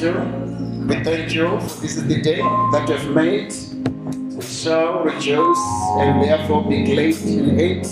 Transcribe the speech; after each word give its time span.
you, 0.00 0.12
we 0.88 1.02
thank 1.04 1.34
you. 1.34 1.58
This 1.80 1.96
is 1.96 2.06
the 2.06 2.20
day 2.22 2.38
that 2.72 2.88
you 2.88 2.94
have 2.96 3.14
made. 3.14 3.52
We 4.34 4.42
shall 4.42 5.04
rejoice 5.04 5.58
and 5.98 6.22
therefore 6.22 6.68
be 6.68 6.84
glad 6.84 7.16
in 7.26 7.58
it. 7.58 7.86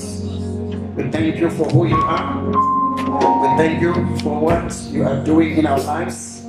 We 0.96 1.10
thank 1.10 1.36
you 1.36 1.50
for 1.50 1.64
who 1.68 1.86
you 1.86 1.96
are. 1.96 2.44
We 2.46 3.48
thank 3.58 3.82
you 3.82 3.92
for 4.18 4.40
what 4.40 4.72
you 4.90 5.04
are 5.04 5.22
doing 5.24 5.58
in 5.58 5.66
our 5.66 5.80
lives. 5.80 6.44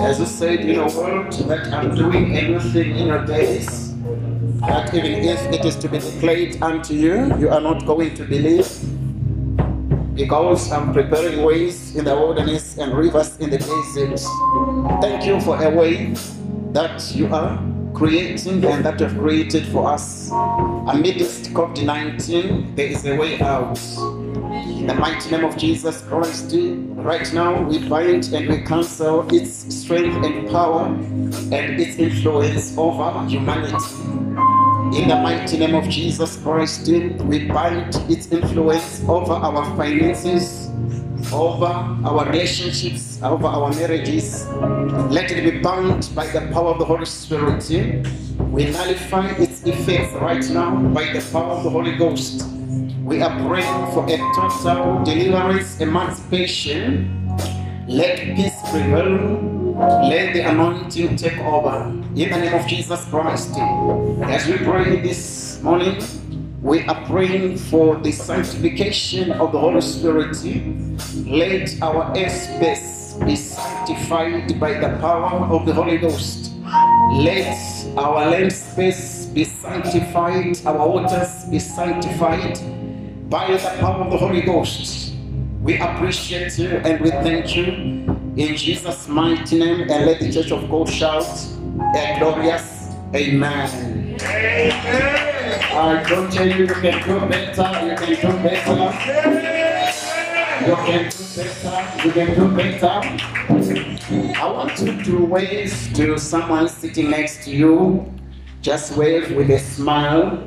As 0.00 0.18
you 0.18 0.26
said 0.26 0.60
in 0.60 0.68
your 0.68 0.90
word, 0.96 1.32
that 1.32 1.72
I'm 1.72 1.94
doing 1.94 2.36
everything 2.36 2.96
in 2.96 3.06
your 3.06 3.24
days. 3.24 3.94
That 4.60 4.92
even 4.94 5.12
if 5.24 5.40
it 5.52 5.64
is 5.64 5.76
to 5.76 5.88
be 5.88 5.98
declared 5.98 6.62
unto 6.62 6.94
you, 6.94 7.36
you 7.38 7.48
are 7.48 7.60
not 7.60 7.86
going 7.86 8.14
to 8.14 8.24
believe 8.24 8.66
because 10.18 10.72
I'm 10.72 10.92
preparing 10.92 11.44
ways 11.44 11.94
in 11.94 12.04
the 12.04 12.14
wilderness 12.14 12.76
and 12.76 12.92
rivers 12.92 13.38
in 13.38 13.50
the 13.50 13.58
desert. 13.58 14.18
Thank 15.00 15.24
you 15.24 15.40
for 15.40 15.62
a 15.62 15.70
way 15.70 16.12
that 16.72 17.14
you 17.14 17.32
are 17.32 17.62
creating 17.94 18.64
and 18.64 18.84
that 18.84 18.98
you've 19.00 19.16
created 19.16 19.66
for 19.66 19.88
us. 19.88 20.30
Amidst 20.32 21.54
COVID 21.54 21.84
19, 21.84 22.74
there 22.74 22.88
is 22.88 23.06
a 23.06 23.16
way 23.16 23.40
out. 23.40 23.78
In 24.78 24.86
the 24.88 24.94
mighty 24.94 25.30
name 25.30 25.44
of 25.44 25.56
Jesus 25.56 26.02
Christ, 26.02 26.52
right 26.52 27.32
now 27.32 27.62
we 27.62 27.88
bind 27.88 28.32
and 28.32 28.48
we 28.48 28.62
cancel 28.62 29.26
its 29.32 29.72
strength 29.72 30.24
and 30.26 30.50
power 30.50 30.86
and 30.86 31.80
its 31.80 31.96
influence 31.96 32.76
over 32.76 33.24
humanity. 33.28 34.17
In 34.94 35.06
the 35.06 35.16
mighty 35.16 35.58
name 35.58 35.74
of 35.74 35.88
Jesus 35.88 36.38
Christ, 36.42 36.88
we 36.88 37.46
bind 37.46 37.94
its 38.08 38.32
influence 38.32 39.02
over 39.06 39.34
our 39.34 39.64
finances, 39.76 40.70
over 41.32 41.66
our 41.66 42.24
relationships, 42.24 43.20
over 43.22 43.46
our 43.46 43.70
marriages. 43.74 44.46
Let 45.10 45.30
it 45.30 45.44
be 45.44 45.60
bound 45.60 46.08
by 46.14 46.26
the 46.28 46.40
power 46.52 46.70
of 46.70 46.78
the 46.78 46.86
Holy 46.86 47.04
Spirit. 47.04 47.68
We 48.50 48.70
nullify 48.70 49.28
its 49.36 49.62
effects 49.64 50.14
right 50.14 50.48
now 50.50 50.74
by 50.94 51.12
the 51.12 51.20
power 51.32 51.52
of 51.58 51.64
the 51.64 51.70
Holy 51.70 51.94
Ghost. 51.96 52.46
We 53.04 53.20
are 53.20 53.46
praying 53.46 53.92
for 53.92 54.06
a 54.08 54.16
total 54.34 55.04
deliverance, 55.04 55.80
emancipation. 55.80 57.28
Let 57.86 58.18
peace 58.36 58.56
prevail. 58.70 59.67
Let 59.78 60.34
the 60.34 60.40
anointing 60.40 61.14
take 61.14 61.38
over. 61.38 61.86
In 62.16 62.30
the 62.30 62.36
name 62.36 62.54
of 62.54 62.66
Jesus 62.66 63.04
Christ. 63.10 63.54
As 64.26 64.44
we 64.48 64.58
pray 64.58 65.00
this 65.00 65.62
morning, 65.62 66.02
we 66.60 66.82
are 66.86 67.06
praying 67.06 67.58
for 67.58 67.94
the 67.94 68.10
sanctification 68.10 69.30
of 69.30 69.52
the 69.52 69.58
Holy 69.60 69.80
Spirit. 69.80 70.34
Let 71.24 71.80
our 71.80 72.12
airspace 72.16 73.24
be 73.24 73.36
sanctified 73.36 74.58
by 74.58 74.80
the 74.80 74.98
power 74.98 75.46
of 75.46 75.64
the 75.64 75.74
Holy 75.74 75.98
Ghost. 75.98 76.50
Let 77.12 77.54
our 77.96 78.30
land 78.30 78.52
space 78.52 79.26
be 79.26 79.44
sanctified, 79.44 80.58
our 80.66 80.88
waters 80.88 81.44
be 81.52 81.60
sanctified 81.60 82.58
by 83.30 83.52
the 83.52 83.76
power 83.78 84.02
of 84.02 84.10
the 84.10 84.18
Holy 84.18 84.40
Ghost. 84.40 85.14
We 85.62 85.78
appreciate 85.78 86.58
you 86.58 86.70
and 86.82 87.00
we 87.00 87.10
thank 87.10 87.54
you 87.54 88.18
in 88.38 88.56
Jesus' 88.56 89.08
mighty 89.08 89.58
name. 89.58 89.90
And 89.90 90.06
let 90.06 90.20
the 90.20 90.32
church 90.32 90.52
of 90.52 90.70
God 90.70 90.88
shout 90.88 91.26
a 91.94 92.16
glorious 92.18 92.78
Amen. 93.14 94.16
I 94.20 96.04
don't 96.06 96.30
tell 96.30 96.46
you 96.46 96.66
you 96.66 96.66
can 96.66 97.02
do 97.08 97.20
better, 97.26 97.86
you 97.86 97.96
can 97.96 98.14
do 98.20 98.32
better. 98.42 98.76
You 100.60 100.76
can 100.76 101.08
do 101.08 101.24
better, 101.36 102.04
you 102.04 102.12
can 102.12 102.34
do 102.34 102.44
better. 102.54 103.00
I 104.38 104.52
want 104.52 104.78
you 104.80 105.02
to 105.04 105.24
wave 105.24 105.90
to 105.94 106.18
someone 106.18 106.68
sitting 106.68 107.08
next 107.08 107.44
to 107.44 107.50
you. 107.50 108.12
Just 108.60 108.94
wave 108.98 109.34
with 109.34 109.48
a 109.50 109.58
smile. 109.58 110.46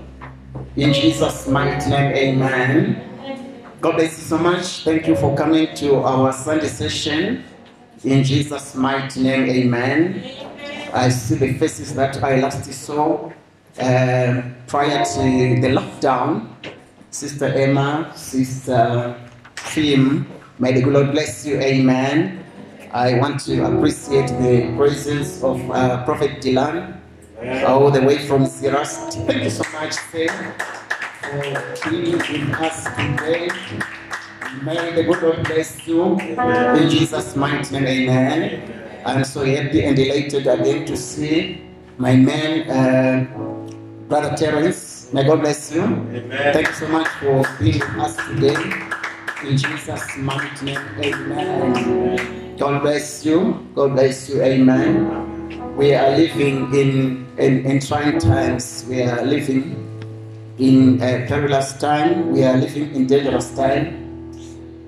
In 0.75 0.93
Jesus' 0.93 1.47
mighty 1.47 1.89
name, 1.89 2.13
amen. 2.13 3.07
God 3.81 3.95
bless 3.95 4.19
you 4.19 4.23
so 4.25 4.37
much. 4.37 4.83
Thank 4.83 5.07
you 5.07 5.15
for 5.15 5.35
coming 5.35 5.73
to 5.77 5.95
our 5.95 6.31
Sunday 6.31 6.67
session. 6.67 7.43
In 8.03 8.23
Jesus' 8.23 8.73
mighty 8.73 9.21
name, 9.21 9.47
amen. 9.47 10.23
I 10.91 11.09
see 11.09 11.35
the 11.35 11.53
faces 11.53 11.93
that 11.93 12.23
I 12.23 12.39
last 12.39 12.65
saw 12.73 13.31
uh, 13.79 14.41
prior 14.65 15.05
to 15.05 15.21
the 15.61 15.67
lockdown. 15.67 16.47
Sister 17.11 17.45
Emma, 17.45 18.11
Sister 18.15 19.15
Fim, 19.55 20.27
may 20.57 20.81
the 20.81 20.85
Lord 20.89 21.11
bless 21.11 21.45
you, 21.45 21.59
amen. 21.61 22.43
I 22.91 23.19
want 23.19 23.39
to 23.41 23.65
appreciate 23.65 24.29
the 24.29 24.73
presence 24.75 25.43
of 25.43 25.61
uh, 25.69 26.03
Prophet 26.03 26.41
Dylan, 26.41 26.97
all 27.67 27.91
the 27.91 28.01
way 28.01 28.17
from 28.27 28.45
Siras. 28.47 29.13
Thank 29.27 29.43
you 29.43 29.49
so 29.51 29.63
much, 29.73 29.95
Fim, 30.09 30.31
for 31.21 31.89
being 31.89 32.17
with 32.17 32.59
us 32.59 32.83
today. 32.95 33.49
May 34.59 34.91
the 34.93 35.03
good 35.03 35.21
Lord 35.23 35.43
bless 35.45 35.87
you 35.87 36.19
in 36.19 36.89
Jesus' 36.89 37.35
mighty 37.37 37.79
name, 37.79 37.87
amen. 37.87 39.01
I'm 39.05 39.23
so 39.23 39.45
happy 39.45 39.85
and 39.85 39.95
delighted 39.95 40.45
again 40.45 40.85
to 40.87 40.97
see 40.97 41.61
my 41.97 42.17
man, 42.17 42.69
uh, 42.69 44.07
Brother 44.09 44.35
Terence. 44.35 45.07
May 45.13 45.23
God 45.23 45.39
bless 45.39 45.71
you. 45.71 45.83
Amen. 45.83 46.53
Thank 46.53 46.67
you 46.67 46.73
so 46.73 46.87
much 46.89 47.07
for 47.23 47.47
being 47.59 47.79
with 47.79 47.97
us 48.03 48.15
today. 48.27 48.59
In 49.47 49.55
Jesus' 49.55 50.17
mighty 50.17 50.65
name, 50.65 50.83
amen. 50.99 52.57
God 52.57 52.81
bless 52.81 53.25
you. 53.25 53.65
God 53.73 53.93
bless 53.93 54.29
you, 54.29 54.41
amen. 54.43 55.75
We 55.77 55.95
are 55.95 56.11
living 56.11 56.73
in, 56.75 57.25
in, 57.37 57.65
in 57.65 57.79
trying 57.79 58.19
times. 58.19 58.85
We 58.87 59.01
are 59.03 59.23
living 59.23 59.79
in 60.59 61.01
a 61.01 61.25
perilous 61.25 61.71
time. 61.79 62.31
We 62.31 62.43
are 62.43 62.57
living 62.57 62.93
in 62.93 63.07
dangerous 63.07 63.55
time. 63.55 64.00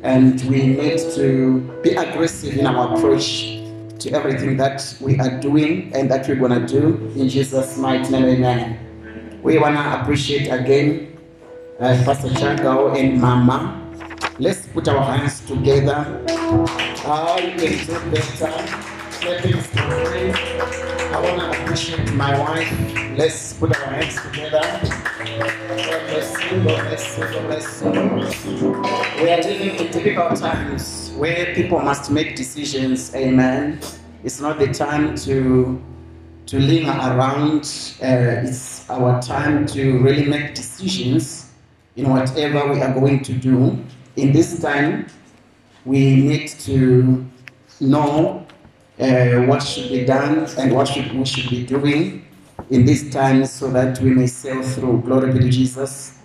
And 0.03 0.41
we 0.49 0.67
need 0.67 0.99
to 1.15 1.79
be 1.81 1.95
aggressive 1.95 2.57
in 2.57 2.67
our 2.67 2.93
approach 2.95 3.59
to 3.99 4.11
everything 4.11 4.57
that 4.57 4.95
we 4.99 5.17
are 5.19 5.39
doing 5.39 5.93
and 5.95 6.11
that 6.11 6.27
we're 6.27 6.35
going 6.35 6.51
to 6.51 6.67
do. 6.67 7.11
In 7.15 7.29
Jesus' 7.29 7.77
mighty 7.77 8.11
name, 8.11 8.25
amen. 8.25 9.39
We 9.41 9.57
want 9.59 9.75
to 9.75 10.01
appreciate 10.01 10.49
again 10.49 11.17
uh, 11.79 12.01
Pastor 12.05 12.29
Chagao 12.29 12.95
and 12.97 13.19
Mama. 13.19 13.79
Let's 14.39 14.67
put 14.67 14.87
our 14.87 15.03
hands 15.03 15.39
together. 15.45 16.23
How 17.03 17.37
you 17.37 17.55
can 17.55 17.85
do 17.85 17.99
better. 18.11 18.83
I 21.13 21.19
want 21.19 21.39
to 21.53 21.61
appreciate 21.61 22.11
my 22.13 22.39
wife. 22.39 22.71
Let's 23.15 23.53
put 23.53 23.77
our 23.77 23.85
hands 23.85 24.19
together. 24.23 24.59
God 24.59 26.01
bless 26.09 26.51
you, 26.51 26.63
God 26.63 26.87
bless 26.87 27.17
you, 27.17 27.23
God 27.23 27.45
bless 27.45 28.45
you. 28.45 28.71
We 29.21 29.29
are 29.29 29.41
in 29.41 29.91
difficult 29.91 30.39
times 30.39 31.11
where 31.15 31.53
people 31.53 31.79
must 31.81 32.09
make 32.09 32.35
decisions. 32.35 33.13
Amen. 33.13 33.79
It's 34.23 34.41
not 34.41 34.57
the 34.57 34.73
time 34.73 35.15
to 35.17 35.79
to 36.47 36.59
linger 36.59 36.89
around. 36.89 37.61
Uh, 38.01 38.41
it's 38.47 38.89
our 38.89 39.21
time 39.21 39.67
to 39.67 39.99
really 39.99 40.25
make 40.25 40.55
decisions 40.55 41.51
in 41.95 42.09
whatever 42.09 42.73
we 42.73 42.81
are 42.81 42.91
going 42.91 43.21
to 43.21 43.33
do. 43.33 43.77
In 44.15 44.31
this 44.33 44.59
time, 44.59 45.05
we 45.85 46.15
need 46.15 46.47
to 46.65 47.23
know 47.79 48.42
uh, 48.99 49.45
what 49.45 49.61
should 49.61 49.89
be 49.89 50.05
done 50.05 50.47
and 50.57 50.73
what 50.73 50.87
should, 50.87 51.11
we 51.13 51.25
should 51.25 51.49
be 51.49 51.65
doing 51.65 52.25
in 52.69 52.85
this 52.85 53.11
time 53.11 53.45
so 53.45 53.69
that 53.71 53.99
we 53.99 54.11
may 54.11 54.27
sail 54.27 54.61
through. 54.61 55.01
Glory 55.01 55.33
be 55.33 55.39
to 55.39 55.49
Jesus. 55.49 56.17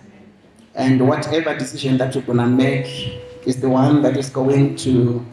And 0.75 1.07
whatever 1.07 1.57
decision 1.57 1.97
that 1.97 2.15
we're 2.15 2.21
going 2.21 2.37
to 2.37 2.47
make 2.47 3.21
is 3.45 3.59
the 3.59 3.69
one 3.69 4.01
that 4.03 4.15
is 4.17 4.29
going 4.29 4.75
to 4.77 5.25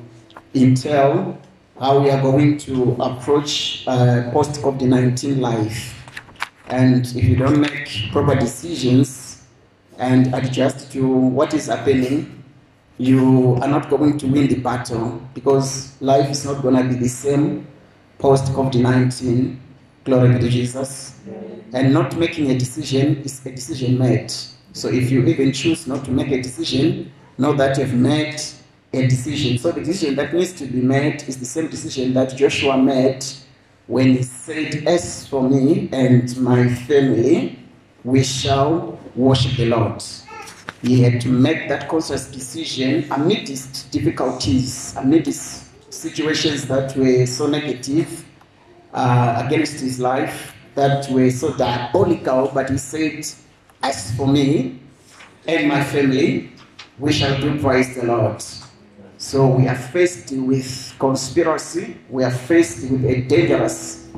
entail 0.54 1.38
how 1.78 1.98
we 1.98 2.10
are 2.10 2.20
going 2.22 2.56
to 2.56 2.92
approach 3.00 3.84
uh, 3.86 4.30
post 4.32 4.62
COVID 4.62 4.88
19 4.88 5.40
life. 5.40 5.92
And 6.68 7.06
if 7.06 7.24
you 7.24 7.36
don't 7.36 7.60
make 7.60 8.10
proper 8.12 8.34
decisions 8.34 9.44
and 9.98 10.34
adjust 10.34 10.90
to 10.92 11.06
what 11.06 11.54
is 11.54 11.66
happening, 11.66 12.42
you 12.98 13.56
are 13.60 13.68
not 13.68 13.90
going 13.90 14.18
to 14.18 14.26
win 14.26 14.48
the 14.48 14.56
battle 14.56 15.20
because 15.34 16.00
life 16.00 16.30
is 16.30 16.44
not 16.44 16.62
going 16.62 16.76
to 16.76 16.84
be 16.84 16.94
the 16.94 17.08
same 17.08 17.66
post 18.18 18.52
COVID 18.52 18.80
19. 18.80 19.60
Glory 20.04 20.34
be 20.34 20.38
to 20.40 20.48
Jesus. 20.48 21.18
And 21.72 21.92
not 21.92 22.16
making 22.16 22.50
a 22.50 22.58
decision 22.58 23.22
is 23.22 23.44
a 23.44 23.50
decision 23.50 23.98
made. 23.98 24.32
So 24.72 24.88
if 24.88 25.10
you 25.10 25.24
even 25.24 25.52
choose 25.52 25.86
not 25.86 26.04
to 26.04 26.10
make 26.10 26.28
a 26.28 26.40
decision, 26.40 27.12
know 27.38 27.52
that 27.54 27.76
you've 27.76 27.94
made 27.94 28.40
a 28.92 29.06
decision. 29.06 29.58
So 29.58 29.72
the 29.72 29.80
decision 29.82 30.14
that 30.16 30.32
needs 30.32 30.52
to 30.54 30.66
be 30.66 30.80
made 30.80 31.24
is 31.28 31.38
the 31.38 31.44
same 31.44 31.68
decision 31.68 32.14
that 32.14 32.36
Joshua 32.36 32.78
made 32.78 33.24
when 33.86 34.16
he 34.16 34.22
said, 34.22 34.86
As 34.86 35.26
for 35.26 35.42
me 35.42 35.88
and 35.92 36.36
my 36.38 36.68
family, 36.68 37.58
we 38.04 38.22
shall 38.22 38.98
worship 39.14 39.56
the 39.56 39.66
Lord. 39.66 40.02
He 40.82 41.02
had 41.02 41.20
to 41.22 41.28
make 41.28 41.68
that 41.68 41.88
conscious 41.88 42.30
decision 42.30 43.10
amidst 43.10 43.90
difficulties, 43.90 44.94
amidst 44.96 45.92
situations 45.92 46.66
that 46.68 46.96
were 46.96 47.26
so 47.26 47.46
negative 47.46 48.24
uh, 48.92 49.42
against 49.46 49.80
his 49.80 49.98
life, 49.98 50.54
that 50.74 51.10
were 51.10 51.30
so 51.30 51.56
diabolical, 51.56 52.50
but 52.52 52.70
he 52.70 52.78
said, 52.78 53.26
As 53.82 54.14
for 54.16 54.26
me 54.28 54.78
and 55.48 55.68
my 55.68 55.82
family, 55.82 56.52
we 56.98 57.12
shall 57.12 57.40
do 57.40 57.58
praise 57.60 57.94
the 57.96 58.06
Lord. 58.06 58.42
So 59.18 59.46
we 59.46 59.66
are 59.66 59.74
faced 59.74 60.30
with 60.32 60.94
conspiracy, 60.98 61.96
we 62.10 62.22
are 62.22 62.30
faced 62.30 62.90
with 62.90 63.04
a 63.06 63.22
dangerous 63.22 64.08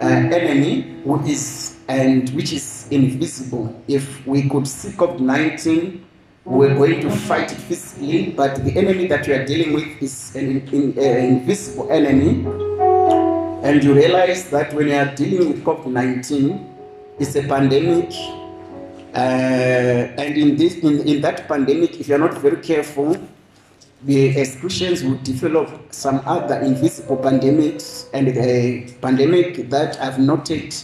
uh, 0.00 0.06
enemy 0.06 1.02
who 1.04 1.20
is 1.24 1.77
and 1.88 2.28
which 2.30 2.52
is 2.52 2.86
invisible. 2.90 3.82
If 3.88 4.26
we 4.26 4.48
could 4.48 4.68
see 4.68 4.90
COVID 4.90 5.20
19, 5.20 6.04
we're 6.44 6.74
going 6.74 7.00
to 7.00 7.10
fight 7.10 7.50
it 7.52 7.56
physically, 7.56 8.30
but 8.30 8.64
the 8.64 8.76
enemy 8.76 9.06
that 9.08 9.26
we 9.26 9.34
are 9.34 9.44
dealing 9.44 9.72
with 9.72 10.02
is 10.02 10.34
an 10.36 10.68
in, 10.68 10.98
uh, 10.98 11.02
invisible 11.02 11.90
enemy. 11.90 12.44
And 13.62 13.82
you 13.82 13.94
realize 13.94 14.48
that 14.50 14.72
when 14.72 14.88
you 14.88 14.94
are 14.94 15.14
dealing 15.14 15.48
with 15.48 15.64
COVID 15.64 15.86
19, 15.86 16.74
it's 17.18 17.34
a 17.36 17.42
pandemic. 17.42 18.12
Uh, 19.14 20.14
and 20.20 20.36
in, 20.36 20.56
this, 20.56 20.76
in, 20.76 21.00
in 21.08 21.20
that 21.22 21.48
pandemic, 21.48 21.98
if 21.98 22.08
you're 22.08 22.18
not 22.18 22.34
very 22.38 22.58
careful, 22.58 23.16
the 24.04 24.38
as 24.38 24.54
Christians 24.56 25.02
will 25.02 25.18
develop 25.22 25.68
some 25.92 26.22
other 26.24 26.60
invisible 26.60 27.16
pandemics, 27.16 28.06
and 28.12 28.28
the 28.28 28.92
pandemic 29.00 29.68
that 29.70 30.00
I've 30.00 30.20
noted 30.20 30.74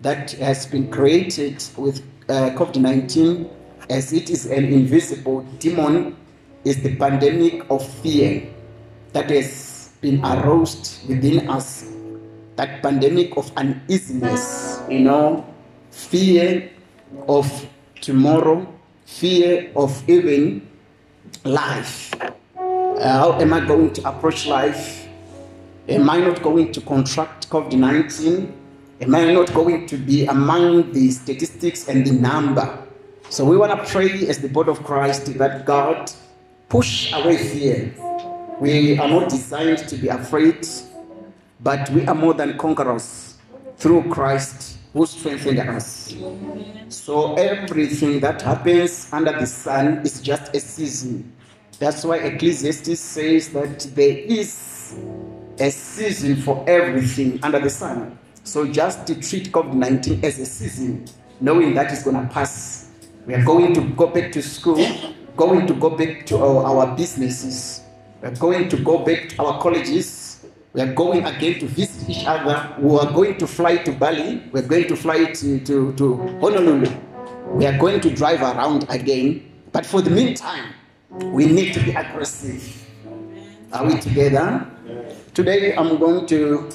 that 0.00 0.32
has 0.32 0.66
been 0.66 0.90
created 0.90 1.62
with 1.76 2.02
uh, 2.28 2.50
COVID 2.50 2.76
19 2.80 3.50
as 3.88 4.12
it 4.12 4.30
is 4.30 4.46
an 4.46 4.64
invisible 4.64 5.42
demon 5.58 6.16
is 6.64 6.82
the 6.82 6.96
pandemic 6.96 7.64
of 7.70 7.86
fear 8.02 8.42
that 9.12 9.30
has 9.30 9.92
been 10.00 10.24
aroused 10.24 11.08
within 11.08 11.48
us. 11.48 11.86
That 12.56 12.82
pandemic 12.82 13.36
of 13.36 13.52
uneasiness, 13.56 14.80
you 14.88 15.00
know, 15.00 15.46
fear 15.90 16.70
of 17.28 17.46
tomorrow, 18.00 18.66
fear 19.04 19.70
of 19.76 20.02
even 20.08 20.66
life. 21.44 22.12
Uh, 22.20 22.98
how 22.98 23.38
am 23.40 23.52
I 23.52 23.60
going 23.60 23.92
to 23.92 24.08
approach 24.08 24.46
life? 24.46 25.06
Am 25.88 26.10
I 26.10 26.18
not 26.18 26.42
going 26.42 26.72
to 26.72 26.80
contract 26.80 27.48
COVID 27.50 27.74
19? 27.78 28.65
Am 28.98 29.14
I 29.14 29.30
not 29.30 29.52
going 29.52 29.86
to 29.88 29.96
be 29.98 30.24
among 30.24 30.92
the 30.92 31.10
statistics 31.10 31.86
and 31.86 32.06
the 32.06 32.12
number? 32.12 32.82
So 33.28 33.44
we 33.44 33.58
want 33.58 33.72
to 33.76 33.92
pray 33.92 34.26
as 34.26 34.40
the 34.40 34.48
body 34.48 34.70
of 34.70 34.82
Christ 34.84 35.36
that 35.36 35.66
God 35.66 36.10
push 36.70 37.12
away 37.12 37.36
fear. 37.36 37.94
We 38.58 38.98
are 38.98 39.06
not 39.06 39.28
designed 39.28 39.86
to 39.88 39.96
be 39.96 40.08
afraid, 40.08 40.66
but 41.60 41.90
we 41.90 42.06
are 42.06 42.14
more 42.14 42.32
than 42.32 42.56
conquerors 42.56 43.36
through 43.76 44.08
Christ 44.08 44.78
who 44.94 45.04
strengthened 45.04 45.58
us. 45.58 46.16
So 46.88 47.34
everything 47.34 48.20
that 48.20 48.40
happens 48.40 49.10
under 49.12 49.32
the 49.38 49.46
sun 49.46 50.06
is 50.06 50.22
just 50.22 50.56
a 50.56 50.60
season. 50.60 51.34
That's 51.78 52.02
why 52.02 52.16
Ecclesiastes 52.16 52.98
says 52.98 53.50
that 53.50 53.80
there 53.94 54.16
is 54.16 54.96
a 55.60 55.70
season 55.70 56.36
for 56.36 56.64
everything 56.66 57.40
under 57.42 57.60
the 57.60 57.68
sun. 57.68 58.18
So 58.46 58.64
just 58.64 59.08
to 59.08 59.20
treat 59.20 59.50
COVID 59.50 59.74
19 59.74 60.24
as 60.24 60.38
a 60.38 60.46
season, 60.46 61.04
knowing 61.40 61.74
that 61.74 61.90
it's 61.92 62.04
going 62.04 62.14
to 62.14 62.32
pass. 62.32 62.90
We 63.26 63.34
are 63.34 63.44
going 63.44 63.74
to 63.74 63.80
go 63.90 64.06
back 64.06 64.30
to 64.32 64.40
school, 64.40 64.78
going 65.36 65.66
to 65.66 65.74
go 65.74 65.90
back 65.90 66.24
to 66.26 66.38
our, 66.38 66.62
our 66.62 66.96
businesses, 66.96 67.82
we 68.22 68.28
are 68.28 68.36
going 68.36 68.68
to 68.68 68.76
go 68.76 68.98
back 68.98 69.30
to 69.30 69.42
our 69.42 69.60
colleges. 69.60 70.46
We 70.72 70.80
are 70.80 70.94
going 70.94 71.24
again 71.24 71.58
to 71.58 71.66
visit 71.66 72.08
each 72.08 72.24
other. 72.24 72.72
We 72.78 72.96
are 72.98 73.10
going 73.12 73.36
to 73.38 73.48
fly 73.48 73.78
to 73.78 73.90
Bali. 73.90 74.42
We 74.52 74.60
are 74.60 74.68
going 74.68 74.86
to 74.88 74.96
fly 74.96 75.24
to, 75.24 75.58
to, 75.60 75.92
to 75.94 76.16
Honolulu. 76.38 76.88
We 77.50 77.66
are 77.66 77.76
going 77.76 78.00
to 78.00 78.14
drive 78.14 78.42
around 78.42 78.86
again. 78.88 79.50
But 79.72 79.86
for 79.86 80.02
the 80.02 80.10
meantime, 80.10 80.72
we 81.10 81.46
need 81.46 81.74
to 81.74 81.80
be 81.82 81.90
aggressive. 81.90 82.62
Are 83.72 83.84
we 83.84 83.98
together? 83.98 84.70
Today 85.34 85.74
I'm 85.74 85.98
going 85.98 86.26
to 86.26 86.70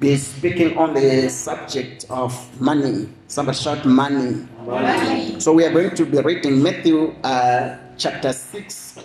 be 0.00 0.16
speaking 0.16 0.78
on 0.78 0.94
the 0.94 1.28
subject 1.28 2.06
of 2.08 2.32
money. 2.60 3.08
Somebody 3.26 3.58
shout 3.58 3.84
money. 3.84 4.46
Money. 4.64 5.40
So 5.40 5.52
we 5.52 5.64
are 5.64 5.72
going 5.72 5.94
to 5.96 6.06
be 6.06 6.20
reading 6.20 6.62
Matthew 6.62 7.16
uh, 7.24 7.76
chapter 7.96 8.32
6, 8.32 9.00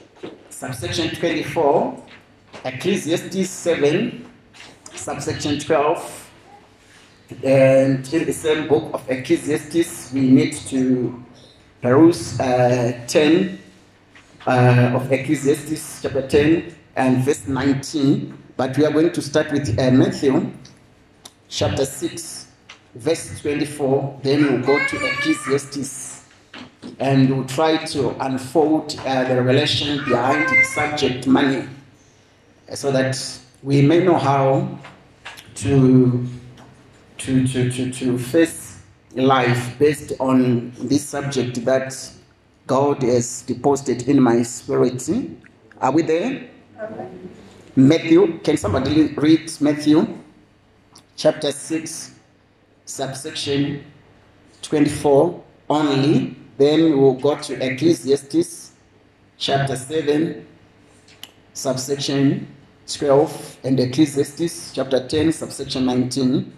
subsection 0.49 1.15
24, 1.15 2.03
Ecclesiastes 2.65 3.49
7, 3.49 4.29
subsection 4.93 5.57
12, 5.57 6.31
and 7.43 8.13
in 8.13 8.25
the 8.25 8.33
same 8.33 8.67
book 8.67 8.93
of 8.93 9.09
Ecclesiastes, 9.09 10.13
we 10.13 10.29
need 10.29 10.53
to 10.53 11.23
peruse 11.81 12.39
uh, 12.39 13.03
10 13.07 13.57
uh, 14.45 14.91
of 14.93 15.11
Ecclesiastes 15.11 16.03
chapter 16.03 16.27
10 16.27 16.75
and 16.95 17.23
verse 17.23 17.47
19. 17.47 18.37
But 18.55 18.77
we 18.77 18.85
are 18.85 18.91
going 18.91 19.11
to 19.11 19.21
start 19.23 19.51
with 19.51 19.79
uh, 19.79 19.89
Matthew 19.89 20.51
chapter 21.53 21.85
6, 21.85 22.47
verse 22.95 23.39
24. 23.41 24.19
Then 24.23 24.43
we'll 24.43 24.65
go 24.65 24.87
to 24.87 25.05
Ecclesiastes 25.05 26.25
and 26.99 27.29
we'll 27.29 27.45
try 27.45 27.77
to 27.77 28.09
unfold 28.25 28.99
uh, 29.05 29.23
the 29.25 29.35
revelation 29.35 30.03
behind 30.03 30.49
the 30.49 30.63
subject 30.63 31.27
money 31.27 31.67
so 32.73 32.91
that 32.91 33.15
we 33.61 33.83
may 33.83 34.03
know 34.03 34.17
how 34.17 34.79
to, 35.55 36.27
to, 37.19 37.47
to, 37.47 37.69
to, 37.69 37.91
to 37.91 38.17
face 38.17 38.81
life 39.13 39.77
based 39.77 40.13
on 40.19 40.71
this 40.81 41.07
subject 41.07 41.63
that 41.65 41.95
God 42.65 43.03
has 43.03 43.43
deposited 43.43 44.09
in 44.09 44.19
my 44.19 44.41
spirit. 44.41 45.07
Are 45.79 45.91
we 45.91 46.01
there? 46.01 46.49
Matthew, 47.75 48.39
can 48.39 48.57
somebody 48.57 49.13
read 49.13 49.51
Matthew 49.61 50.22
chapter 51.23 51.53
6, 51.53 52.15
subsection 52.83 53.81
24 54.61 55.41
only? 55.69 56.35
Then 56.57 56.99
we'll 56.99 57.13
go 57.13 57.37
to 57.37 57.53
Ecclesiastes 57.65 58.73
chapter 59.37 59.77
7, 59.77 60.45
subsection 61.53 62.45
12, 62.87 63.57
and 63.63 63.79
Ecclesiastes 63.79 64.73
chapter 64.73 65.07
10, 65.07 65.31
subsection 65.31 65.85
19. 65.85 66.51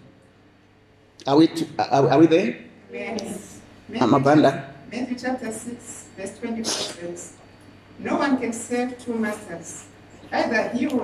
Are 1.27 1.37
we, 1.37 1.45
to, 1.45 1.67
are, 1.77 2.09
are 2.09 2.19
we 2.19 2.25
there? 2.25 2.57
Yes. 2.91 3.61
Amabanda? 3.91 4.73
Matthew 4.91 5.15
chapter 5.15 5.51
6, 5.51 6.07
verse 6.17 6.39
24 6.39 6.63
says, 6.63 7.33
No 7.99 8.17
one 8.17 8.39
can 8.39 8.51
serve 8.51 8.97
two 8.97 9.13
masters. 9.13 9.85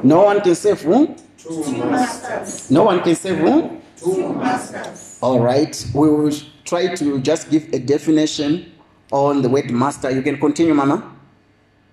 No 0.04 0.24
one 0.24 0.42
can 0.42 0.56
save 0.56 0.82
who? 0.82 1.16
two 1.42 1.86
masters. 1.86 2.72
No 2.72 2.84
one 2.84 3.01
can 3.01 3.16
save 3.16 3.38
who? 3.38 3.82
Two 3.98 4.34
masters. 4.34 5.18
All 5.22 5.40
right. 5.40 5.74
We 5.94 6.10
will 6.10 6.32
try 6.66 6.94
to 6.96 7.20
just 7.20 7.50
give 7.50 7.74
a 7.74 7.80
definition 7.80 8.72
on 9.12 9.42
the 9.42 9.50
word 9.50 9.72
master. 9.72 10.10
You 10.12 10.22
can 10.22 10.40
continue, 10.40 10.74
Mama. 10.74 11.16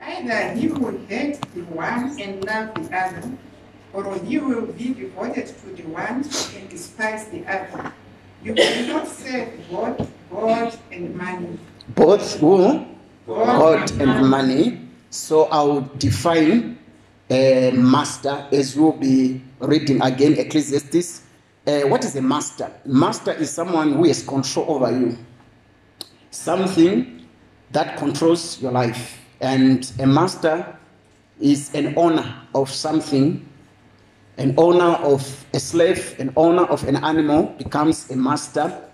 Either 0.00 0.52
he 0.54 0.68
will 0.68 0.98
hate 1.08 1.40
the 1.54 1.62
one 1.64 2.20
and 2.20 2.44
love 2.44 2.74
the 2.74 2.96
other, 2.96 3.30
or 3.92 4.18
he 4.20 4.38
will 4.38 4.66
be 4.66 4.94
devoted 4.94 5.46
to 5.46 5.66
the 5.70 5.82
one 5.88 6.24
and 6.56 6.68
despise 6.70 7.26
the 7.28 7.44
other. 7.46 7.92
You 8.42 8.54
cannot 8.54 9.08
serve 9.08 9.50
both 9.70 10.10
God 10.30 10.78
and 10.92 11.14
money. 11.16 11.58
Both 11.94 12.38
who? 12.38 12.86
God 13.26 13.90
and 14.00 14.30
money. 14.30 14.80
So 15.10 15.44
I'll 15.46 15.80
define 15.98 16.77
uh, 17.30 17.70
master 17.74 18.46
as 18.52 18.76
we'll 18.76 18.92
be 18.92 19.42
reading 19.60 20.00
again 20.02 20.34
Ecclesiastes. 20.34 21.22
Uh, 21.66 21.80
what 21.82 22.04
is 22.04 22.16
a 22.16 22.22
master? 22.22 22.70
Master 22.86 23.32
is 23.32 23.50
someone 23.50 23.92
who 23.92 24.04
has 24.04 24.22
control 24.22 24.66
over 24.68 24.90
you. 24.90 25.18
Something 26.30 27.26
that 27.72 27.98
controls 27.98 28.60
your 28.62 28.72
life. 28.72 29.18
And 29.40 29.90
a 29.98 30.06
master 30.06 30.76
is 31.40 31.74
an 31.74 31.94
owner 31.96 32.42
of 32.54 32.70
something. 32.70 33.46
An 34.38 34.54
owner 34.56 34.96
of 35.04 35.46
a 35.52 35.60
slave, 35.60 36.16
an 36.18 36.32
owner 36.36 36.64
of 36.64 36.84
an 36.84 36.96
animal 36.96 37.54
becomes 37.58 38.10
a 38.10 38.16
master 38.16 38.88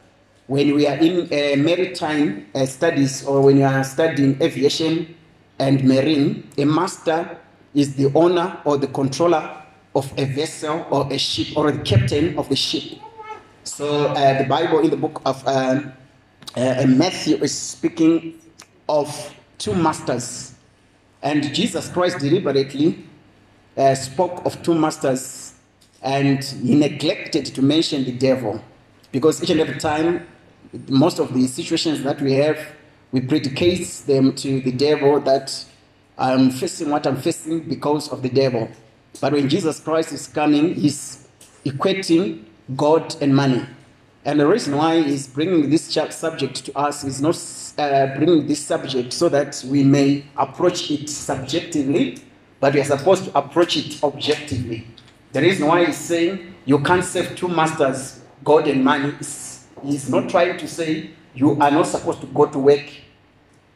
when 0.46 0.74
we 0.74 0.86
are 0.86 0.96
in 0.96 1.24
uh, 1.32 1.56
maritime 1.56 2.46
uh, 2.54 2.66
studies 2.66 3.24
or 3.24 3.40
when 3.42 3.58
you 3.58 3.64
are 3.64 3.84
studying 3.84 4.40
aviation 4.42 5.14
and 5.58 5.84
marine, 5.84 6.48
a 6.58 6.64
master 6.64 7.38
is 7.74 7.94
the 7.96 8.12
owner 8.14 8.58
or 8.64 8.78
the 8.78 8.86
controller 8.86 9.62
of 9.94 10.12
a 10.16 10.24
vessel 10.24 10.86
or 10.90 11.12
a 11.12 11.18
ship 11.18 11.56
or 11.56 11.70
the 11.70 11.82
captain 11.82 12.38
of 12.38 12.48
the 12.48 12.56
ship. 12.56 12.98
So 13.64 14.06
uh, 14.06 14.38
the 14.38 14.44
Bible 14.44 14.80
in 14.80 14.90
the 14.90 14.96
book 14.96 15.22
of 15.24 15.46
um, 15.46 15.92
uh, 16.56 16.84
Matthew 16.86 17.36
is 17.36 17.56
speaking 17.56 18.40
of 18.88 19.34
two 19.58 19.74
masters, 19.74 20.54
and 21.22 21.54
Jesus 21.54 21.88
Christ 21.88 22.18
deliberately 22.18 23.04
uh, 23.76 23.94
spoke 23.94 24.44
of 24.44 24.62
two 24.62 24.74
masters, 24.74 25.54
and 26.02 26.44
he 26.44 26.74
neglected 26.74 27.46
to 27.46 27.62
mention 27.62 28.04
the 28.04 28.12
devil 28.12 28.62
because 29.10 29.42
each 29.42 29.50
and 29.50 29.60
every 29.60 29.78
time 29.78 30.26
most 30.88 31.18
of 31.18 31.32
the 31.32 31.46
situations 31.46 32.02
that 32.02 32.20
we 32.20 32.32
have, 32.32 32.58
we 33.12 33.20
predicate 33.20 33.86
them 34.06 34.34
to 34.34 34.60
the 34.60 34.72
devil 34.72 35.20
that 35.20 35.64
I'm 36.16 36.50
facing 36.50 36.90
what 36.90 37.06
I'm 37.06 37.16
facing 37.16 37.60
because 37.60 38.08
of 38.12 38.22
the 38.22 38.28
devil. 38.28 38.68
But 39.20 39.32
when 39.32 39.48
Jesus 39.48 39.80
Christ 39.80 40.12
is 40.12 40.26
coming, 40.28 40.74
he's 40.74 41.28
equating 41.64 42.44
God 42.76 43.16
and 43.20 43.34
money. 43.34 43.64
And 44.24 44.40
the 44.40 44.46
reason 44.46 44.76
why 44.76 45.02
he's 45.02 45.26
bringing 45.26 45.68
this 45.68 45.84
subject 46.10 46.64
to 46.64 46.78
us 46.78 47.04
is 47.04 47.20
not 47.20 47.36
uh, 47.78 48.16
bringing 48.16 48.46
this 48.46 48.64
subject 48.64 49.12
so 49.12 49.28
that 49.28 49.62
we 49.68 49.84
may 49.84 50.24
approach 50.36 50.90
it 50.90 51.10
subjectively, 51.10 52.18
but 52.60 52.74
we 52.74 52.80
are 52.80 52.84
supposed 52.84 53.24
to 53.24 53.38
approach 53.38 53.76
it 53.76 54.02
objectively. 54.02 54.86
The 55.32 55.42
reason 55.42 55.66
why 55.66 55.84
he's 55.84 55.98
saying 55.98 56.54
you 56.64 56.78
can't 56.78 57.04
serve 57.04 57.36
two 57.36 57.48
masters, 57.48 58.22
God 58.42 58.66
and 58.66 58.82
money, 58.82 59.12
is 59.20 59.54
He's 59.84 60.08
not 60.08 60.30
trying 60.30 60.56
to 60.56 60.66
say 60.66 61.10
you 61.34 61.60
are 61.60 61.70
not 61.70 61.86
supposed 61.86 62.20
to 62.22 62.26
go 62.28 62.46
to 62.46 62.58
work 62.58 62.86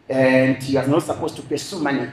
and 0.08 0.62
you 0.62 0.78
are 0.78 0.86
not 0.86 1.02
supposed 1.02 1.36
to 1.36 1.42
pursue 1.42 1.80
money, 1.80 2.08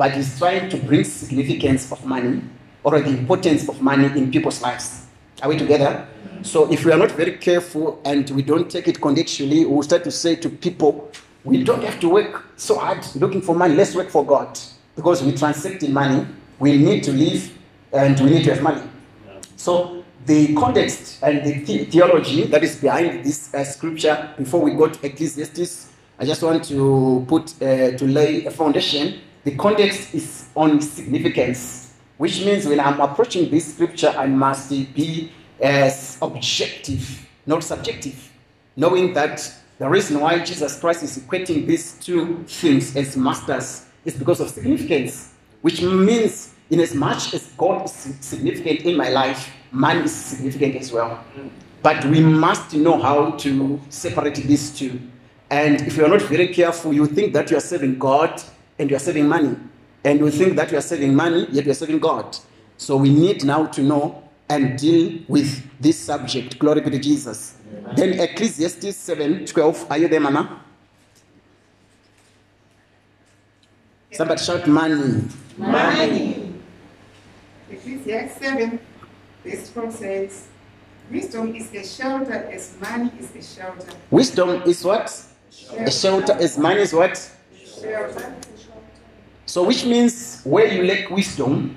but 0.00 0.12
he's 0.12 0.38
trying 0.38 0.66
to 0.70 0.78
bring 0.78 1.04
significance 1.04 1.92
of 1.92 2.02
money 2.06 2.40
or 2.84 2.98
the 3.02 3.10
importance 3.10 3.68
of 3.68 3.82
money 3.82 4.06
in 4.18 4.32
people's 4.32 4.62
lives. 4.62 5.06
Are 5.42 5.50
we 5.50 5.58
together? 5.58 6.08
So 6.40 6.72
if 6.72 6.86
we 6.86 6.92
are 6.92 6.96
not 6.96 7.10
very 7.10 7.36
careful 7.36 8.00
and 8.06 8.30
we 8.30 8.40
don't 8.40 8.70
take 8.70 8.88
it 8.88 8.98
contextually, 8.98 9.68
we'll 9.68 9.82
start 9.82 10.02
to 10.04 10.10
say 10.10 10.36
to 10.36 10.48
people, 10.48 11.12
we 11.44 11.62
don't 11.62 11.84
have 11.84 12.00
to 12.00 12.08
work 12.08 12.46
so 12.56 12.78
hard 12.78 13.04
looking 13.14 13.42
for 13.42 13.54
money. 13.54 13.74
Let's 13.74 13.94
work 13.94 14.08
for 14.08 14.24
God. 14.24 14.58
Because 14.96 15.22
we 15.22 15.32
transact 15.36 15.82
in 15.82 15.92
money, 15.92 16.26
we 16.58 16.78
need 16.78 17.04
to 17.04 17.12
live 17.12 17.52
and 17.92 18.18
we 18.20 18.30
need 18.30 18.44
to 18.44 18.54
have 18.54 18.62
money. 18.62 18.88
So 19.56 20.02
the 20.24 20.54
context 20.54 21.22
and 21.22 21.44
the 21.44 21.52
the- 21.64 21.84
theology 21.84 22.44
that 22.46 22.64
is 22.64 22.76
behind 22.76 23.22
this 23.22 23.52
uh, 23.52 23.64
scripture 23.64 24.30
before 24.38 24.62
we 24.62 24.70
go 24.70 24.88
to 24.88 25.06
Ecclesiastes, 25.06 25.92
I 26.18 26.24
just 26.24 26.42
want 26.42 26.64
to 26.64 27.22
put 27.28 27.52
uh, 27.60 27.98
to 27.98 28.04
lay 28.06 28.46
a 28.46 28.50
foundation. 28.50 29.20
The 29.44 29.56
context 29.56 30.14
is 30.14 30.48
on 30.54 30.82
significance, 30.82 31.94
which 32.18 32.44
means 32.44 32.66
when 32.66 32.78
I'm 32.78 33.00
approaching 33.00 33.50
this 33.50 33.74
scripture, 33.74 34.12
I 34.16 34.26
must 34.26 34.68
be 34.70 35.32
as 35.60 36.18
objective, 36.20 37.26
not 37.46 37.64
subjective, 37.64 38.30
knowing 38.76 39.14
that 39.14 39.50
the 39.78 39.88
reason 39.88 40.20
why 40.20 40.44
Jesus 40.44 40.78
Christ 40.78 41.02
is 41.02 41.18
equating 41.18 41.66
these 41.66 41.94
two 41.94 42.44
things 42.46 42.94
as 42.94 43.16
masters 43.16 43.86
is 44.04 44.14
because 44.14 44.40
of 44.40 44.50
significance, 44.50 45.32
which 45.62 45.80
means 45.80 46.52
in 46.68 46.80
as 46.80 46.94
much 46.94 47.32
as 47.32 47.46
God 47.56 47.86
is 47.86 47.92
significant 48.20 48.80
in 48.80 48.96
my 48.96 49.08
life, 49.08 49.50
man 49.72 50.04
is 50.04 50.14
significant 50.14 50.76
as 50.76 50.92
well. 50.92 51.24
But 51.82 52.04
we 52.04 52.20
must 52.20 52.74
know 52.74 53.00
how 53.00 53.30
to 53.30 53.80
separate 53.88 54.34
these 54.34 54.70
two. 54.78 55.00
And 55.48 55.80
if 55.80 55.96
you 55.96 56.04
are 56.04 56.08
not 56.08 56.22
very 56.22 56.48
careful, 56.48 56.92
you 56.92 57.06
think 57.06 57.32
that 57.32 57.50
you 57.50 57.56
are 57.56 57.60
serving 57.60 57.98
God 57.98 58.42
and 58.80 58.90
you 58.90 58.96
are 58.96 59.00
saving 59.00 59.28
money. 59.28 59.54
And 60.02 60.22
we 60.22 60.30
think 60.30 60.56
that 60.56 60.70
we 60.70 60.78
are 60.78 60.80
saving 60.82 61.14
money, 61.14 61.46
yet 61.50 61.66
we 61.66 61.70
are 61.70 61.74
saving 61.74 61.98
God. 61.98 62.36
So 62.78 62.96
we 62.96 63.10
need 63.10 63.44
now 63.44 63.66
to 63.66 63.82
know 63.82 64.22
and 64.48 64.78
deal 64.78 65.20
with 65.28 65.62
this 65.78 65.98
subject. 65.98 66.58
Glory 66.58 66.80
be 66.80 66.90
to 66.90 66.98
Jesus. 66.98 67.58
Then 67.94 68.18
Ecclesiastes 68.18 68.96
7 68.96 69.44
12. 69.44 69.86
Are 69.90 69.98
you 69.98 70.08
there, 70.08 70.18
Mama? 70.20 70.64
Somebody 74.12 74.42
shout 74.42 74.66
money. 74.66 75.24
Money. 75.58 76.54
Ecclesiastes 77.70 78.38
7, 78.40 78.80
verse 79.44 79.72
12 79.72 79.94
says, 79.94 80.48
Wisdom 81.10 81.54
is 81.54 81.72
a 81.74 81.84
shelter 81.84 82.32
as 82.32 82.76
money 82.80 83.12
is 83.18 83.34
a 83.36 83.42
shelter. 83.42 83.92
Wisdom 84.10 84.62
is 84.62 84.82
what? 84.84 85.26
A 85.76 85.90
shelter 85.90 86.32
as 86.32 86.56
money 86.56 86.80
is 86.80 86.92
what? 86.94 87.16
Shelter. 87.54 88.34
So, 89.50 89.64
which 89.64 89.84
means 89.84 90.42
where 90.44 90.72
you 90.72 90.84
lack 90.84 91.10
wisdom, 91.10 91.76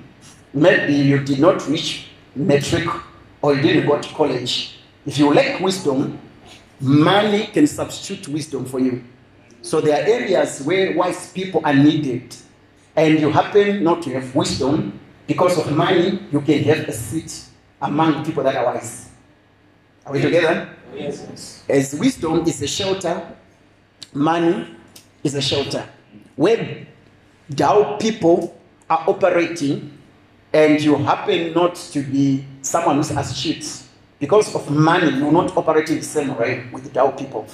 maybe 0.52 0.94
you 0.94 1.18
did 1.18 1.40
not 1.40 1.66
reach 1.66 2.06
matric 2.36 2.86
or 3.42 3.56
you 3.56 3.62
didn't 3.62 3.88
go 3.88 4.00
to 4.00 4.08
college. 4.14 4.78
If 5.04 5.18
you 5.18 5.34
lack 5.34 5.58
wisdom, 5.60 6.16
money 6.78 7.48
can 7.48 7.66
substitute 7.66 8.28
wisdom 8.28 8.64
for 8.64 8.78
you. 8.78 9.02
So, 9.60 9.80
there 9.80 10.00
are 10.00 10.06
areas 10.06 10.62
where 10.62 10.96
wise 10.96 11.32
people 11.32 11.62
are 11.64 11.74
needed, 11.74 12.36
and 12.94 13.18
you 13.18 13.28
happen 13.30 13.82
not 13.82 14.02
to 14.02 14.10
have 14.20 14.32
wisdom 14.36 15.00
because 15.26 15.58
of 15.58 15.76
money, 15.76 16.20
you 16.30 16.40
can 16.42 16.62
have 16.62 16.88
a 16.88 16.92
seat 16.92 17.44
among 17.82 18.24
people 18.24 18.44
that 18.44 18.54
are 18.54 18.66
wise. 18.66 19.08
Are 20.06 20.12
we 20.12 20.20
together? 20.20 20.68
Yes. 20.94 21.64
As 21.68 21.92
wisdom 21.92 22.46
is 22.46 22.62
a 22.62 22.68
shelter, 22.68 23.34
money 24.12 24.76
is 25.24 25.34
a 25.34 25.42
shelter. 25.42 25.88
Where 26.36 26.86
thou 27.48 27.96
people 27.96 28.58
are 28.88 29.04
operating 29.08 29.98
and 30.52 30.80
you 30.80 30.96
happen 30.96 31.52
not 31.52 31.74
to 31.74 32.00
be 32.02 32.44
someone 32.62 32.96
who's 32.96 33.10
astute, 33.10 33.82
because 34.20 34.54
of 34.54 34.70
money, 34.70 35.10
you're 35.18 35.32
not 35.32 35.56
operating 35.56 35.96
the 35.96 36.04
same 36.04 36.36
way 36.38 36.64
with 36.72 36.92
thou 36.92 37.10
people. 37.10 37.46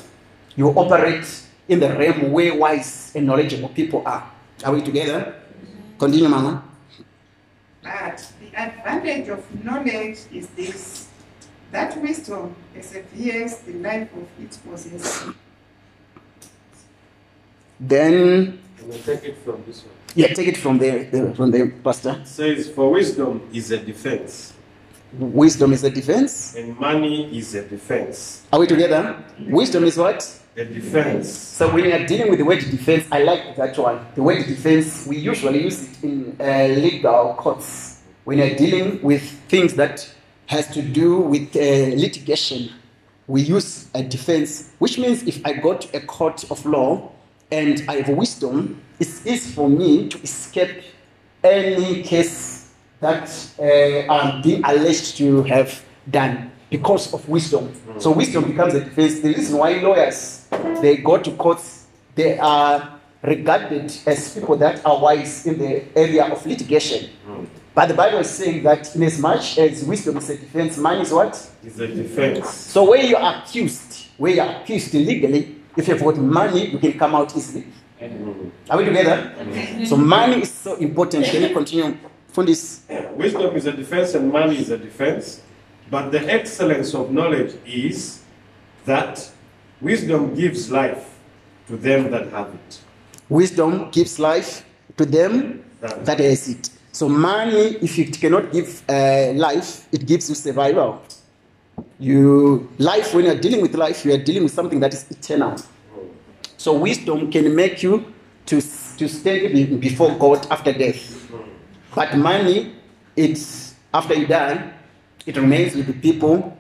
You 0.55 0.69
operate 0.69 1.27
in 1.67 1.81
the 1.81 1.89
realm 1.89 2.31
where 2.31 2.55
wise 2.55 3.13
and 3.15 3.27
knowledgeable 3.27 3.71
people 3.71 4.03
are. 4.07 4.31
Are 4.65 4.75
we 4.75 4.83
together? 4.83 5.35
Continue, 5.99 6.29
Mama. 6.29 6.63
But 7.83 8.33
the 8.41 8.61
advantage 8.61 9.29
of 9.29 9.65
knowledge 9.65 10.19
is 10.33 10.49
this 10.49 11.09
that 11.73 11.97
wisdom 12.03 12.55
perseveres 12.75 13.59
the 13.59 13.75
life 13.75 14.09
of 14.15 14.27
its 14.45 14.57
possessor. 14.59 15.35
Then, 17.79 18.59
Take 19.05 19.25
it 19.25 19.37
from 19.45 19.63
this 19.67 19.83
one? 19.85 19.95
yeah, 20.15 20.29
take 20.35 20.49
it 20.49 20.57
from 20.57 20.79
there, 20.79 21.05
the- 21.11 21.35
from 21.35 21.51
the 21.51 21.73
pastor. 21.85 22.19
It 22.23 22.27
says, 22.27 22.69
For 22.71 22.91
wisdom 22.91 23.49
is 23.53 23.71
a 23.71 23.79
defense, 23.79 24.53
Wisdom 25.19 25.73
is 25.73 25.83
a 25.83 25.91
defense. 25.91 26.55
and 26.57 26.79
money 26.79 27.37
is 27.37 27.55
a 27.57 27.63
defense. 27.65 28.43
Are 28.53 28.61
we 28.61 28.67
together? 28.69 29.17
Wisdom 29.49 29.83
is 29.85 29.97
what? 29.97 30.23
A 30.57 30.65
defense. 30.65 31.29
So 31.29 31.73
when 31.75 31.85
you 31.85 31.93
are 31.93 32.07
dealing 32.07 32.31
with 32.31 32.39
the 32.39 32.45
word 32.45 32.61
defense, 32.61 33.07
I 33.11 33.23
like 33.25 33.57
that 33.57 33.77
one. 33.77 33.99
The 34.15 34.23
word 34.23 34.47
defense, 34.47 35.07
we 35.09 35.17
usually 35.17 35.65
use 35.65 35.83
it 35.83 36.05
in 36.05 36.37
uh, 36.41 36.67
legal 36.81 37.35
courts 37.37 38.03
when 38.25 38.39
you're 38.39 38.55
dealing 38.57 39.03
with 39.03 39.23
things 39.49 39.75
that 39.75 40.09
has 40.47 40.69
to 40.75 40.83
do 40.83 41.19
with 41.19 41.57
uh, 41.57 41.61
litigation. 42.01 42.71
We 43.27 43.43
use 43.43 43.89
a 43.95 44.03
defense, 44.05 44.71
which 44.79 44.97
means 44.99 45.25
if 45.25 45.45
I 45.45 45.55
go 45.55 45.77
to 45.77 45.97
a 45.97 46.01
court 46.01 46.49
of 46.53 46.65
law 46.67 47.11
and 47.51 47.83
I 47.89 47.97
have 47.97 48.09
wisdom, 48.11 48.81
it's 48.99 49.27
easy 49.27 49.53
for 49.53 49.69
me 49.69 50.09
to 50.09 50.23
escape 50.23 50.83
any 51.43 52.03
case 52.03 52.73
that 53.01 53.29
uh, 53.59 54.13
I'm 54.13 54.43
being 54.43 54.63
alleged 54.65 55.17
to 55.19 55.43
have 55.45 55.83
done 56.09 56.51
because 56.69 57.13
of 57.13 57.29
wisdom. 57.29 57.73
So 57.99 58.13
wisdom 58.13 58.45
becomes 58.45 58.75
a 58.75 58.85
defense. 58.85 59.21
The 59.21 59.29
reason 59.29 59.59
why 59.59 59.81
lawyers 59.81 60.47
they 60.81 60.99
go 60.99 61.19
to 61.19 61.31
courts, 61.33 61.87
they 62.15 62.39
are 62.39 63.01
regarded 63.23 63.93
as 64.07 64.35
people 64.35 64.57
that 64.57 64.85
are 64.85 65.01
wise 65.01 65.47
in 65.47 65.59
the 65.59 65.85
area 65.99 66.25
of 66.25 66.45
litigation. 66.47 67.11
But 67.75 67.87
the 67.87 67.95
Bible 67.95 68.19
is 68.19 68.31
saying 68.31 68.63
that 68.65 68.95
in 68.95 69.03
as 69.03 69.19
much 69.19 69.59
as 69.59 69.85
wisdom 69.85 70.17
is 70.19 70.29
a 70.31 70.37
defense, 70.37 70.77
money 70.77 71.03
is 71.03 71.13
what? 71.13 71.51
Is 71.65 71.81
a 71.81 71.87
defense. 71.89 72.49
So 72.51 72.91
where 72.91 73.03
you 73.05 73.17
are 73.17 73.43
accused, 73.43 74.07
where 74.19 74.35
you 74.35 74.41
are 74.43 74.61
accused 74.61 74.95
illegally, 74.95 75.60
if 75.77 75.89
you've 75.89 76.01
got 76.03 76.17
money, 76.17 76.71
you 76.71 76.79
can 76.79 76.99
come 76.99 77.15
out 77.15 77.37
easily. 77.37 77.67
Are 78.71 78.79
we 78.79 78.85
together? 78.85 79.33
So 79.87 79.97
money 79.97 80.43
is 80.43 80.51
so 80.51 80.77
important. 80.77 81.27
Can 81.27 81.43
you 81.43 81.51
continue 81.55 81.97
from 82.29 82.47
this? 82.47 82.83
Wisdom 83.15 83.55
is 83.57 83.67
a 83.67 83.73
defense, 83.73 84.15
and 84.15 84.33
money 84.33 84.59
is 84.59 84.71
a 84.71 84.79
defense. 84.79 85.43
But 85.91 86.11
the 86.11 86.21
excellence 86.33 86.95
of 86.95 87.11
knowledge 87.11 87.55
is 87.67 88.23
that 88.87 89.31
wisdom 89.81 90.35
gives 90.35 90.71
life 90.71 91.19
to 91.69 91.77
them 91.77 92.11
that 92.11 92.29
have 92.31 92.55
it. 92.55 92.81
Wisdom 93.29 93.91
gives 93.91 94.19
life 94.19 94.65
to 94.97 95.05
them 95.05 95.65
that 95.81 96.19
has 96.21 96.49
it. 96.49 96.71
So 96.93 97.09
money, 97.09 97.77
if 97.83 97.99
it 97.99 98.19
cannot 98.21 98.53
give 98.53 98.83
uh, 98.89 99.33
life, 99.35 99.87
it 99.93 100.07
gives 100.07 100.29
you 100.29 100.35
survival. 100.35 101.03
You 101.99 102.69
life 102.79 103.15
when 103.15 103.25
you're 103.25 103.39
dealing 103.41 103.63
with 103.63 103.75
life, 103.75 104.05
you 104.05 104.13
are 104.15 104.19
dealing 104.23 104.43
with 104.45 104.53
something 104.53 104.81
that 104.81 104.93
is 104.95 105.11
eternal. 105.11 105.57
So 106.57 106.75
wisdom 106.75 107.31
can 107.31 107.55
make 107.55 107.83
you 107.83 108.13
to 108.47 108.61
to 108.61 109.09
stand 109.09 109.53
be- 109.53 109.77
before 109.77 110.17
God 110.19 110.47
after 110.51 110.73
death. 110.73 111.31
But 111.95 112.17
money, 112.17 112.75
it's 113.17 113.75
after 113.93 114.15
you 114.15 114.27
die, 114.27 114.73
it 115.27 115.37
remains 115.37 115.75
with 115.75 115.87
the 115.87 115.93
people 115.95 116.57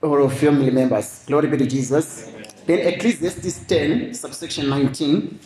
or 0.00 0.30
family 0.30 0.70
members. 0.70 1.24
Glory 1.26 1.48
be 1.48 1.56
to 1.58 1.66
Jesus. 1.66 2.30
Then 2.66 2.80
Ecclesiastes 2.80 3.66
10, 3.66 4.14
subsection 4.14 4.68
19. 4.68 5.38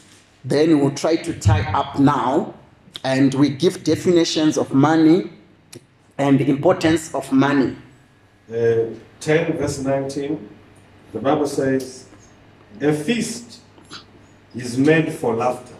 Then 0.45 0.81
we'll 0.81 0.91
try 0.95 1.17
to 1.17 1.39
tie 1.39 1.63
up 1.73 1.99
now 1.99 2.55
and 3.05 3.33
we 3.35 3.49
give 3.49 3.85
definitions 3.85 4.59
of 4.59 4.75
money 4.75 5.31
and 6.19 6.39
the 6.39 6.49
importance 6.49 7.15
of 7.15 7.31
money. 7.33 7.77
Uh, 8.53 8.95
10 9.21 9.57
verse 9.57 9.79
19, 9.79 10.49
the 11.15 11.19
Bible 11.21 11.47
says, 11.47 12.07
A 12.83 12.93
feast 12.93 13.61
is 14.55 14.77
made 14.77 15.11
for 15.11 15.35
laughter, 15.35 15.75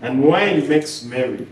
and 0.00 0.24
wine 0.24 0.68
makes 0.68 1.04
merry, 1.04 1.46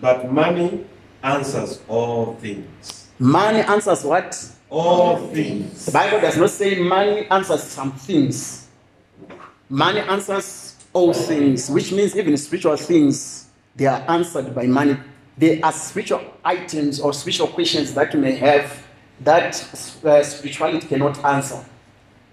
but 0.00 0.32
money 0.32 0.84
answers 1.22 1.80
all 1.86 2.34
things. 2.34 3.10
Money 3.20 3.60
answers 3.60 4.02
what? 4.02 4.36
All 4.68 5.28
things. 5.28 5.86
The 5.86 5.92
Bible 5.92 6.20
does 6.20 6.36
not 6.36 6.50
say 6.50 6.80
money 6.80 7.26
answers 7.30 7.62
some 7.62 7.92
things. 7.92 8.66
Money 9.68 10.00
answers 10.00 10.74
all 10.92 11.12
things, 11.12 11.70
which 11.70 11.92
means 11.92 12.16
even 12.16 12.36
spiritual 12.36 12.76
things, 12.76 13.46
they 13.76 13.86
are 13.86 14.02
answered 14.08 14.52
by 14.52 14.66
money. 14.66 14.96
There 15.38 15.60
are 15.62 15.72
spiritual 15.72 16.22
items 16.44 16.98
or 16.98 17.12
spiritual 17.12 17.46
questions 17.48 17.94
that 17.94 18.12
you 18.12 18.18
may 18.18 18.34
have 18.36 18.82
that 19.20 19.54
uh, 20.04 20.22
spirituality 20.22 20.86
cannot 20.86 21.24
answer. 21.24 21.64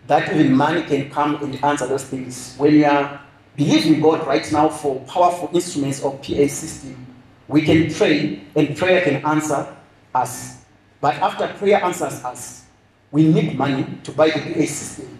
That 0.08 0.34
even 0.34 0.56
money 0.56 0.84
can 0.84 1.10
come 1.10 1.36
and 1.44 1.63
answer 1.63 1.86
those 1.86 2.04
things. 2.04 2.56
When 2.58 2.74
you 2.74 2.86
are 2.86 3.22
believing 3.56 4.02
God 4.02 4.26
right 4.26 4.50
now 4.52 4.70
for 4.70 5.00
powerful 5.02 5.50
instruments 5.54 6.02
or 6.02 6.18
PA 6.18 6.48
system, 6.48 7.06
we 7.48 7.62
can 7.62 7.94
pray 7.94 8.42
and 8.56 8.76
prayer 8.76 9.02
can 9.02 9.26
answer 9.26 9.76
us. 10.15 10.63
But 11.02 11.15
after 11.15 11.48
prayer 11.58 11.84
answers 11.84 12.24
us, 12.24 12.65
we 13.12 13.28
need 13.32 13.58
money 13.58 13.86
to 14.04 14.12
buy 14.12 14.30
the 14.30 14.39
PA 14.39 14.65
system. 14.65 15.20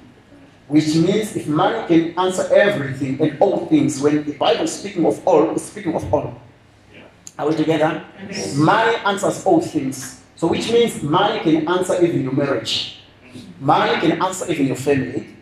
Which 0.67 0.95
means 0.95 1.36
if 1.36 1.48
money 1.48 1.88
can 1.88 2.19
answer 2.19 2.48
everything 2.54 3.19
and 3.22 3.41
all 3.41 3.65
things, 3.65 4.00
when 4.00 4.24
the 4.24 4.34
Bible 4.34 4.65
is 4.65 4.80
speaking 4.80 5.06
of 5.06 5.28
all, 5.28 5.50
it's 5.52 5.63
speaking 5.63 5.95
of 5.95 6.13
all. 6.13 6.39
Are 7.39 7.50
we 7.50 7.56
together? 7.56 8.06
Money 8.56 8.98
answers 9.06 9.43
all 9.45 9.62
things. 9.62 10.18
So 10.39 10.47
which 10.47 10.71
means 10.71 11.04
money 11.04 11.41
can 11.41 11.67
answer 11.67 12.02
even 12.02 12.23
your 12.23 12.32
marriage. 12.32 13.02
Money 13.60 13.99
can 13.99 14.21
answer 14.23 14.49
even 14.49 14.67
your 14.67 14.78
family. 14.78 15.36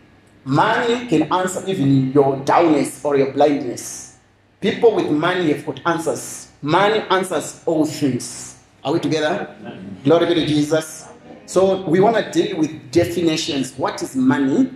Money 0.44 1.06
can 1.06 1.32
answer 1.32 1.62
even 1.68 2.10
your 2.12 2.38
downness 2.38 3.04
or 3.04 3.16
your 3.16 3.30
blindness. 3.32 4.16
People 4.60 4.96
with 4.96 5.08
money 5.08 5.52
have 5.52 5.64
got 5.64 5.80
answers. 5.86 6.50
Money 6.62 6.98
answers 7.10 7.62
all 7.64 7.86
things. 7.86 8.58
Are 8.82 8.92
we 8.92 8.98
together? 8.98 9.54
Glory 10.02 10.26
be 10.26 10.34
to 10.34 10.46
Jesus. 10.46 11.06
So 11.46 11.86
we 11.86 12.00
want 12.00 12.16
to 12.16 12.28
deal 12.32 12.58
with 12.58 12.90
definitions. 12.90 13.78
What 13.78 14.02
is 14.02 14.16
money? 14.16 14.72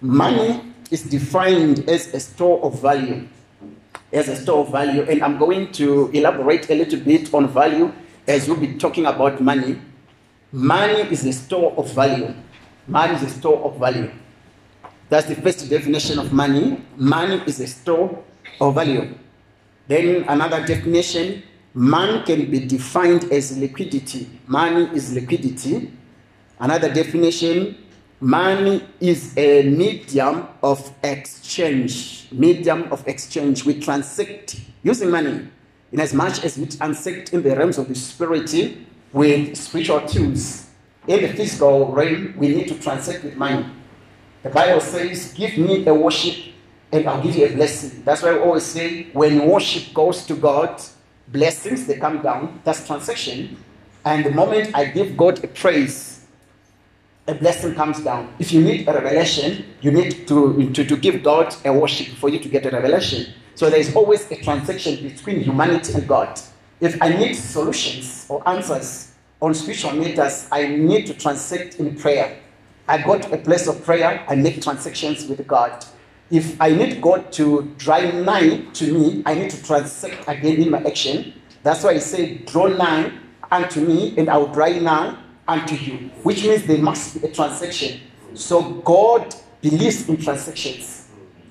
Money 0.00 0.72
is 0.92 1.02
defined 1.02 1.88
as 1.90 2.14
a 2.14 2.20
store 2.20 2.62
of 2.62 2.80
value. 2.80 3.26
As 4.12 4.28
a 4.28 4.36
store 4.36 4.66
of 4.66 4.70
value. 4.70 5.02
And 5.02 5.20
I'm 5.24 5.36
going 5.36 5.72
to 5.72 6.12
elaborate 6.12 6.70
a 6.70 6.76
little 6.76 7.00
bit 7.00 7.34
on 7.34 7.48
value 7.48 7.92
as 8.26 8.48
we'll 8.48 8.58
be 8.58 8.74
talking 8.74 9.06
about 9.06 9.40
money. 9.40 9.80
Money 10.52 11.02
is 11.10 11.24
a 11.24 11.32
store 11.32 11.72
of 11.76 11.92
value. 11.92 12.34
Money 12.86 13.14
is 13.14 13.22
a 13.22 13.30
store 13.30 13.62
of 13.64 13.78
value. 13.78 14.10
That's 15.08 15.26
the 15.26 15.34
first 15.36 15.68
definition 15.68 16.18
of 16.18 16.32
money. 16.32 16.80
Money 16.96 17.42
is 17.46 17.60
a 17.60 17.66
store 17.66 18.22
of 18.60 18.74
value. 18.74 19.14
Then 19.86 20.24
another 20.28 20.64
definition, 20.64 21.42
money 21.74 22.22
can 22.24 22.50
be 22.50 22.66
defined 22.66 23.24
as 23.32 23.58
liquidity. 23.58 24.28
Money 24.46 24.88
is 24.96 25.12
liquidity. 25.12 25.92
Another 26.58 26.92
definition, 26.92 27.76
money 28.20 28.86
is 29.00 29.36
a 29.36 29.68
medium 29.68 30.48
of 30.62 30.90
exchange. 31.02 32.28
Medium 32.32 32.90
of 32.92 33.06
exchange. 33.06 33.64
We 33.64 33.80
transact 33.80 34.56
using 34.82 35.10
money. 35.10 35.48
In 35.94 36.00
as 36.00 36.12
much 36.12 36.42
as 36.42 36.58
we 36.58 36.66
transact 36.66 37.32
in 37.32 37.40
the 37.44 37.54
realms 37.54 37.78
of 37.78 37.86
the 37.86 37.94
spirit 37.94 38.52
with 39.12 39.56
spiritual 39.56 40.00
tools. 40.00 40.66
In 41.06 41.22
the 41.22 41.28
physical 41.28 41.92
realm, 41.92 42.34
we 42.36 42.48
need 42.48 42.66
to 42.66 42.74
transact 42.80 43.22
with 43.22 43.36
money. 43.36 43.64
The 44.42 44.50
Bible 44.50 44.80
says, 44.80 45.32
Give 45.34 45.56
me 45.56 45.86
a 45.86 45.94
worship 45.94 46.52
and 46.90 47.06
I'll 47.08 47.22
give 47.22 47.36
you 47.36 47.46
a 47.46 47.54
blessing. 47.54 48.02
That's 48.04 48.22
why 48.22 48.32
we 48.32 48.40
always 48.40 48.64
say, 48.64 49.04
when 49.12 49.46
worship 49.46 49.94
goes 49.94 50.26
to 50.26 50.34
God, 50.34 50.82
blessings 51.28 51.86
they 51.86 51.98
come 51.98 52.22
down. 52.22 52.60
That's 52.64 52.84
transaction. 52.84 53.56
And 54.04 54.26
the 54.26 54.32
moment 54.32 54.74
I 54.74 54.86
give 54.86 55.16
God 55.16 55.44
a 55.44 55.46
praise, 55.46 56.26
a 57.28 57.36
blessing 57.36 57.76
comes 57.76 58.02
down. 58.02 58.34
If 58.40 58.50
you 58.50 58.62
need 58.62 58.88
a 58.88 58.92
revelation, 58.92 59.64
you 59.80 59.92
need 59.92 60.26
to, 60.26 60.72
to, 60.72 60.84
to 60.84 60.96
give 60.96 61.22
God 61.22 61.54
a 61.64 61.72
worship 61.72 62.16
for 62.16 62.28
you 62.30 62.40
to 62.40 62.48
get 62.48 62.66
a 62.66 62.70
revelation. 62.70 63.32
So 63.54 63.70
there 63.70 63.78
is 63.78 63.94
always 63.94 64.30
a 64.30 64.36
transaction 64.36 65.08
between 65.08 65.40
humanity 65.40 65.94
and 65.94 66.08
God. 66.08 66.40
If 66.80 67.00
I 67.00 67.10
need 67.10 67.34
solutions 67.34 68.26
or 68.28 68.46
answers 68.48 69.12
on 69.40 69.54
spiritual 69.54 69.92
matters, 69.92 70.48
I 70.50 70.66
need 70.66 71.06
to 71.06 71.14
transact 71.14 71.76
in 71.76 71.96
prayer. 71.96 72.40
I 72.88 72.98
go 73.02 73.18
to 73.18 73.32
a 73.32 73.38
place 73.38 73.66
of 73.66 73.84
prayer, 73.84 74.24
I 74.28 74.34
make 74.34 74.60
transactions 74.60 75.26
with 75.26 75.46
God. 75.46 75.84
If 76.30 76.60
I 76.60 76.70
need 76.70 77.00
God 77.00 77.32
to 77.34 77.72
draw 77.78 78.00
nigh 78.00 78.64
to 78.74 78.92
me, 78.92 79.22
I 79.24 79.34
need 79.34 79.50
to 79.50 79.62
transact 79.62 80.28
again 80.28 80.60
in 80.60 80.70
my 80.70 80.82
action. 80.82 81.34
That's 81.62 81.84
why 81.84 81.90
I 81.90 81.98
say, 81.98 82.38
draw 82.38 82.66
nigh 82.66 83.12
unto 83.50 83.80
me, 83.80 84.14
and 84.18 84.28
I 84.28 84.36
will 84.36 84.52
draw 84.52 84.68
nigh 84.68 85.16
unto 85.46 85.76
you, 85.76 86.10
which 86.22 86.44
means 86.44 86.64
there 86.64 86.78
must 86.78 87.20
be 87.20 87.28
a 87.28 87.32
transaction. 87.32 88.00
So 88.34 88.62
God 88.62 89.34
believes 89.62 90.08
in 90.08 90.16
transactions. 90.16 91.03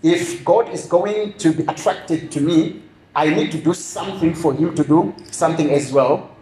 If 0.04 0.44
God 0.44 0.70
is 0.70 0.86
going 0.86 1.34
to 1.38 1.54
be 1.54 1.64
attracted 1.64 2.30
to 2.32 2.42
me, 2.42 2.84
I 3.16 3.30
need 3.30 3.52
to 3.54 3.58
do 3.58 3.74
something 3.74 4.36
for 4.36 4.54
Him 4.54 4.76
to 4.76 4.84
do 4.84 5.16
something 5.32 5.70
as 5.72 5.94
well. 5.94 6.36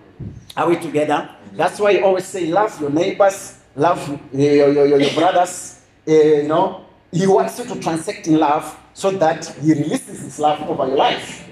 Are 0.58 0.68
we 0.68 0.78
together? 0.78 1.30
That's 1.54 1.80
why 1.80 1.98
I 1.98 2.02
always 2.02 2.26
say, 2.26 2.48
love 2.48 2.80
your 2.82 2.90
neighbors, 2.90 3.60
love 3.76 4.00
uh, 4.10 4.18
your, 4.38 4.74
your, 4.74 4.88
your, 4.88 5.02
your 5.02 5.14
brothers. 5.14 5.86
Uh, 6.08 6.12
you 6.12 6.48
know, 6.48 6.86
He 7.12 7.28
wants 7.28 7.60
you 7.60 7.66
to 7.66 7.80
transact 7.80 8.28
in 8.28 8.40
love 8.40 8.76
so 8.94 9.12
that 9.12 9.46
He 9.62 9.74
releases 9.74 10.22
His 10.22 10.40
love 10.40 10.62
over 10.68 10.88
your 10.88 10.98
life. 10.98 11.48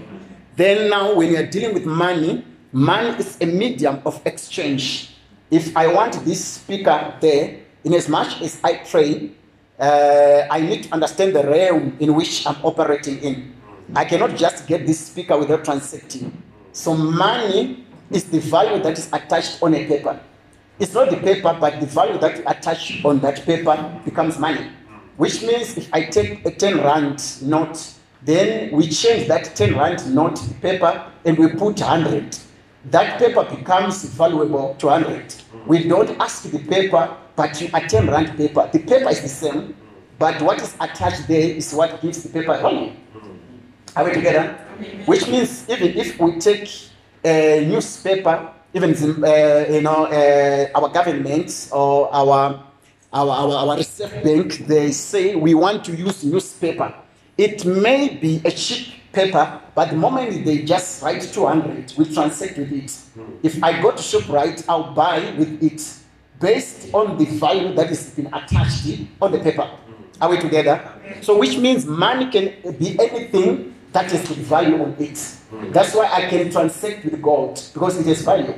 Then 0.55 0.89
now, 0.89 1.13
when 1.13 1.31
you're 1.31 1.47
dealing 1.47 1.75
with 1.75 1.85
money, 1.85 2.43
money 2.71 3.09
is 3.19 3.37
a 3.39 3.45
medium 3.45 4.01
of 4.05 4.21
exchange. 4.25 5.15
If 5.51 5.75
I 5.77 5.87
want 5.93 6.25
this 6.25 6.43
speaker 6.43 7.13
there, 7.21 7.59
in 7.83 7.93
as 7.93 8.09
much 8.09 8.41
as 8.41 8.59
I 8.63 8.81
pray, 8.89 9.31
uh, 9.79 10.47
I 10.51 10.61
need 10.61 10.83
to 10.83 10.93
understand 10.93 11.35
the 11.35 11.43
realm 11.43 11.95
in 11.99 12.13
which 12.13 12.45
I'm 12.45 12.57
operating 12.63 13.19
in. 13.19 13.55
I 13.95 14.05
cannot 14.05 14.35
just 14.35 14.67
get 14.67 14.85
this 14.85 15.07
speaker 15.07 15.37
without 15.37 15.65
transacting. 15.65 16.43
So 16.71 16.95
money 16.95 17.85
is 18.11 18.25
the 18.25 18.39
value 18.39 18.81
that 18.83 18.97
is 18.97 19.07
attached 19.11 19.61
on 19.63 19.73
a 19.73 19.87
paper. 19.87 20.19
It's 20.79 20.93
not 20.93 21.09
the 21.09 21.17
paper, 21.17 21.57
but 21.59 21.79
the 21.79 21.87
value 21.87 22.17
that 22.19 22.37
you 22.37 22.43
attach 22.47 23.03
on 23.03 23.19
that 23.19 23.45
paper 23.45 24.01
becomes 24.05 24.37
money. 24.37 24.69
Which 25.17 25.41
means 25.41 25.75
if 25.77 25.93
I 25.93 26.03
take 26.05 26.45
a 26.45 26.51
10 26.51 26.77
rand 26.77 27.41
note, 27.41 27.93
then 28.21 28.71
we 28.71 28.87
change 28.87 29.27
that 29.27 29.55
10 29.55 29.75
rand 29.75 30.13
note 30.13 30.39
paper 30.61 31.11
and 31.25 31.37
we 31.37 31.47
put 31.47 31.79
100. 31.79 32.37
That 32.85 33.19
paper 33.19 33.43
becomes 33.43 34.05
valuable 34.05 34.75
to 34.75 34.85
100. 34.87 35.35
We 35.65 35.87
don't 35.87 36.09
ask 36.21 36.43
the 36.43 36.59
paper, 36.59 37.13
but 37.39 37.61
you 37.61 37.69
a 37.73 37.79
10 37.79 38.07
rand 38.07 38.35
paper. 38.35 38.69
The 38.69 38.79
paper 38.79 39.09
is 39.09 39.21
the 39.21 39.29
same, 39.29 39.73
but 40.19 40.41
what 40.41 40.61
is 40.61 40.75
attached 40.81 41.25
there 41.29 41.55
is 41.55 41.73
what 41.73 42.01
gives 42.01 42.21
the 42.21 42.27
paper 42.27 42.57
value. 42.57 42.91
Are 43.95 44.03
we 44.03 44.11
together? 44.11 44.57
Which 45.05 45.25
means 45.29 45.63
even 45.69 45.97
if 45.97 46.19
we 46.19 46.37
take 46.37 46.69
a 47.23 47.65
newspaper, 47.65 48.51
even 48.73 48.91
uh, 49.23 49.65
you 49.69 49.79
know 49.81 50.07
uh, 50.11 50.67
our 50.75 50.89
government 50.89 51.69
or 51.71 52.13
our 52.13 52.61
our, 53.13 53.29
our 53.31 53.55
our 53.69 53.77
reserve 53.77 54.21
bank, 54.21 54.67
they 54.67 54.91
say 54.91 55.35
we 55.35 55.53
want 55.53 55.85
to 55.85 55.95
use 55.95 56.25
newspaper. 56.25 56.93
It 57.37 57.63
may 57.63 58.15
be 58.17 58.41
a 58.43 58.51
cheap 58.51 58.95
paper, 59.13 59.61
but 59.73 59.91
the 59.91 59.95
moment 59.95 60.43
they 60.43 60.63
just 60.63 61.01
write 61.01 61.21
200, 61.21 61.93
we 61.97 62.13
transact 62.13 62.57
with 62.57 62.73
it. 62.73 62.91
If 63.43 63.63
I 63.63 63.81
go 63.81 63.91
to 63.91 63.97
ShopRite, 63.97 64.65
I'll 64.67 64.93
buy 64.93 65.33
with 65.37 65.63
it 65.63 65.79
based 66.39 66.93
on 66.93 67.17
the 67.17 67.25
value 67.25 67.73
that 67.75 67.91
is 67.91 68.11
been 68.11 68.27
attached 68.27 68.87
on 69.21 69.31
the 69.31 69.39
paper. 69.39 69.69
Are 70.21 70.29
we 70.29 70.37
together? 70.37 70.81
So, 71.21 71.37
which 71.37 71.57
means 71.57 71.85
money 71.85 72.29
can 72.29 72.75
be 72.77 72.97
anything 72.99 73.75
that 73.91 74.11
is 74.13 74.27
the 74.27 74.35
value 74.35 74.81
on 74.81 74.95
it. 74.99 75.17
That's 75.71 75.95
why 75.95 76.09
I 76.11 76.27
can 76.29 76.51
transact 76.51 77.05
with 77.05 77.21
gold 77.21 77.61
because 77.73 77.99
it 77.99 78.05
has 78.05 78.21
value. 78.21 78.53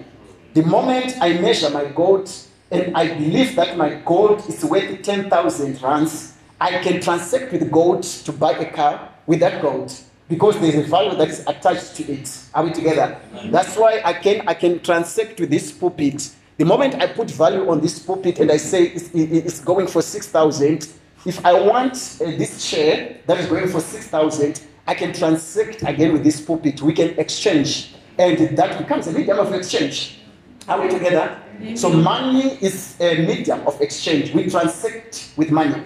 The 0.54 0.64
moment 0.64 1.16
I 1.22 1.34
measure 1.34 1.70
my 1.70 1.86
gold 1.86 2.30
and 2.72 2.96
I 2.96 3.08
believe 3.14 3.56
that 3.56 3.78
my 3.78 4.02
gold 4.06 4.44
is 4.50 4.64
worth 4.66 5.02
10,000 5.02 5.82
rands, 5.82 6.34
I 6.60 6.82
can 6.84 7.02
transact 7.02 7.52
with 7.52 7.72
gold 7.72 8.04
to 8.04 8.32
buy 8.32 8.52
a 8.52 8.72
car 8.72 9.10
with 9.26 9.40
that 9.40 9.62
gold 9.62 9.94
because 10.28 10.60
there's 10.60 10.76
a 10.76 10.84
value 10.84 11.16
that 11.18 11.30
is 11.30 11.40
attached 11.48 11.96
to 11.98 12.12
it. 12.12 12.30
Are 12.54 12.64
we 12.64 12.72
together? 12.72 13.18
That's 13.46 13.76
why 13.78 14.02
I 14.04 14.14
can 14.14 14.48
I 14.48 14.54
can 14.54 14.80
transact 14.80 15.40
with 15.40 15.50
this 15.50 15.72
pulpit. 15.72 16.32
The 16.58 16.66
moment 16.66 16.96
I 16.96 17.08
put 17.08 17.32
value 17.32 17.70
on 17.70 17.82
this 17.82 18.00
pulpit 18.00 18.40
and 18.40 18.52
I 18.52 18.58
say 18.58 18.86
it's, 18.88 19.10
it's 19.14 19.62
going 19.62 19.88
for 19.88 20.02
6,000, 20.02 20.88
if 21.26 21.46
I 21.46 21.54
want 21.54 21.94
uh, 22.20 22.26
this 22.38 22.70
chair 22.70 23.18
that 23.28 23.40
is 23.40 23.48
going 23.48 23.68
for 23.68 23.80
6,000, 23.80 24.62
I 24.88 24.96
can 24.96 25.14
transact 25.14 25.84
again 25.84 26.14
with 26.14 26.24
this 26.24 26.42
pulpit. 26.42 26.82
We 26.82 26.94
can 26.94 27.18
exchange, 27.20 27.94
and 28.18 28.58
that 28.58 28.80
becomes 28.80 29.08
a 29.08 29.12
medium 29.12 29.40
of 29.40 29.54
exchange. 29.54 30.20
Are 30.68 30.82
we 30.82 30.90
together? 30.90 31.40
So 31.76 31.90
money 31.90 32.58
is 32.62 32.98
a 33.00 33.26
medium 33.26 33.66
of 33.68 33.80
exchange. 33.82 34.34
We 34.34 34.50
transact 34.50 35.34
with 35.38 35.52
money. 35.52 35.84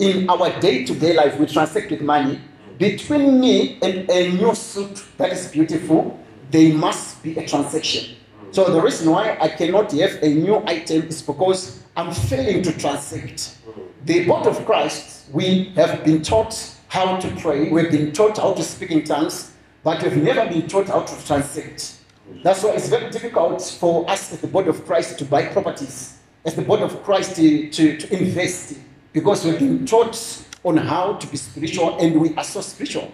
In 0.00 0.28
our 0.28 0.50
day-to-day 0.60 1.14
life, 1.14 1.38
we 1.38 1.46
transact 1.46 1.90
with 1.90 2.00
money. 2.00 2.40
Between 2.78 3.40
me 3.40 3.78
and 3.80 4.10
a 4.10 4.32
new 4.32 4.54
suit 4.56 5.04
that 5.18 5.32
is 5.32 5.46
beautiful, 5.46 6.18
there 6.50 6.74
must 6.74 7.22
be 7.22 7.38
a 7.38 7.46
transaction. 7.46 8.16
So 8.54 8.70
the 8.70 8.80
reason 8.80 9.10
why 9.10 9.36
I 9.40 9.48
cannot 9.48 9.90
have 9.90 10.22
a 10.22 10.28
new 10.28 10.62
item 10.64 11.08
is 11.08 11.22
because 11.22 11.82
I'm 11.96 12.14
failing 12.14 12.62
to 12.62 12.72
transact. 12.78 13.58
The 14.04 14.26
body 14.26 14.48
of 14.48 14.64
Christ, 14.64 15.26
we 15.32 15.72
have 15.74 16.04
been 16.04 16.22
taught 16.22 16.54
how 16.86 17.16
to 17.16 17.28
pray, 17.40 17.68
we've 17.70 17.90
been 17.90 18.12
taught 18.12 18.38
how 18.38 18.54
to 18.54 18.62
speak 18.62 18.92
in 18.92 19.02
tongues, 19.02 19.50
but 19.82 20.00
we've 20.04 20.18
never 20.18 20.48
been 20.48 20.68
taught 20.68 20.86
how 20.86 21.00
to 21.00 21.26
transact. 21.26 21.96
That's 22.44 22.62
why 22.62 22.74
it's 22.74 22.88
very 22.88 23.10
difficult 23.10 23.60
for 23.60 24.08
us 24.08 24.32
as 24.32 24.40
the 24.40 24.46
body 24.46 24.68
of 24.68 24.86
Christ 24.86 25.18
to 25.18 25.24
buy 25.24 25.46
properties, 25.46 26.20
as 26.44 26.54
the 26.54 26.62
body 26.62 26.84
of 26.84 27.02
Christ 27.02 27.34
to, 27.34 27.68
to, 27.70 27.96
to 27.96 28.16
invest, 28.16 28.78
because 29.12 29.44
we've 29.44 29.58
been 29.58 29.84
taught 29.84 30.44
on 30.62 30.76
how 30.76 31.14
to 31.14 31.26
be 31.26 31.38
spiritual 31.38 31.98
and 31.98 32.20
we 32.20 32.32
are 32.36 32.44
so 32.44 32.60
spiritual. 32.60 33.10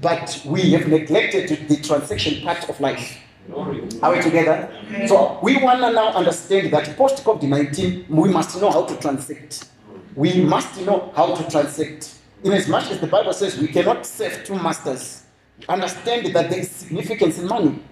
But 0.00 0.40
we 0.46 0.72
have 0.72 0.88
neglected 0.88 1.68
the 1.68 1.76
transaction 1.76 2.42
part 2.42 2.70
of 2.70 2.80
life. 2.80 3.18
Are 3.54 4.14
we 4.14 4.20
together? 4.22 4.70
So 5.06 5.38
we 5.42 5.56
want 5.56 5.80
to 5.80 5.92
now 5.92 6.08
understand 6.12 6.72
that 6.72 6.96
post 6.96 7.24
COVID 7.24 7.48
19, 7.48 8.06
we 8.08 8.28
must 8.28 8.60
know 8.60 8.70
how 8.70 8.84
to 8.84 8.96
transact. 8.96 9.68
We 10.14 10.42
must 10.42 10.80
know 10.82 11.12
how 11.16 11.34
to 11.34 11.50
transact. 11.50 12.14
In 12.44 12.52
as 12.52 12.68
much 12.68 12.90
as 12.90 13.00
the 13.00 13.06
Bible 13.06 13.32
says 13.32 13.58
we 13.58 13.68
cannot 13.68 14.06
serve 14.06 14.44
two 14.44 14.54
masters, 14.54 15.24
understand 15.68 16.26
that 16.34 16.50
there 16.50 16.60
is 16.60 16.70
significance 16.70 17.38
in 17.38 17.48
money. 17.48 17.82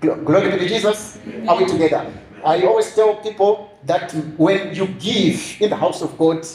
Glory 0.00 0.50
to 0.50 0.68
Jesus. 0.68 1.18
Are 1.46 1.56
we 1.56 1.66
together? 1.66 2.12
I 2.44 2.62
always 2.62 2.94
tell 2.94 3.16
people 3.16 3.70
that 3.84 4.12
when 4.36 4.74
you 4.74 4.86
give 4.86 5.60
in 5.60 5.70
the 5.70 5.76
house 5.76 6.02
of 6.02 6.16
God, 6.18 6.46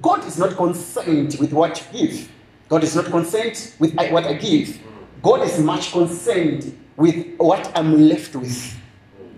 God 0.00 0.24
is 0.24 0.38
not 0.38 0.56
concerned 0.56 1.36
with 1.38 1.52
what 1.52 1.84
you 1.92 2.06
give. 2.06 2.30
God 2.68 2.84
is 2.84 2.96
not 2.96 3.06
concerned 3.06 3.72
with 3.78 3.94
what 3.94 4.24
I 4.24 4.34
give. 4.34 4.80
God 5.22 5.42
is 5.42 5.58
much 5.58 5.92
concerned 5.92 6.78
with 6.96 7.36
what 7.38 7.70
I'm 7.74 8.08
left 8.08 8.34
with. 8.36 8.76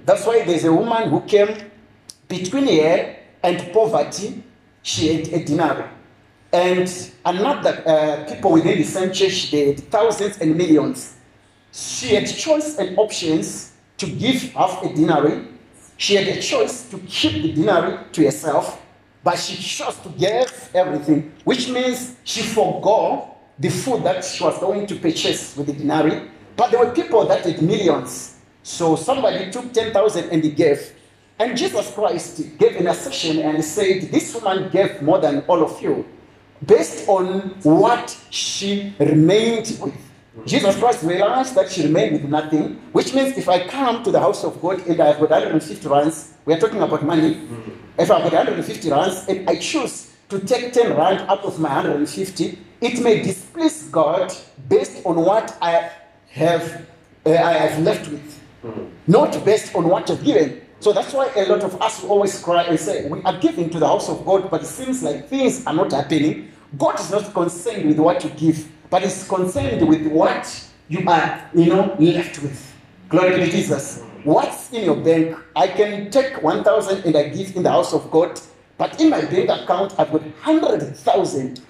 That's 0.05 0.27
why 0.27 0.45
there's 0.45 0.65
a 0.65 0.73
woman 0.73 1.11
who 1.11 1.21
came 1.23 1.71
between 2.29 2.67
her 2.67 3.17
and 3.43 3.73
poverty. 3.73 4.43
She 4.83 5.15
had 5.15 5.29
a 5.33 5.45
dinar. 5.45 5.91
And 6.53 6.89
another 7.25 7.83
uh, 7.87 8.33
people 8.33 8.53
within 8.53 8.79
the 8.79 8.85
same 8.85 9.13
church, 9.13 9.51
they 9.51 9.69
had 9.69 9.81
thousands 9.91 10.39
and 10.39 10.57
millions. 10.57 11.17
She 11.73 12.15
had 12.15 12.27
choice 12.27 12.79
and 12.79 12.97
options 12.99 13.73
to 13.97 14.07
give 14.07 14.53
half 14.53 14.83
a 14.85 14.95
denarii. 14.95 15.49
She 15.97 16.15
had 16.15 16.29
a 16.29 16.41
choice 16.41 16.89
to 16.91 16.99
keep 16.99 17.43
the 17.43 17.53
denarii 17.55 17.99
to 18.13 18.25
herself, 18.25 18.81
but 19.23 19.39
she 19.39 19.57
chose 19.57 19.97
to 20.01 20.09
give 20.11 20.71
everything, 20.75 21.33
which 21.45 21.69
means 21.69 22.17
she 22.25 22.43
forgot 22.43 23.37
the 23.59 23.71
food 23.71 24.03
that 24.05 24.25
she 24.25 24.43
was 24.45 24.59
going 24.59 24.87
to 24.87 24.97
purchase 24.97 25.57
with 25.57 25.67
the 25.67 25.73
denarii. 25.73 26.31
But 26.57 26.71
there 26.71 26.81
were 26.81 26.93
people 26.93 27.27
that 27.27 27.45
had 27.45 27.63
millions. 27.63 28.39
So 28.63 28.97
somebody 28.97 29.51
took 29.51 29.73
10,000 29.73 30.31
and 30.31 30.43
he 30.43 30.51
gave. 30.51 30.95
And 31.39 31.57
Jesus 31.57 31.93
Christ 31.93 32.59
gave 32.59 32.77
an 32.77 32.87
assertion 32.87 33.41
and 33.41 33.63
said, 33.65 34.03
This 34.03 34.35
woman 34.35 34.71
gave 34.71 35.03
more 35.03 35.19
than 35.19 35.41
all 35.49 35.65
of 35.65 35.83
you, 35.83 36.07
based 36.65 37.09
on 37.09 37.51
what 37.63 38.17
she 38.31 38.95
remained 38.99 39.79
with. 39.83 39.95
Jesus 40.47 40.77
Christ 40.77 41.03
realized 41.03 41.55
that 41.55 41.71
she 41.71 41.83
remained 41.83 42.13
with 42.13 42.25
nothing, 42.31 42.81
which 42.93 43.15
means 43.15 43.37
if 43.37 43.49
I 43.49 43.67
come 43.67 44.03
to 44.03 44.11
the 44.11 44.21
house 44.21 44.45
of 44.45 44.61
God 44.61 44.87
and 44.87 45.01
I've 45.01 45.19
got 45.21 45.31
150 45.31 45.89
rands, 45.89 46.35
we 46.45 46.55
are 46.55 46.59
talking 46.59 46.83
about 46.83 47.05
money. 47.05 47.35
Hmm. 47.35 47.71
If 47.99 48.11
I've 48.11 48.23
got 48.23 48.33
150 48.33 48.91
rands 48.91 49.27
and 49.29 49.49
I 49.49 49.57
choose 49.57 50.13
to 50.29 50.41
take 50.41 50.73
10 50.73 50.97
rand 50.97 51.21
out 51.29 51.45
of 51.45 51.61
my 51.61 51.75
150, 51.75 52.59
it 52.81 53.01
may 53.01 53.23
displease 53.23 53.85
God 53.91 54.33
based 54.69 55.05
on 55.07 55.17
what 55.17 55.57
I 55.63 55.91
have, 56.35 56.87
uh, 57.25 57.31
I 57.31 57.53
have 57.53 57.83
left 57.83 58.09
with, 58.11 58.41
not 59.07 59.45
based 59.45 59.75
on 59.75 59.89
what 59.89 60.11
I've 60.11 60.23
given. 60.25 60.61
So 60.81 60.93
that's 60.93 61.13
why 61.13 61.31
a 61.37 61.47
lot 61.47 61.63
of 61.63 61.81
us 61.81 62.05
always 62.05 62.39
cry 62.43 62.65
and 62.65 62.79
say, 62.79 63.09
We 63.09 63.23
are 63.23 63.39
giving 63.39 63.71
to 63.71 63.79
the 63.79 63.87
house 63.87 64.09
of 64.09 64.25
God, 64.27 64.51
but 64.51 64.63
it 64.63 64.67
seems 64.67 65.03
like 65.03 65.29
things 65.29 65.65
are 65.67 65.73
not 65.73 65.93
happening. 65.93 66.51
God 66.77 66.99
is 66.99 67.11
not 67.11 67.33
concerned 67.33 67.87
with 67.87 67.99
what 67.99 68.25
you 68.25 68.31
give, 68.31 68.69
but 68.91 69.03
is 69.05 69.27
concerned 69.29 69.89
with 69.89 70.07
what 70.09 70.45
you 70.89 71.09
are, 71.09 71.51
you 71.55 71.67
know, 71.67 71.97
left 71.99 72.43
with. 72.43 72.75
Glory 73.09 73.37
to 73.37 73.51
Jesus. 73.51 74.03
What's 74.25 74.73
in 74.73 74.85
your 74.85 74.97
bank? 74.97 75.39
I 75.55 75.69
can 75.69 76.11
take 76.11 76.43
1,000 76.43 77.05
and 77.05 77.17
I 77.17 77.29
give 77.29 77.55
in 77.55 77.63
the 77.63 77.71
house 77.71 77.93
of 77.95 78.11
God, 78.11 78.41
but 78.77 79.01
in 79.01 79.11
my 79.11 79.21
bank 79.21 79.51
account, 79.51 79.95
I've 79.99 80.11
got 80.11 80.23
100,000. 80.23 81.61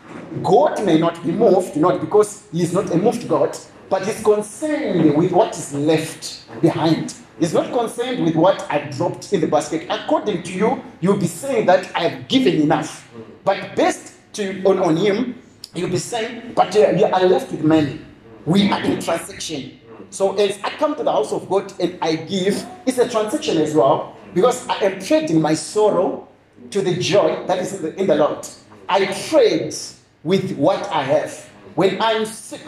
God 0.43 0.85
may 0.85 0.99
not 0.99 1.23
be 1.23 1.33
moved, 1.33 1.77
not 1.77 2.01
because 2.01 2.49
He 2.51 2.63
is 2.63 2.73
not 2.73 2.91
a 2.91 2.97
moved 2.97 3.29
God, 3.29 3.57
but 3.95 4.07
He's 4.07 4.23
concerned 4.23 5.15
with 5.17 5.33
what 5.33 5.57
is 5.57 5.73
left 5.73 6.45
behind. 6.61 7.15
He's 7.39 7.55
not 7.55 7.73
concerned 7.73 8.25
with 8.25 8.35
what 8.37 8.59
I 8.71 8.91
dropped 8.91 9.33
in 9.33 9.41
the 9.41 9.47
basket. 9.47 9.87
According 9.89 10.43
to 10.45 10.53
you, 10.53 10.83
you'll 11.01 11.17
be 11.17 11.27
saying 11.27 11.67
that 11.67 11.91
I've 11.95 12.29
given 12.29 12.55
enough. 12.61 13.09
But 13.45 13.77
based 13.77 14.15
to, 14.35 14.63
on, 14.65 14.79
on 14.79 14.97
Him, 14.97 15.41
You'll 15.75 15.91
be 15.91 15.99
saying, 15.99 16.53
but 16.55 16.75
uh, 16.77 16.91
you 16.91 17.05
are 17.05 17.25
left 17.25 17.51
with 17.51 17.65
money. 17.65 18.01
We 18.47 18.71
are 18.71 18.81
in 18.81 19.01
transaction. 19.01 19.81
So 20.11 20.37
as 20.37 20.57
I 20.63 20.71
come 20.71 20.95
to 20.95 21.03
the 21.03 21.11
house 21.11 21.33
of 21.33 21.49
God 21.49 21.73
and 21.81 21.99
I 22.01 22.15
give, 22.15 22.65
it's 22.87 22.99
a 22.99 23.09
transaction 23.09 23.59
as 23.59 23.75
well 23.75 24.17
because 24.35 24.69
I 24.69 24.77
am 24.85 25.01
trading 25.01 25.43
my 25.43 25.55
sorrow 25.55 26.29
to 26.71 26.81
the 26.81 26.95
joy 26.97 27.45
that 27.47 27.59
is 27.59 27.75
in 27.75 27.83
the, 27.83 28.01
in 28.01 28.07
the 28.07 28.15
Lord. 28.15 28.47
I 28.89 29.07
trade 29.29 29.75
with 30.23 30.57
what 30.57 30.89
I 30.93 31.03
have. 31.03 31.33
When 31.75 32.01
I'm 32.01 32.25
sick, 32.25 32.61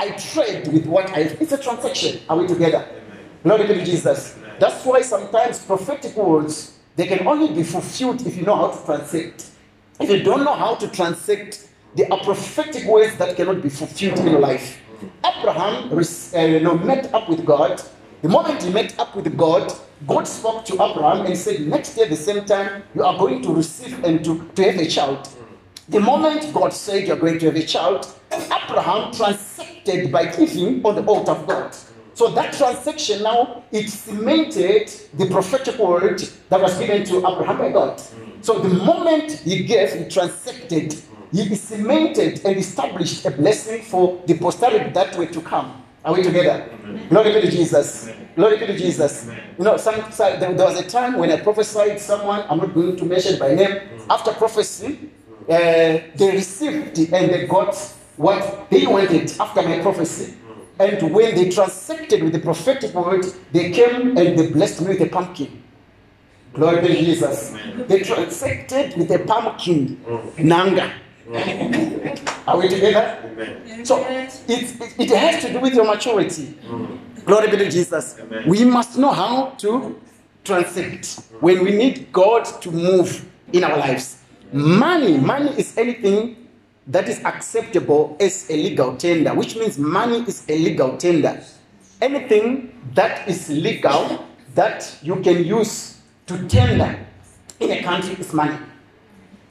I 0.00 0.12
trade 0.12 0.66
with 0.68 0.86
what 0.86 1.10
I. 1.10 1.20
It's 1.42 1.52
a 1.52 1.58
transaction. 1.58 2.22
Are 2.26 2.38
we 2.38 2.46
together? 2.46 2.88
Glory 3.42 3.66
be 3.66 3.74
to 3.74 3.84
Jesus. 3.84 4.38
That's 4.58 4.82
why 4.86 5.02
sometimes 5.02 5.58
prophetic 5.62 6.16
words 6.16 6.78
they 6.96 7.06
can 7.06 7.26
only 7.26 7.52
be 7.52 7.62
fulfilled 7.62 8.26
if 8.26 8.34
you 8.34 8.44
know 8.44 8.56
how 8.56 8.68
to 8.68 8.84
transact. 8.86 9.50
If 10.00 10.08
you 10.08 10.22
don't 10.22 10.42
know 10.42 10.54
how 10.54 10.76
to 10.76 10.88
transact, 10.88 11.68
there 11.94 12.10
are 12.10 12.18
prophetic 12.24 12.86
words 12.86 13.14
that 13.16 13.36
cannot 13.36 13.60
be 13.60 13.68
fulfilled 13.68 14.18
in 14.20 14.28
your 14.28 14.40
life. 14.40 14.80
Abraham 15.22 15.92
uh, 15.92 16.38
you 16.40 16.60
know, 16.60 16.78
met 16.78 17.12
up 17.12 17.28
with 17.28 17.44
God. 17.44 17.82
The 18.22 18.28
moment 18.28 18.62
he 18.62 18.70
met 18.72 18.98
up 18.98 19.14
with 19.14 19.36
God, 19.36 19.70
God 20.06 20.26
spoke 20.26 20.64
to 20.64 20.74
Abraham 20.74 21.26
and 21.26 21.36
said, 21.36 21.60
Next 21.60 21.98
at 21.98 22.08
the 22.08 22.16
same 22.16 22.46
time, 22.46 22.84
you 22.94 23.04
are 23.04 23.18
going 23.18 23.42
to 23.42 23.52
receive 23.54 24.02
and 24.02 24.24
to, 24.24 24.48
to 24.54 24.62
have 24.64 24.80
a 24.80 24.86
child. 24.86 25.28
The 25.90 26.00
moment 26.00 26.50
God 26.54 26.72
said 26.72 27.06
you're 27.06 27.18
going 27.18 27.38
to 27.40 27.46
have 27.46 27.56
a 27.56 27.66
child, 27.66 28.06
Abraham 28.32 29.12
transacted 29.12 30.12
by 30.12 30.26
giving 30.26 30.84
on 30.84 30.94
the 30.96 31.04
altar 31.04 31.32
of 31.32 31.46
God. 31.46 31.74
So 32.14 32.28
that 32.32 32.52
transaction 32.52 33.22
now 33.22 33.64
it 33.72 33.88
cemented 33.88 34.90
the 35.14 35.26
prophetic 35.26 35.78
word 35.78 36.20
that 36.48 36.60
was 36.60 36.78
given 36.78 37.04
to 37.04 37.18
Abraham 37.18 37.58
by 37.58 37.72
God. 37.72 38.00
So 38.42 38.58
the 38.58 38.68
moment 38.68 39.32
he 39.32 39.64
gave, 39.64 39.92
he 39.92 40.08
transacted, 40.08 40.94
he 41.32 41.54
cemented 41.54 42.44
and 42.44 42.56
established 42.56 43.24
a 43.24 43.30
blessing 43.30 43.82
for 43.82 44.22
the 44.26 44.34
posterity 44.38 44.90
that 44.90 45.16
were 45.16 45.26
to 45.26 45.40
come. 45.40 45.82
Are 46.04 46.14
we 46.14 46.22
together? 46.22 46.68
Glory 47.08 47.34
be 47.34 47.40
to 47.42 47.50
Jesus. 47.50 48.10
Glory 48.34 48.58
be 48.58 48.66
to 48.66 48.76
Jesus. 48.76 49.28
You 49.58 49.64
know, 49.64 49.76
some, 49.76 50.10
so 50.10 50.24
there, 50.38 50.54
there 50.54 50.66
was 50.66 50.80
a 50.80 50.88
time 50.88 51.18
when 51.18 51.30
I 51.30 51.40
prophesied 51.40 52.00
someone, 52.00 52.44
I'm 52.48 52.58
not 52.58 52.74
going 52.74 52.96
to 52.96 53.04
mention 53.04 53.38
by 53.38 53.54
name, 53.54 53.80
after 54.08 54.32
prophecy, 54.32 55.10
uh, 55.48 55.52
they 56.16 56.30
received 56.32 56.98
and 56.98 57.30
they 57.30 57.46
got 57.46 57.74
what 58.20 58.68
they 58.70 58.86
wanted 58.86 59.32
after 59.40 59.62
my 59.62 59.80
prophecy. 59.80 60.34
And 60.78 61.14
when 61.14 61.34
they 61.34 61.48
transacted 61.48 62.22
with 62.22 62.32
the 62.34 62.38
prophetic 62.38 62.92
word, 62.94 63.24
they 63.52 63.70
came 63.70 64.16
and 64.16 64.38
they 64.38 64.50
blessed 64.50 64.82
me 64.82 64.88
with 64.88 65.00
a 65.00 65.06
pumpkin. 65.06 65.62
Glory 66.52 66.82
be 66.82 66.88
to 66.88 66.96
Jesus. 66.96 67.54
They 67.88 68.00
transacted 68.00 68.96
with 68.98 69.10
a 69.10 69.20
pumpkin, 69.20 69.96
mm. 70.06 70.38
nanga. 70.38 70.92
Mm. 71.26 72.46
Are 72.46 72.58
we 72.58 72.68
together? 72.68 73.84
So 73.84 74.04
it, 74.06 74.42
it, 74.48 74.82
it 74.98 75.10
has 75.16 75.42
to 75.44 75.52
do 75.52 75.60
with 75.60 75.74
your 75.74 75.86
maturity. 75.86 76.58
Mm. 76.66 77.24
Glory 77.24 77.50
be 77.50 77.56
to 77.58 77.70
Jesus. 77.70 78.18
Amen. 78.20 78.48
We 78.48 78.64
must 78.64 78.98
know 78.98 79.12
how 79.12 79.50
to 79.58 79.98
transact 80.44 81.20
when 81.40 81.64
we 81.64 81.70
need 81.72 82.12
God 82.12 82.44
to 82.62 82.70
move 82.70 83.26
in 83.52 83.64
our 83.64 83.78
lives. 83.78 84.18
Money, 84.52 85.16
money 85.16 85.50
is 85.56 85.78
anything 85.78 86.39
that 86.90 87.08
is 87.08 87.24
acceptable 87.24 88.16
as 88.20 88.50
a 88.50 88.56
legal 88.56 88.96
tender, 88.96 89.32
which 89.32 89.56
means 89.56 89.78
money 89.78 90.24
is 90.26 90.44
a 90.48 90.58
legal 90.58 90.96
tender. 90.96 91.40
Anything 92.02 92.74
that 92.94 93.28
is 93.28 93.48
legal 93.48 94.26
that 94.54 94.96
you 95.02 95.16
can 95.16 95.44
use 95.44 96.00
to 96.26 96.48
tender 96.48 96.98
in 97.60 97.70
a 97.70 97.82
country 97.82 98.14
is 98.14 98.32
money. 98.32 98.58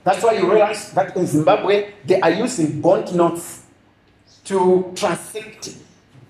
That's 0.04 0.24
why 0.24 0.34
you 0.34 0.52
realize 0.52 0.92
that 0.92 1.16
in 1.16 1.26
Zimbabwe 1.26 1.94
they 2.06 2.20
are 2.20 2.32
using 2.32 2.82
bond 2.82 3.16
notes 3.16 3.64
to 4.46 4.92
transact. 4.96 5.76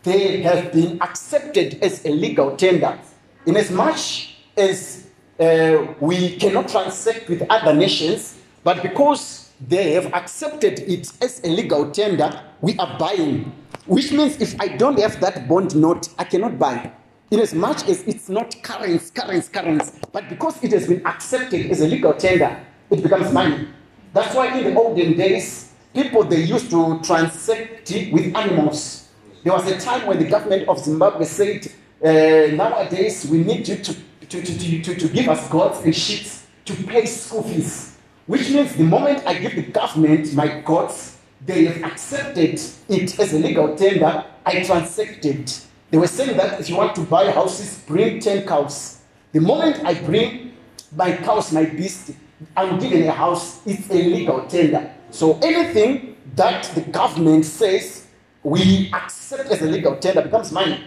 They 0.03 0.41
have 0.41 0.71
been 0.71 1.01
accepted 1.01 1.81
as 1.81 2.05
a 2.05 2.09
legal 2.09 2.55
tender. 2.55 2.99
In 3.45 3.57
as 3.57 3.71
much 3.71 4.37
as 4.55 5.07
uh, 5.39 5.87
we 5.99 6.35
cannot 6.37 6.67
transact 6.67 7.29
with 7.29 7.41
other 7.49 7.73
nations, 7.73 8.37
but 8.63 8.83
because 8.83 9.48
they 9.67 9.93
have 9.93 10.13
accepted 10.13 10.79
it 10.79 11.11
as 11.21 11.41
a 11.43 11.47
legal 11.47 11.91
tender, 11.91 12.43
we 12.61 12.77
are 12.77 12.97
buying. 12.97 13.51
Which 13.85 14.11
means 14.11 14.39
if 14.41 14.59
I 14.59 14.67
don't 14.67 14.99
have 14.99 15.19
that 15.19 15.47
bond 15.47 15.75
note, 15.75 16.09
I 16.17 16.23
cannot 16.23 16.57
buy. 16.57 16.91
In 17.31 17.39
as 17.39 17.53
much 17.53 17.87
as 17.87 18.03
it's 18.03 18.29
not 18.29 18.55
currency, 18.63 19.11
currency, 19.13 19.51
currency, 19.51 19.99
but 20.11 20.29
because 20.29 20.63
it 20.63 20.71
has 20.71 20.87
been 20.87 21.05
accepted 21.05 21.69
as 21.69 21.81
a 21.81 21.87
legal 21.87 22.13
tender, 22.13 22.59
it 22.89 23.03
becomes 23.03 23.31
money. 23.31 23.67
That's 24.13 24.33
why 24.33 24.57
in 24.57 24.63
the 24.63 24.79
olden 24.79 25.15
days, 25.15 25.73
people 25.93 26.23
they 26.23 26.41
used 26.41 26.71
to 26.71 26.99
transact 27.03 27.91
it 27.91 28.11
with 28.11 28.35
animals. 28.35 29.09
There 29.43 29.53
was 29.53 29.67
a 29.67 29.79
time 29.79 30.07
when 30.07 30.17
the 30.19 30.27
government 30.27 30.67
of 30.67 30.79
Zimbabwe 30.79 31.25
said, 31.25 31.67
uh, 32.03 32.55
nowadays 32.55 33.27
we 33.29 33.43
need 33.43 33.67
you 33.67 33.75
to, 33.75 33.93
to, 33.93 34.41
to, 34.41 34.81
to, 34.81 34.95
to 34.95 35.07
give 35.09 35.29
us 35.29 35.47
goats 35.49 35.83
and 35.83 35.95
sheep 35.95 36.27
to 36.65 36.73
pay 36.83 37.05
school 37.05 37.43
fees. 37.43 37.97
Which 38.29 38.51
means 38.51 38.75
the 38.75 38.83
moment 38.83 39.25
I 39.25 39.39
give 39.39 39.55
the 39.55 39.63
government 39.63 40.35
my 40.35 40.61
gods, 40.61 41.17
they 41.43 41.65
have 41.65 41.81
accepted 41.91 42.61
it 42.87 43.19
as 43.19 43.33
a 43.33 43.39
legal 43.39 43.75
tender, 43.75 44.23
I 44.45 44.63
transacted. 44.63 45.51
They 45.89 45.97
were 45.97 46.05
saying 46.05 46.37
that 46.37 46.59
if 46.59 46.69
you 46.69 46.75
want 46.75 46.93
to 46.97 47.01
buy 47.01 47.31
houses, 47.31 47.83
bring 47.87 48.19
10 48.19 48.45
cows. 48.45 49.01
The 49.31 49.41
moment 49.41 49.83
I 49.83 49.95
bring 49.95 50.55
my 50.95 51.17
cows, 51.17 51.51
my 51.51 51.65
beast, 51.65 52.11
I'm 52.55 52.77
given 52.77 53.01
a 53.07 53.11
house, 53.11 53.65
it's 53.65 53.89
a 53.89 53.95
legal 53.95 54.45
tender. 54.45 54.93
So 55.09 55.39
anything 55.39 56.15
that 56.35 56.65
the 56.75 56.81
government 56.81 57.45
says 57.45 58.05
we 58.43 58.91
accept 58.93 59.49
as 59.49 59.63
a 59.63 59.65
legal 59.65 59.95
tender 59.95 60.21
becomes 60.21 60.51
money. 60.51 60.79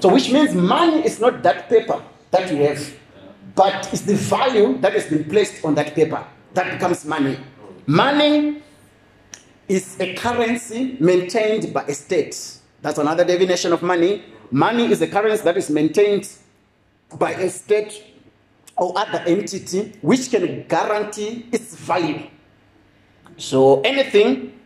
So 0.00 0.12
which 0.12 0.32
means 0.32 0.52
money 0.52 1.06
is 1.06 1.20
not 1.20 1.44
that 1.44 1.68
paper 1.68 2.02
that 2.32 2.50
you 2.50 2.56
have, 2.64 2.92
but 3.54 3.88
it's 3.92 4.02
the 4.02 4.16
value 4.16 4.78
that 4.78 4.94
has 4.94 5.06
been 5.06 5.26
placed 5.26 5.64
on 5.64 5.76
that 5.76 5.94
paper 5.94 6.26
that 6.54 6.72
becomes 6.72 7.04
money. 7.04 7.38
Money 7.86 8.62
is 9.68 9.98
a 10.00 10.14
currency 10.14 10.96
maintained 11.00 11.72
by 11.72 11.82
a 11.84 11.94
state. 11.94 12.58
That's 12.82 12.98
another 12.98 13.24
definition 13.24 13.72
of 13.72 13.82
money. 13.82 14.24
Money 14.50 14.90
is 14.90 15.02
a 15.02 15.06
currency 15.06 15.44
that 15.44 15.56
is 15.56 15.68
maintained 15.68 16.28
by 17.18 17.32
a 17.32 17.50
state 17.50 18.04
or 18.76 18.96
other 18.96 19.18
entity 19.26 19.92
which 20.00 20.30
can 20.30 20.66
guarantee 20.68 21.46
its 21.52 21.74
value. 21.74 22.28
So 23.36 23.80
anything, 23.82 24.58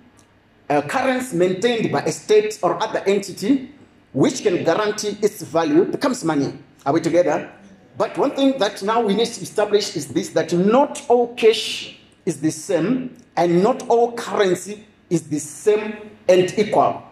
a 0.69 0.83
currency 0.83 1.37
maintained 1.37 1.91
by 1.91 2.03
a 2.03 2.13
state 2.13 2.59
or 2.63 2.81
other 2.83 3.01
entity 3.01 3.71
which 4.13 4.43
can 4.43 4.63
guarantee 4.65 5.17
its 5.23 5.43
value 5.43 5.85
becomes 5.85 6.25
money. 6.25 6.59
Are 6.85 6.93
we 6.93 7.01
together? 7.01 7.51
But 7.97 8.17
one 8.17 8.31
thing 8.31 8.59
that 8.59 8.83
now 8.83 9.03
we 9.03 9.15
need 9.15 9.27
to 9.27 9.43
establish 9.43 9.97
is 9.97 10.09
this 10.09 10.31
that 10.31 10.53
not 10.53 11.03
all 11.09 11.35
cash 11.35 11.99
is 12.25 12.41
the 12.41 12.51
same 12.51 13.17
and 13.37 13.63
not 13.63 13.89
all 13.89 14.13
currency 14.13 14.87
is 15.11 15.23
the 15.29 15.39
same 15.39 15.97
and 16.29 16.59
equal. 16.59 17.03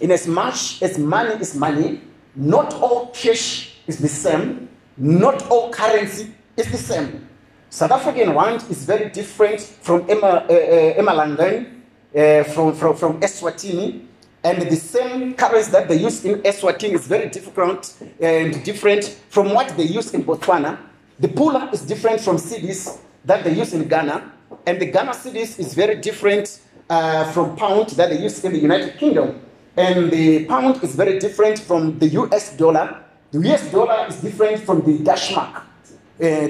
In 0.00 0.10
as 0.10 0.26
much 0.26 0.82
as 0.82 0.98
money 0.98 1.34
is 1.40 1.56
money, 1.56 2.02
not 2.34 2.74
all 2.74 3.08
cash 3.08 3.74
is 3.86 3.98
the 3.98 4.08
same, 4.08 4.68
not 4.96 5.48
all 5.50 5.70
currency 5.72 6.32
is 6.56 6.70
the 6.70 6.78
same. 6.78 7.26
South 7.70 7.90
African 7.90 8.34
rand 8.34 8.64
is 8.70 8.84
very 8.84 9.10
different 9.10 9.60
from 9.60 10.08
Emma, 10.08 10.26
uh, 10.26 10.52
uh, 10.52 11.00
Emalangeni, 11.02 11.72
uh, 12.14 12.44
from, 12.44 12.74
from, 12.74 12.96
from 12.96 13.20
Eswatini, 13.20 14.06
and 14.46 14.62
the 14.62 14.76
same 14.76 15.34
currency 15.34 15.72
that 15.72 15.88
they 15.88 15.96
use 15.96 16.24
in 16.24 16.40
Eswatini 16.42 16.92
is 16.94 17.06
very 17.08 17.28
different 17.28 17.94
and 18.20 18.62
different 18.62 19.04
from 19.28 19.52
what 19.52 19.76
they 19.76 19.82
use 19.82 20.14
in 20.14 20.22
Botswana. 20.22 20.78
The 21.18 21.26
pula 21.28 21.72
is 21.72 21.80
different 21.82 22.20
from 22.20 22.36
cedis 22.36 22.98
that 23.24 23.42
they 23.42 23.52
use 23.54 23.74
in 23.74 23.88
Ghana, 23.88 24.30
and 24.64 24.80
the 24.80 24.86
Ghana 24.86 25.10
cedis 25.12 25.58
is 25.58 25.74
very 25.74 25.96
different 25.96 26.60
uh, 26.88 27.24
from 27.32 27.56
pound 27.56 27.88
that 27.98 28.08
they 28.10 28.20
use 28.22 28.44
in 28.44 28.52
the 28.52 28.60
United 28.60 28.96
Kingdom. 28.98 29.40
And 29.76 30.12
the 30.12 30.44
pound 30.46 30.82
is 30.84 30.94
very 30.94 31.18
different 31.18 31.58
from 31.58 31.98
the 31.98 32.06
US 32.20 32.56
dollar. 32.56 33.02
The 33.32 33.40
US 33.50 33.72
dollar 33.72 34.06
is 34.06 34.20
different 34.20 34.60
from 34.60 34.82
the 34.86 35.02
Dutch 35.02 35.34
mark 35.34 35.56
uh, 35.56 35.62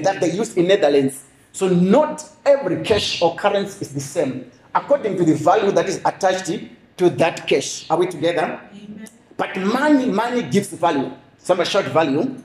that 0.05 0.17
they 0.21 0.31
use 0.31 0.55
in 0.55 0.67
Netherlands. 0.67 1.23
So 1.51 1.67
not 1.67 2.23
every 2.45 2.83
cash 2.83 3.23
or 3.23 3.35
currency 3.35 3.81
is 3.81 3.91
the 3.91 4.01
same 4.01 4.51
according 4.75 5.17
to 5.17 5.23
the 5.25 5.33
value 5.33 5.71
that 5.71 5.87
is 5.89 5.99
attached 6.05 6.51
to 6.97 7.09
that 7.11 7.47
cash. 7.47 7.89
Are 7.89 7.97
we 7.97 8.07
together? 8.07 8.59
But 9.37 9.55
money, 9.57 10.07
money 10.07 10.43
gives 10.43 10.69
value. 10.69 11.11
Somebody 11.37 11.69
shout 11.69 11.85
value. 11.85 12.35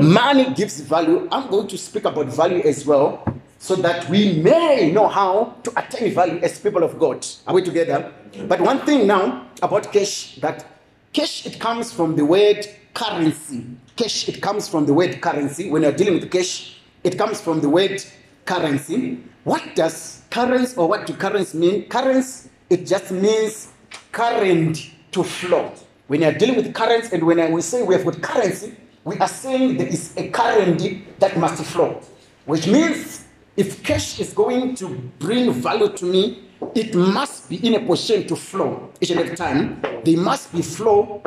Money 0.00 0.52
gives 0.54 0.80
value. 0.80 1.26
I'm 1.32 1.50
going 1.50 1.66
to 1.68 1.78
speak 1.78 2.04
about 2.04 2.26
value 2.26 2.60
as 2.64 2.86
well, 2.86 3.24
so 3.58 3.74
that 3.76 4.08
we 4.08 4.40
may 4.40 4.92
know 4.92 5.08
how 5.08 5.56
to 5.62 5.72
attain 5.76 6.14
value 6.14 6.38
as 6.40 6.60
people 6.60 6.84
of 6.84 6.98
God. 6.98 7.26
Are 7.46 7.54
we 7.54 7.62
together? 7.62 8.12
But 8.46 8.60
one 8.60 8.80
thing 8.80 9.06
now 9.06 9.46
about 9.62 9.90
cash 9.90 10.36
that 10.36 10.66
cash 11.12 11.46
it 11.46 11.58
comes 11.58 11.90
from 11.92 12.14
the 12.14 12.24
word 12.24 12.66
currency. 12.92 13.64
Cash 13.96 14.28
it 14.28 14.42
comes 14.42 14.68
from 14.68 14.84
the 14.84 14.92
word 14.92 15.20
currency. 15.22 15.70
When 15.70 15.82
you're 15.82 15.92
dealing 15.92 16.20
with 16.20 16.30
cash, 16.30 16.78
it 17.02 17.16
comes 17.16 17.40
from 17.40 17.60
the 17.60 17.68
word 17.70 18.04
currency. 18.44 19.24
What 19.44 19.74
does 19.74 20.22
currency 20.30 20.76
or 20.76 20.88
what 20.88 21.06
do 21.06 21.14
currency 21.14 21.56
mean? 21.56 21.88
Currency 21.88 22.50
it 22.70 22.86
just 22.86 23.10
means 23.10 23.72
current 24.12 24.90
to 25.12 25.22
flow. 25.22 25.72
When 26.06 26.22
you're 26.22 26.32
dealing 26.32 26.56
with 26.56 26.74
currents, 26.74 27.12
and 27.12 27.22
when 27.24 27.52
we 27.52 27.60
say 27.60 27.82
we 27.82 27.94
have 27.94 28.04
got 28.04 28.20
currency, 28.22 28.74
we 29.04 29.16
are 29.18 29.28
saying 29.28 29.76
there 29.76 29.86
is 29.86 30.16
a 30.16 30.28
current 30.30 30.82
that 31.18 31.38
must 31.38 31.62
flow, 31.64 32.00
which 32.46 32.66
means 32.66 33.24
if 33.56 33.82
cash 33.82 34.20
is 34.20 34.32
going 34.32 34.74
to 34.76 34.88
bring 35.18 35.52
value 35.52 35.88
to 35.88 36.04
me, 36.04 36.44
it 36.74 36.94
must 36.94 37.48
be 37.48 37.56
in 37.66 37.74
a 37.74 37.80
position 37.86 38.26
to 38.26 38.36
flow 38.36 38.90
each 39.00 39.10
and 39.10 39.20
every 39.20 39.36
time. 39.36 39.80
There 40.04 40.16
must 40.16 40.52
be 40.52 40.62
flow 40.62 41.22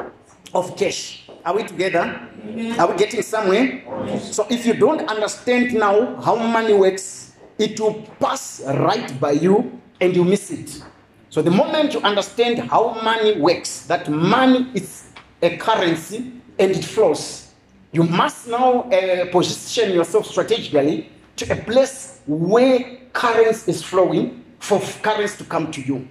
of 0.54 0.76
cash. 0.78 1.30
Are 1.46 1.56
we 1.56 1.64
together? 1.64 2.28
Are 2.78 2.92
we 2.92 2.98
getting 2.98 3.22
somewhere? 3.22 3.84
So 4.20 4.46
if 4.50 4.66
you 4.66 4.74
don't 4.74 5.08
understand 5.10 5.74
now 5.74 6.22
how 6.22 6.36
money 6.36 6.74
works, 6.74 7.34
it 7.58 7.80
will 7.80 8.02
pass 8.20 8.62
right 8.66 9.20
by 9.20 9.32
you 9.32 9.80
and 10.00 10.16
you 10.16 10.24
miss 10.24 10.52
it. 10.52 10.84
So 11.32 11.42
the 11.42 11.50
moment 11.50 11.94
you 11.94 12.02
understand 12.02 12.60
how 12.60 13.02
money 13.04 13.40
works, 13.40 13.86
that 13.86 14.10
money 14.10 14.68
is 14.74 15.12
a 15.42 15.56
currency 15.56 16.34
and 16.60 16.72
it 16.72 16.84
flows, 16.84 17.54
you 17.94 18.04
must 18.04 18.50
now 18.50 18.82
uh, 18.82 19.32
position 19.32 19.94
yourself 19.94 20.28
strategically 20.28 21.10
to 21.38 21.50
a 21.54 21.56
place 21.56 22.20
where 22.28 22.98
currency 23.14 23.72
is 23.72 23.82
flowing 23.82 24.44
for 24.60 24.82
currency 25.02 25.38
to 25.38 25.46
come 25.46 25.72
to 25.72 25.82
you. 25.82 26.06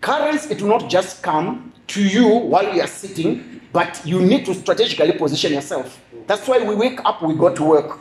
Currency, 0.00 0.54
it 0.54 0.60
will 0.60 0.70
not 0.70 0.90
just 0.90 1.22
come 1.22 1.72
to 1.86 2.02
you 2.02 2.26
while 2.26 2.74
you 2.74 2.80
are 2.80 2.88
sitting, 2.88 3.60
but 3.72 4.02
you 4.04 4.20
need 4.20 4.44
to 4.46 4.54
strategically 4.54 5.12
position 5.12 5.52
yourself. 5.52 6.02
That's 6.26 6.48
why 6.48 6.58
we 6.58 6.74
wake 6.74 6.98
up, 7.04 7.22
we 7.22 7.36
go 7.36 7.54
to 7.54 7.62
work. 7.62 8.00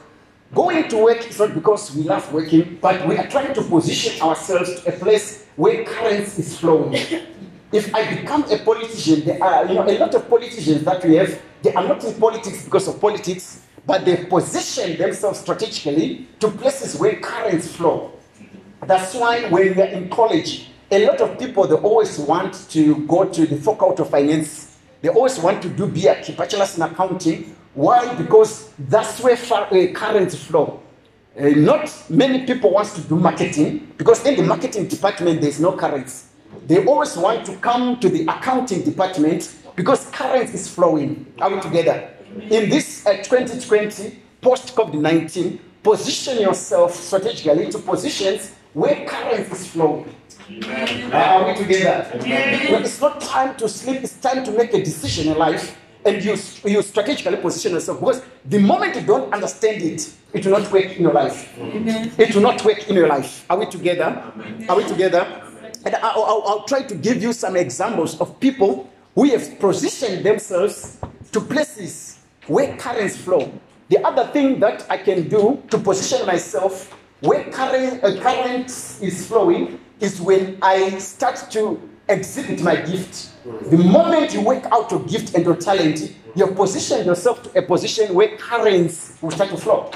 Going 0.53 0.87
to 0.89 0.97
work 0.97 1.27
is 1.27 1.39
not 1.39 1.55
because 1.55 1.95
we 1.95 2.03
love 2.03 2.31
working, 2.31 2.77
but 2.79 3.07
we 3.07 3.17
are 3.17 3.27
trying 3.27 3.53
to 3.55 3.61
position 3.63 4.21
ourselves 4.21 4.81
to 4.81 4.89
a 4.89 4.97
place 4.99 5.47
where 5.55 5.83
currency 5.83 6.43
is 6.43 6.59
flowing. 6.59 6.93
If 7.71 7.93
I 7.95 8.15
become 8.15 8.43
a 8.51 8.59
politician, 8.59 9.25
there 9.25 9.43
are 9.43 9.65
you 9.65 9.73
know 9.73 9.89
a 9.89 9.97
lot 9.97 10.13
of 10.13 10.29
politicians 10.29 10.83
that 10.83 11.03
we 11.03 11.15
have, 11.15 11.41
they 11.63 11.73
are 11.73 11.87
not 11.87 12.03
in 12.03 12.13
politics 12.19 12.65
because 12.65 12.87
of 12.87 13.01
politics, 13.01 13.63
but 13.87 14.05
they 14.05 14.25
position 14.25 14.95
themselves 14.95 15.39
strategically 15.39 16.27
to 16.39 16.49
places 16.51 16.99
where 16.99 17.15
currents 17.19 17.75
flow. 17.75 18.11
That's 18.85 19.15
why 19.15 19.49
when 19.49 19.75
we're 19.75 19.85
in 19.85 20.09
college, 20.09 20.69
a 20.91 21.03
lot 21.07 21.19
of 21.21 21.39
people 21.39 21.65
they 21.65 21.75
always 21.75 22.19
want 22.19 22.69
to 22.69 23.07
go 23.07 23.23
to 23.25 23.45
the 23.47 23.55
faculty 23.55 24.03
of 24.03 24.11
finance. 24.11 24.77
They 25.01 25.09
always 25.09 25.39
want 25.39 25.63
to 25.63 25.69
do 25.69 25.87
BA, 25.87 26.31
bachelor's 26.37 26.77
in 26.77 26.83
accounting. 26.83 27.55
Why? 27.73 28.13
Because 28.15 28.71
that's 28.77 29.19
where 29.21 29.35
far, 29.35 29.63
uh, 29.73 29.91
currents 29.93 30.35
flow. 30.35 30.81
Uh, 31.37 31.49
not 31.49 31.91
many 32.09 32.45
people 32.45 32.71
want 32.71 32.87
to 32.89 33.01
do 33.01 33.15
marketing 33.15 33.91
because 33.97 34.23
in 34.25 34.35
the 34.35 34.43
marketing 34.43 34.87
department 34.87 35.41
there's 35.41 35.59
no 35.59 35.75
currency. 35.75 36.27
They 36.67 36.85
always 36.85 37.17
want 37.17 37.45
to 37.47 37.55
come 37.57 37.99
to 37.99 38.09
the 38.09 38.21
accounting 38.27 38.83
department 38.83 39.51
because 39.75 40.05
currency 40.11 40.53
is 40.53 40.67
flowing. 40.67 41.25
Are 41.41 41.49
we 41.49 41.59
together? 41.59 42.11
In 42.35 42.69
this 42.69 43.05
uh, 43.07 43.17
2020 43.23 44.19
post 44.41 44.75
COVID 44.75 45.01
19, 45.01 45.59
position 45.81 46.39
yourself 46.41 46.93
strategically 46.93 47.71
to 47.71 47.79
positions 47.79 48.53
where 48.73 49.03
currency 49.07 49.51
is 49.51 49.67
flowing. 49.67 50.13
Uh, 51.11 51.15
are 51.15 51.47
we 51.47 51.55
together? 51.57 52.07
Well, 52.69 52.83
it's 52.83 53.01
not 53.01 53.19
time 53.19 53.55
to 53.57 53.67
sleep, 53.67 54.03
it's 54.03 54.15
time 54.17 54.43
to 54.43 54.51
make 54.51 54.73
a 54.75 54.83
decision 54.83 55.31
in 55.31 55.37
life 55.39 55.75
and 56.05 56.23
you, 56.23 56.35
you 56.65 56.81
strategically 56.81 57.37
position 57.37 57.73
yourself 57.73 57.99
because 57.99 58.21
the 58.45 58.59
moment 58.59 58.95
you 58.95 59.01
don't 59.01 59.33
understand 59.33 59.81
it, 59.81 60.13
it 60.33 60.45
will 60.45 60.59
not 60.59 60.71
work 60.71 60.95
in 60.95 61.03
your 61.03 61.13
life. 61.13 61.53
It 61.57 62.35
will 62.35 62.41
not 62.41 62.63
work 62.65 62.89
in 62.89 62.95
your 62.95 63.07
life. 63.07 63.45
Are 63.49 63.57
we 63.57 63.65
together? 63.67 64.23
Are 64.67 64.77
we 64.77 64.83
together? 64.85 65.41
And 65.85 65.95
I'll, 65.95 66.23
I'll, 66.23 66.43
I'll 66.45 66.63
try 66.65 66.83
to 66.83 66.95
give 66.95 67.21
you 67.21 67.33
some 67.33 67.55
examples 67.55 68.19
of 68.19 68.39
people 68.39 68.89
who 69.15 69.25
have 69.25 69.59
positioned 69.59 70.25
themselves 70.25 70.97
to 71.31 71.41
places 71.41 72.19
where 72.47 72.75
currents 72.77 73.17
flow. 73.17 73.51
The 73.89 74.03
other 74.05 74.31
thing 74.31 74.59
that 74.59 74.85
I 74.89 74.97
can 74.97 75.29
do 75.29 75.61
to 75.69 75.77
position 75.77 76.25
myself 76.25 76.91
where 77.19 77.43
current, 77.51 78.03
uh, 78.03 78.19
current 78.21 78.65
is 79.01 79.27
flowing 79.27 79.79
is 79.99 80.19
when 80.19 80.57
I 80.61 80.97
start 80.97 81.45
to 81.51 81.79
exhibit 82.07 82.61
my 82.61 82.75
gift. 82.75 83.29
The 83.69 83.77
moment 83.77 84.33
you 84.33 84.41
work 84.41 84.65
out 84.71 84.91
your 84.91 85.03
gift 85.03 85.35
and 85.35 85.45
your 85.45 85.55
talent, 85.55 86.15
you 86.35 86.47
position 86.47 87.05
yourself 87.05 87.43
to 87.43 87.59
a 87.59 87.61
position 87.61 88.13
where 88.13 88.37
currents 88.37 89.17
will 89.21 89.31
start 89.31 89.49
to 89.51 89.57
flow. 89.57 89.91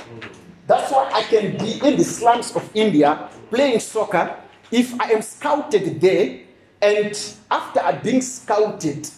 That's 0.67 0.91
why 0.91 1.10
I 1.13 1.24
can 1.24 1.58
be 1.58 1.80
in 1.86 1.98
the 1.98 2.04
slums 2.04 2.56
of 2.56 2.70
India 2.76 3.30
playing 3.50 3.80
soccer 3.80 4.36
if 4.72 5.00
I 5.00 5.12
am 5.12 5.22
scouted 5.22 6.02
there 6.02 6.39
and 6.82 7.36
after 7.50 7.80
I'm 7.80 8.02
being 8.02 8.22
scouted 8.22 9.10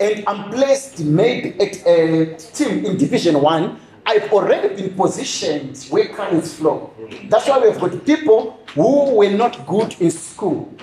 and 0.00 0.24
I'm 0.26 0.50
placed 0.50 1.00
maybe 1.00 1.60
at 1.60 1.86
a 1.86 2.34
team 2.36 2.84
in 2.84 2.96
Division 2.96 3.40
1, 3.40 3.80
I've 4.06 4.32
already 4.32 4.74
been 4.74 4.94
positioned 4.94 5.86
where 5.90 6.08
currents 6.08 6.54
flow. 6.54 6.92
That's 7.28 7.48
why 7.48 7.58
we've 7.58 7.78
got 7.78 8.04
people 8.04 8.60
who 8.74 9.14
were 9.14 9.30
not 9.30 9.66
good 9.66 10.00
in 10.00 10.10
school. 10.10 10.74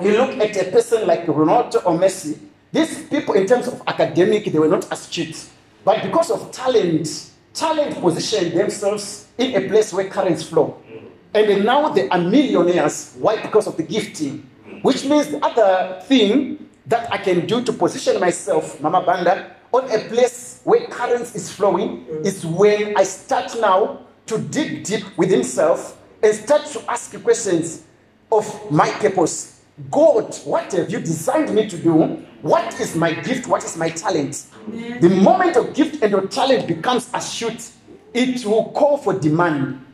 You 0.00 0.12
look 0.12 0.38
at 0.38 0.56
a 0.56 0.70
person 0.70 1.06
like 1.06 1.26
Ronaldo 1.26 1.76
or 1.86 1.98
Messi, 1.98 2.38
these 2.70 3.04
people, 3.08 3.34
in 3.34 3.46
terms 3.46 3.68
of 3.68 3.80
academic, 3.86 4.44
they 4.44 4.58
were 4.58 4.68
not 4.68 4.90
astute. 4.92 5.48
But 5.84 6.02
because 6.02 6.30
of 6.30 6.50
talent, 6.52 7.30
talent 7.54 7.98
positioned 8.00 8.52
themselves 8.52 9.28
in 9.38 9.54
a 9.54 9.66
place 9.68 9.92
where 9.92 10.08
currents 10.08 10.42
flow. 10.42 10.82
And 11.32 11.64
now 11.64 11.88
they 11.90 12.08
are 12.08 12.18
millionaires. 12.18 13.14
Why? 13.18 13.40
Because 13.40 13.66
of 13.66 13.76
the 13.76 13.82
gifting. 13.82 14.48
Which 14.82 15.04
means 15.04 15.28
the 15.28 15.44
other 15.44 16.00
thing 16.02 16.68
that 16.86 17.10
I 17.12 17.18
can 17.18 17.46
do 17.46 17.62
to 17.62 17.72
position 17.72 18.20
myself, 18.20 18.80
Mama 18.80 19.02
Banda, 19.02 19.56
on 19.72 19.84
a 19.90 19.98
place 20.08 20.60
where 20.64 20.86
currents 20.88 21.34
is 21.34 21.50
flowing 21.50 22.04
is 22.24 22.44
when 22.44 22.96
I 22.96 23.02
start 23.02 23.56
now 23.60 24.00
to 24.26 24.38
dig 24.38 24.84
deep 24.84 25.04
within 25.16 25.42
self 25.44 25.98
and 26.22 26.34
start 26.34 26.66
to 26.66 26.90
ask 26.90 27.20
questions 27.22 27.84
of 28.30 28.70
my 28.70 28.90
purpose. 28.90 29.55
God, 29.90 30.34
what 30.44 30.72
have 30.72 30.90
you 30.90 31.00
designed 31.00 31.54
me 31.54 31.68
to 31.68 31.76
do? 31.76 31.92
What 32.40 32.80
is 32.80 32.96
my 32.96 33.12
gift? 33.12 33.46
What 33.46 33.62
is 33.62 33.76
my 33.76 33.90
talent? 33.90 34.46
The 35.00 35.08
moment 35.10 35.54
your 35.54 35.70
gift 35.72 36.02
and 36.02 36.10
your 36.10 36.26
talent 36.28 36.66
becomes 36.66 37.10
astute, 37.12 37.70
it 38.14 38.44
will 38.46 38.70
call 38.72 38.96
for 38.96 39.12
demand. 39.18 39.84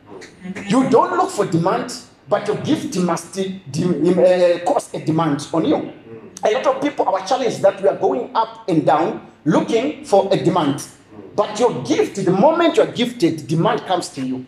You 0.68 0.88
don't 0.88 1.16
look 1.16 1.30
for 1.30 1.46
demand, 1.46 1.92
but 2.28 2.46
your 2.46 2.56
gift 2.58 2.96
must 2.98 3.34
de- 3.34 4.60
uh, 4.60 4.64
cause 4.64 4.92
a 4.94 5.04
demand 5.04 5.48
on 5.52 5.64
you. 5.64 5.92
A 6.44 6.52
lot 6.52 6.66
of 6.66 6.80
people, 6.82 7.06
our 7.08 7.26
challenge 7.26 7.54
is 7.54 7.60
that 7.62 7.80
we 7.82 7.88
are 7.88 7.96
going 7.96 8.30
up 8.34 8.68
and 8.68 8.86
down 8.86 9.26
looking 9.44 10.04
for 10.04 10.28
a 10.32 10.36
demand. 10.36 10.84
But 11.34 11.58
your 11.58 11.82
gift, 11.82 12.16
the 12.16 12.30
moment 12.30 12.76
you're 12.76 12.92
gifted, 12.92 13.46
demand 13.46 13.80
comes 13.86 14.10
to 14.10 14.20
you. 14.20 14.44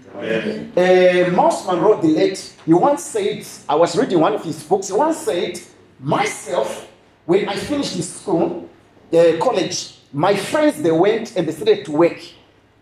Uh, 0.76 1.30
Myles 1.30 1.66
Munroe, 1.66 2.00
the 2.00 2.08
late, 2.08 2.54
he 2.66 2.74
once 2.74 3.02
said, 3.02 3.46
I 3.68 3.74
was 3.74 3.96
reading 3.96 4.20
one 4.20 4.34
of 4.34 4.44
his 4.44 4.62
books, 4.62 4.88
he 4.88 4.92
once 4.94 5.18
said, 5.18 5.60
myself, 5.98 6.90
when 7.24 7.48
I 7.48 7.56
finished 7.56 8.02
school, 8.02 8.68
uh, 9.12 9.38
college, 9.40 9.98
my 10.12 10.36
friends, 10.36 10.82
they 10.82 10.92
went 10.92 11.36
and 11.36 11.48
they 11.48 11.52
started 11.52 11.84
to 11.86 11.92
work. 11.92 12.20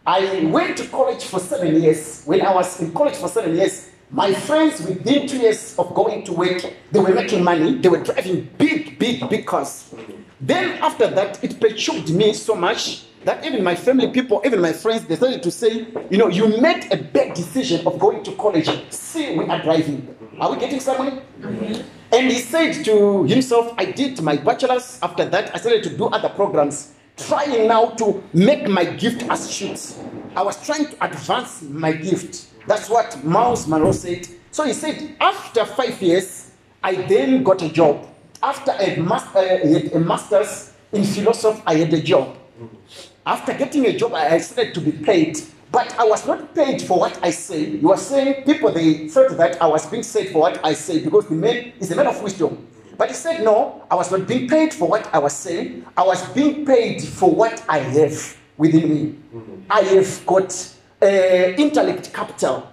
I 0.05 0.45
went 0.51 0.79
to 0.79 0.89
college 0.89 1.25
for 1.25 1.39
seven 1.39 1.81
years. 1.81 2.25
When 2.25 2.43
I 2.43 2.53
was 2.53 2.81
in 2.81 2.93
college 2.93 3.15
for 3.15 3.29
seven 3.29 3.55
years, 3.55 3.91
my 4.11 4.35
friends, 4.35 4.83
within 4.83 5.29
two 5.29 5.39
years 5.39 5.79
of 5.79 5.95
going 5.95 6.25
to 6.25 6.33
work, 6.33 6.61
they 6.91 6.99
were 6.99 7.15
making 7.15 7.45
money. 7.45 7.79
They 7.79 7.89
were 7.89 8.03
driving 8.03 8.51
big, 8.59 8.99
big, 8.99 9.29
big 9.31 9.47
cars. 9.47 9.95
Then 10.41 10.83
after 10.83 11.07
that, 11.07 11.43
it 11.45 11.61
perturbed 11.61 12.11
me 12.11 12.33
so 12.33 12.57
much 12.57 13.05
that 13.25 13.45
even 13.45 13.63
my 13.63 13.75
family 13.75 14.09
people, 14.09 14.43
even 14.45 14.61
my 14.61 14.73
friends, 14.73 15.05
they 15.07 15.17
started 15.17 15.43
to 15.43 15.51
say, 15.51 15.87
you 16.11 16.19
know, 16.19 16.29
you 16.29 16.61
made 16.61 16.93
a 16.93 16.97
bad 16.97 17.35
decision 17.35 17.87
of 17.87 17.99
going 17.99 18.23
to 18.25 18.33
college. 18.33 18.69
See, 18.93 19.37
we 19.37 19.45
are 19.47 19.63
driving. 19.63 20.15
Are 20.41 20.51
we 20.53 20.59
getting 20.59 20.81
somewhere? 20.81 21.23
Mm-hmm. 21.41 21.83
And 22.13 22.31
he 22.31 22.39
said 22.39 22.85
to 22.85 23.25
himself, 23.25 23.75
I 23.79 23.87
did 23.87 24.21
my 24.23 24.37
bachelor's. 24.37 24.99
After 25.03 25.25
that, 25.27 25.55
I 25.55 25.59
started 25.59 25.83
to 25.85 25.97
do 25.97 26.07
other 26.07 26.29
programs, 26.29 26.93
trying 27.17 27.69
now 27.69 27.87
to 27.91 28.23
make 28.33 28.69
my 28.69 28.85
gift 28.85 29.23
as 29.31 29.51
shoots. 29.51 29.99
I 30.35 30.43
was 30.43 30.65
trying 30.65 30.87
to 30.87 31.05
advance 31.05 31.63
my 31.63 31.93
gift. 31.93 32.47
That's 32.67 32.89
what 32.89 33.23
Myles 33.25 33.67
Munroe 33.67 33.93
said. 33.93 34.27
So 34.51 34.65
he 34.65 34.73
said, 34.73 35.17
after 35.21 35.65
five 35.65 36.01
years, 36.03 36.51
I 36.83 36.97
then 36.97 37.43
got 37.43 37.63
a 37.63 37.69
job. 37.69 38.09
After 38.43 38.73
I 38.73 38.83
had 38.83 39.93
a 39.93 40.01
master's 40.01 40.73
in 40.93 41.05
philosophy, 41.05 41.63
I 41.65 41.77
had 41.77 41.95
a 41.95 42.03
job. 42.03 42.37
After 43.25 43.55
getting 43.55 43.87
a 43.87 43.97
job, 43.97 44.15
I 44.15 44.39
started 44.39 44.75
to 44.75 44.81
be 44.81 44.93
paid. 44.93 45.39
But 45.71 45.99
I 45.99 46.05
was 46.05 46.27
not 46.27 46.55
paid 46.55 46.83
for 46.83 46.99
what 46.99 47.19
I 47.25 47.31
say. 47.31 47.71
You 47.71 47.89
were 47.89 47.97
saying 47.97 48.45
people 48.45 48.73
they 48.73 49.09
thought 49.09 49.37
that 49.39 49.63
I 49.63 49.67
was 49.67 49.87
being 49.87 50.03
paid 50.03 50.31
for 50.31 50.41
what 50.41 50.63
I 50.65 50.75
say 50.75 51.03
because 51.03 51.29
the 51.29 51.35
man 51.35 51.73
is 51.81 51.91
a 51.91 51.97
man 51.97 52.09
of 52.09 52.21
wisdom. 52.23 52.69
But 52.99 53.09
he 53.09 53.15
said, 53.15 53.43
no, 53.43 53.85
I 53.91 53.95
was 53.95 54.11
not 54.11 54.29
being 54.29 54.49
paid 54.49 54.75
for 54.75 54.87
what 54.87 55.09
I 55.15 55.19
was 55.19 55.33
saying. 55.33 55.87
I 55.97 56.03
was 56.03 56.23
being 56.31 56.67
paid 56.67 57.03
for 57.03 57.31
what 57.31 57.65
I 57.69 57.79
have 57.79 58.37
within 58.59 58.89
me. 58.89 59.15
I 59.71 59.81
have 59.81 60.27
got 60.27 60.53
uh, 61.01 61.07
intellect 61.07 62.13
capital. 62.13 62.69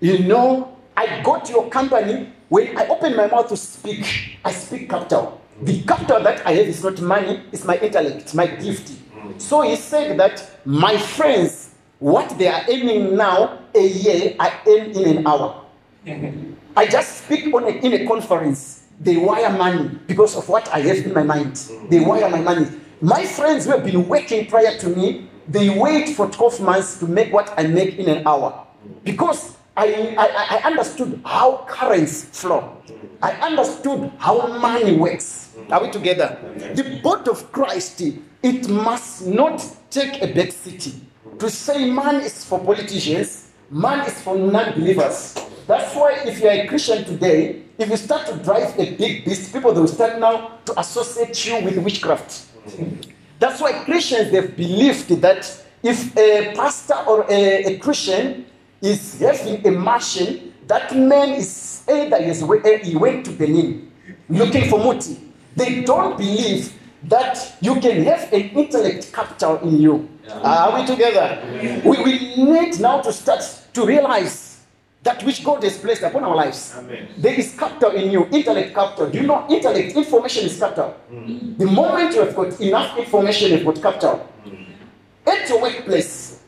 You 0.00 0.20
know, 0.20 0.78
I 0.96 1.20
got 1.22 1.50
your 1.50 1.68
company 1.68 2.32
when 2.48 2.76
I 2.78 2.86
open 2.86 3.16
my 3.16 3.26
mouth 3.26 3.48
to 3.48 3.56
speak, 3.56 4.38
I 4.44 4.52
speak 4.52 4.88
capital. 4.88 5.40
The 5.60 5.82
capital 5.82 6.22
that 6.22 6.46
I 6.46 6.52
have 6.52 6.66
is 6.66 6.82
not 6.82 7.00
money, 7.00 7.42
it's 7.52 7.64
my 7.64 7.76
intellect, 7.78 8.34
my 8.34 8.46
gift. 8.46 8.92
So 9.38 9.62
he 9.62 9.76
said 9.76 10.18
that 10.18 10.42
my 10.64 10.96
friends, 10.98 11.70
what 11.98 12.36
they 12.38 12.48
are 12.48 12.62
earning 12.68 13.16
now 13.16 13.58
a 13.74 13.86
year, 13.86 14.36
I 14.38 14.52
earn 14.66 14.90
in 14.90 15.18
an 15.18 15.26
hour. 15.26 15.64
I 16.76 16.86
just 16.86 17.24
speak 17.24 17.52
on 17.54 17.64
a, 17.64 17.68
in 17.68 17.92
a 17.92 18.06
conference. 18.06 18.82
They 19.00 19.16
wire 19.16 19.50
money 19.50 19.88
because 20.06 20.36
of 20.36 20.48
what 20.48 20.68
I 20.68 20.80
have 20.80 20.98
in 20.98 21.12
my 21.12 21.22
mind. 21.22 21.56
They 21.88 22.00
wire 22.00 22.28
my 22.28 22.40
money. 22.40 22.66
My 23.00 23.24
friends 23.26 23.64
who 23.64 23.72
have 23.72 23.84
been 23.84 24.08
working 24.08 24.46
prior 24.46 24.76
to 24.78 24.88
me, 24.88 25.28
they 25.48 25.68
wait 25.68 26.10
for 26.16 26.28
12 26.30 26.60
months 26.60 26.98
to 27.00 27.06
make 27.06 27.32
what 27.32 27.52
I 27.58 27.66
make 27.66 27.98
in 27.98 28.08
an 28.08 28.26
hour. 28.26 28.66
Because 29.02 29.56
I, 29.76 30.14
I, 30.16 30.58
I 30.58 30.62
understood 30.64 31.20
how 31.24 31.64
currents 31.68 32.24
flow. 32.24 32.76
I 33.20 33.32
understood 33.32 34.12
how 34.18 34.46
money 34.58 34.96
works. 34.96 35.56
Are 35.70 35.82
we 35.82 35.90
together? 35.90 36.38
The 36.74 37.00
body 37.02 37.30
of 37.30 37.50
Christ, 37.52 38.02
it 38.44 38.68
must 38.68 39.26
not 39.26 39.64
take 39.90 40.20
a 40.22 40.26
back 40.26 40.52
city 40.52 40.92
to 41.38 41.48
say 41.48 41.90
man 41.90 42.16
is 42.16 42.44
for 42.44 42.58
politicians, 42.60 43.50
man 43.70 44.06
is 44.06 44.20
for 44.20 44.36
non-believers. 44.36 45.34
That's 45.66 45.96
why 45.96 46.18
if 46.26 46.40
you 46.40 46.48
are 46.48 46.52
a 46.52 46.66
Christian 46.68 47.04
today, 47.04 47.62
if 47.78 47.88
you 47.88 47.96
start 47.96 48.26
to 48.26 48.36
drive 48.36 48.78
a 48.78 48.94
big 48.96 49.24
beast, 49.24 49.50
people 49.50 49.72
will 49.72 49.88
start 49.88 50.20
now 50.20 50.58
to 50.66 50.78
associate 50.78 51.46
you 51.46 51.64
with 51.64 51.78
witchcraft. 51.78 52.44
That's 53.38 53.62
why 53.62 53.82
Christians 53.84 54.30
they've 54.30 54.54
believed 54.54 55.08
that 55.22 55.64
if 55.82 56.14
a 56.14 56.52
pastor 56.54 56.96
or 57.08 57.24
a, 57.30 57.64
a 57.64 57.78
Christian 57.78 58.44
is 58.82 59.20
having 59.20 59.66
a 59.66 59.70
machine, 59.70 60.52
that 60.66 60.94
man 60.94 61.30
is 61.30 61.82
either 61.88 62.22
he, 62.22 62.90
he 62.90 62.96
went 62.96 63.24
to 63.24 63.32
Benin 63.32 63.90
looking 64.28 64.68
for 64.68 64.78
Muti. 64.78 65.16
They 65.56 65.82
don't 65.82 66.18
believe 66.18 66.72
that 67.08 67.56
you 67.60 67.80
can 67.80 68.04
have 68.04 68.32
an 68.32 68.50
intellect 68.50 69.12
capital 69.12 69.58
in 69.58 69.80
you. 69.80 70.08
Are 70.42 70.80
we 70.80 70.86
together? 70.86 71.40
We, 71.84 72.02
we 72.02 72.36
need 72.36 72.80
now 72.80 73.00
to 73.02 73.12
start 73.12 73.42
to 73.74 73.86
realize 73.86 74.54
that 75.02 75.22
which 75.22 75.44
God 75.44 75.62
has 75.62 75.76
placed 75.76 76.02
upon 76.02 76.24
our 76.24 76.34
lives. 76.34 76.74
Amen. 76.78 77.08
There 77.18 77.34
is 77.34 77.54
capital 77.58 77.90
in 77.90 78.10
you, 78.10 78.26
intellect 78.32 78.74
capital. 78.74 79.10
Do 79.10 79.18
you 79.18 79.26
know 79.26 79.46
intellect? 79.50 79.94
Information 79.94 80.46
is 80.46 80.58
capital. 80.58 80.96
Mm. 81.12 81.58
The 81.58 81.66
moment 81.66 82.14
you 82.14 82.20
have 82.20 82.34
got 82.34 82.58
enough 82.58 82.96
information, 82.96 83.50
you've 83.52 83.66
got 83.66 83.82
capital. 83.82 84.26
Mm. 84.46 84.66
At 85.26 85.48
your 85.48 85.60
workplace, 85.60 86.40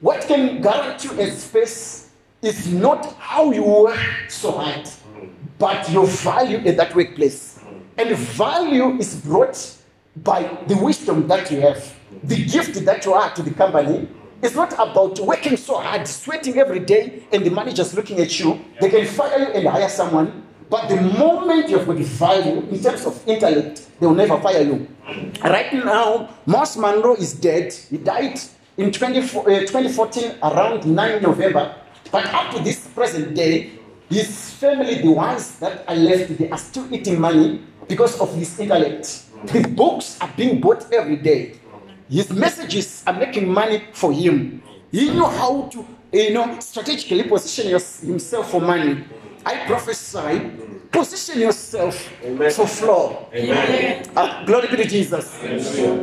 what 0.00 0.20
can 0.20 0.60
guarantee 0.60 1.08
you 1.08 1.20
a 1.20 1.30
space 1.30 2.10
is 2.42 2.70
not 2.70 3.14
how 3.14 3.50
you 3.52 3.62
work 3.62 3.98
so 4.28 4.50
hard, 4.50 4.84
mm. 4.84 5.30
but 5.58 5.90
your 5.90 6.06
value 6.06 6.58
at 6.58 6.76
that 6.76 6.94
workplace. 6.94 7.51
And 7.98 8.16
value 8.16 8.98
is 8.98 9.16
brought 9.16 9.76
by 10.16 10.42
the 10.66 10.76
wisdom 10.76 11.28
that 11.28 11.50
you 11.50 11.60
have, 11.60 11.94
the 12.22 12.36
gift 12.44 12.84
that 12.84 13.04
you 13.04 13.12
are 13.12 13.34
to 13.34 13.42
the 13.42 13.50
company. 13.52 14.08
It's 14.42 14.54
not 14.54 14.72
about 14.72 15.20
working 15.20 15.56
so 15.56 15.78
hard, 15.78 16.06
sweating 16.08 16.58
every 16.58 16.80
day, 16.80 17.22
and 17.32 17.44
the 17.44 17.50
manager's 17.50 17.94
looking 17.94 18.18
at 18.18 18.38
you. 18.40 18.60
They 18.80 18.90
can 18.90 19.06
fire 19.06 19.38
you 19.38 19.46
and 19.46 19.68
hire 19.68 19.88
someone. 19.88 20.42
But 20.68 20.88
the 20.88 21.00
moment 21.00 21.68
you've 21.68 21.86
got 21.86 21.96
value 21.98 22.66
in 22.70 22.82
terms 22.82 23.04
of 23.04 23.22
intellect, 23.28 23.86
they 24.00 24.06
will 24.06 24.14
never 24.14 24.40
fire 24.40 24.62
you. 24.62 24.88
Right 25.44 25.72
now, 25.74 26.30
Myles 26.46 26.76
Munroe 26.76 27.14
is 27.14 27.34
dead. 27.34 27.72
He 27.72 27.98
died 27.98 28.40
in 28.78 28.90
24 28.90 29.50
uh, 29.50 29.60
2014 29.60 30.36
around 30.42 30.86
9 30.86 31.22
November. 31.22 31.74
But 32.10 32.26
up 32.32 32.54
to 32.54 32.62
this 32.62 32.86
present 32.88 33.34
day, 33.34 33.72
his 34.08 34.50
family, 34.54 35.02
the 35.02 35.10
ones 35.10 35.58
that 35.58 35.84
are 35.86 35.94
left, 35.94 36.36
they 36.38 36.50
are 36.50 36.58
still 36.58 36.92
eating 36.92 37.20
money 37.20 37.60
because 37.88 38.20
of 38.20 38.34
his 38.34 38.58
intellect. 38.58 39.24
His 39.48 39.66
books 39.66 40.18
are 40.20 40.30
being 40.36 40.60
bought 40.60 40.92
every 40.92 41.16
day. 41.16 41.54
His 42.08 42.30
messages 42.30 43.02
are 43.06 43.14
making 43.14 43.48
money 43.48 43.84
for 43.92 44.12
him. 44.12 44.62
He 44.90 45.10
knew 45.10 45.24
how 45.24 45.68
to, 45.72 45.86
you 46.12 46.34
know, 46.34 46.58
strategically 46.60 47.24
position 47.24 47.68
himself 47.68 48.50
for 48.50 48.60
money. 48.60 49.04
I 49.44 49.66
prophesy, 49.66 50.50
position 50.92 51.40
yourself 51.40 52.12
Amen. 52.22 52.50
for 52.50 52.66
flow. 52.66 53.28
Amen. 53.34 54.04
Uh, 54.14 54.44
glory 54.44 54.68
be 54.68 54.76
to 54.76 54.84
Jesus. 54.84 55.40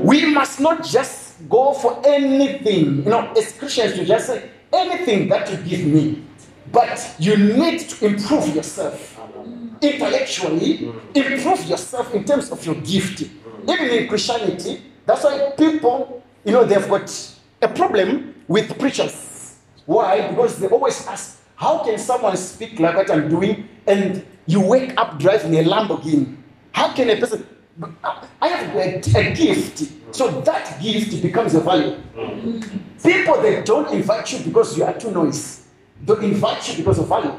We 0.04 0.34
must 0.34 0.60
not 0.60 0.84
just 0.84 1.48
go 1.48 1.74
for 1.74 2.02
anything, 2.06 3.04
you 3.04 3.10
know, 3.10 3.32
as 3.38 3.54
Christians, 3.54 3.94
to 3.94 4.06
just 4.06 4.28
say 4.28 4.50
anything 4.74 5.30
that 5.30 5.50
you 5.50 5.58
give 5.58 5.86
me, 5.86 6.24
but 6.72 7.16
you 7.20 7.38
need 7.38 7.80
to 7.82 8.06
improve 8.06 8.54
yourself 8.56 9.19
intellectually, 9.82 10.92
improve 11.16 11.66
yourself 11.66 12.14
in 12.14 12.24
terms 12.24 12.52
of 12.52 12.66
your 12.66 12.76
gift. 12.76 13.24
Even 13.68 13.90
in 13.90 14.08
Christianity, 14.08 14.82
that's 15.06 15.24
why 15.24 15.52
people, 15.58 16.24
you 16.46 16.54
know, 16.54 16.64
they've 16.64 16.88
got 16.88 17.36
a 17.62 17.68
problem 17.68 18.36
with 18.48 18.78
preachers. 18.80 19.58
Why? 19.86 20.30
Because 20.30 20.60
they 20.60 20.68
always 20.68 21.06
ask, 21.08 21.42
how 21.56 21.84
can 21.84 21.98
someone 21.98 22.38
speak 22.38 22.80
like 22.80 22.96
what 22.96 23.12
I'm 23.12 23.30
doing 23.30 23.68
and 23.86 24.26
you 24.46 24.62
wake 24.62 24.94
up 24.98 25.20
driving 25.20 25.56
a 25.56 25.64
Lamborghini? 25.64 26.36
How 26.72 26.94
can 26.94 27.10
a 27.10 27.18
person? 27.18 27.46
I 28.42 28.48
have 28.48 28.76
a, 28.76 29.34
gift, 29.34 29.90
so 30.12 30.42
that 30.42 30.82
gift 30.82 31.22
becomes 31.22 31.56
a 31.56 31.62
value. 31.62 31.98
People 33.04 33.42
they 33.42 33.62
don't 33.64 33.94
invite 33.94 34.32
you 34.34 34.40
because 34.46 34.78
you 34.78 34.84
are 34.84 34.94
too 34.94 35.12
noisy. 35.12 35.64
They 36.06 36.14
invite 36.26 36.70
you 36.70 36.78
because 36.78 37.00
of 37.00 37.08
value. 37.08 37.34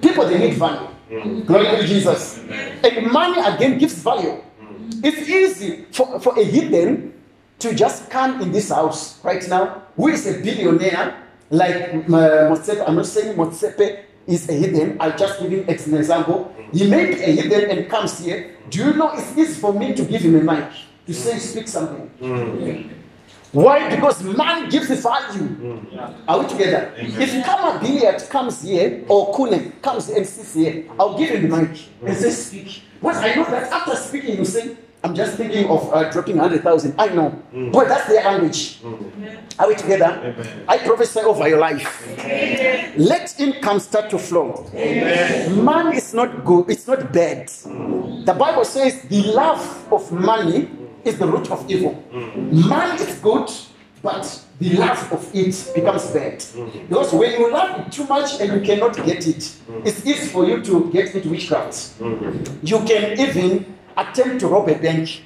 People 0.00 0.26
they 0.26 0.38
need 0.38 0.54
value. 0.54 0.88
Mm. 1.10 1.46
Glory 1.46 1.66
to 1.76 1.86
Jesus. 1.86 2.40
And 2.82 3.10
money 3.10 3.40
again 3.40 3.78
gives 3.78 3.94
value. 3.94 4.40
Mm. 4.60 5.04
It's 5.04 5.28
easy 5.28 5.84
for, 5.92 6.18
for 6.20 6.38
a 6.38 6.44
heathen 6.44 7.12
to 7.60 7.74
just 7.74 8.10
come 8.10 8.40
in 8.40 8.52
this 8.52 8.70
house 8.70 9.22
right 9.24 9.46
now, 9.48 9.82
who 9.96 10.08
is 10.08 10.26
a 10.26 10.40
billionaire, 10.42 11.22
like 11.50 11.76
uh, 11.76 12.50
Motsepe. 12.50 12.84
I'm 12.86 12.96
not 12.96 13.06
saying 13.06 13.36
Motsepe 13.36 14.04
is 14.26 14.48
a 14.48 14.52
heathen. 14.52 14.96
I'll 15.00 15.16
just 15.16 15.40
give 15.40 15.50
him 15.50 15.68
an 15.68 15.94
example. 15.98 16.54
He 16.72 16.88
may 16.88 17.06
be 17.14 17.22
a 17.22 17.30
heathen 17.30 17.70
and 17.70 17.88
comes 17.88 18.18
here. 18.18 18.56
Do 18.70 18.78
you 18.84 18.92
know 18.94 19.12
it's 19.12 19.36
easy 19.36 19.60
for 19.60 19.72
me 19.72 19.94
to 19.94 20.04
give 20.04 20.22
him 20.22 20.34
a 20.36 20.40
mic 20.42 20.70
to 21.06 21.14
say, 21.14 21.38
speak 21.38 21.68
something? 21.68 22.10
Mm. 22.20 22.90
Why? 23.54 23.88
Because 23.88 24.20
man 24.24 24.68
gives 24.68 24.88
the 24.88 24.96
value. 24.96 25.86
Are 26.26 26.40
we 26.42 26.48
together? 26.48 26.92
If 26.98 27.30
Khama 27.46 27.78
Billiat 27.78 28.28
comes 28.28 28.62
here 28.62 29.04
or 29.08 29.32
Kune 29.34 29.70
comes 29.80 30.08
and 30.08 30.26
sits 30.26 30.54
here, 30.54 30.90
I'll 30.98 31.16
give 31.16 31.30
him 31.30 31.48
the 31.48 31.56
mic 31.56 31.78
and 32.04 32.16
say, 32.16 32.30
speak. 32.30 32.82
Because 33.00 33.18
I 33.18 33.34
know 33.34 33.44
that 33.44 33.70
after 33.72 33.94
speaking, 33.94 34.38
you 34.38 34.44
say, 34.44 34.76
I'm 35.04 35.14
just 35.14 35.36
thinking 35.36 35.68
of 35.68 35.92
uh, 35.92 36.10
dropping 36.10 36.36
100,000. 36.38 36.94
I 36.98 37.08
know. 37.08 37.30
Mm. 37.52 37.70
But 37.72 37.88
that's 37.88 38.08
their 38.08 38.24
language. 38.24 38.80
Mm. 38.80 39.38
Are 39.58 39.68
we 39.68 39.74
together? 39.76 40.06
Amen. 40.06 40.64
I 40.66 40.78
prophesy 40.78 41.20
over 41.20 41.46
your 41.46 41.58
life. 41.58 42.08
Let 42.96 43.38
income 43.38 43.78
start 43.80 44.08
to 44.10 44.18
flow. 44.18 44.66
Man 44.72 45.92
is 45.94 46.12
not 46.14 46.44
good, 46.44 46.70
it's 46.70 46.88
not 46.88 47.12
bad. 47.12 47.46
Mm. 47.48 48.24
The 48.24 48.32
Bible 48.32 48.64
says 48.64 49.02
the 49.02 49.22
love 49.32 49.92
of 49.92 50.10
money 50.10 50.70
is 51.04 51.18
the 51.18 51.26
root 51.26 51.50
of 51.50 51.70
evil. 51.70 52.02
Mm. 52.12 52.68
Man 52.68 52.98
is 52.98 53.18
good, 53.18 53.50
but 54.02 54.44
the 54.60 54.74
love 54.76 55.12
of 55.12 55.34
it 55.34 55.72
becomes 55.74 56.06
bad. 56.10 56.38
Mm. 56.38 56.88
Because 56.88 57.12
when 57.12 57.32
you 57.32 57.52
love 57.52 57.80
it 57.80 57.92
too 57.92 58.06
much 58.06 58.40
and 58.40 58.52
you 58.52 58.60
cannot 58.60 58.96
get 58.96 59.26
it, 59.26 59.36
mm. 59.36 59.86
it's 59.86 60.06
easy 60.06 60.26
for 60.26 60.46
you 60.46 60.62
to 60.62 60.90
get 60.92 61.14
into 61.14 61.28
witchcraft. 61.30 61.94
You 62.62 62.78
can 62.80 63.18
even 63.18 63.74
attempt 63.96 64.40
to 64.40 64.48
rob 64.48 64.68
a 64.68 64.74
bank. 64.74 65.22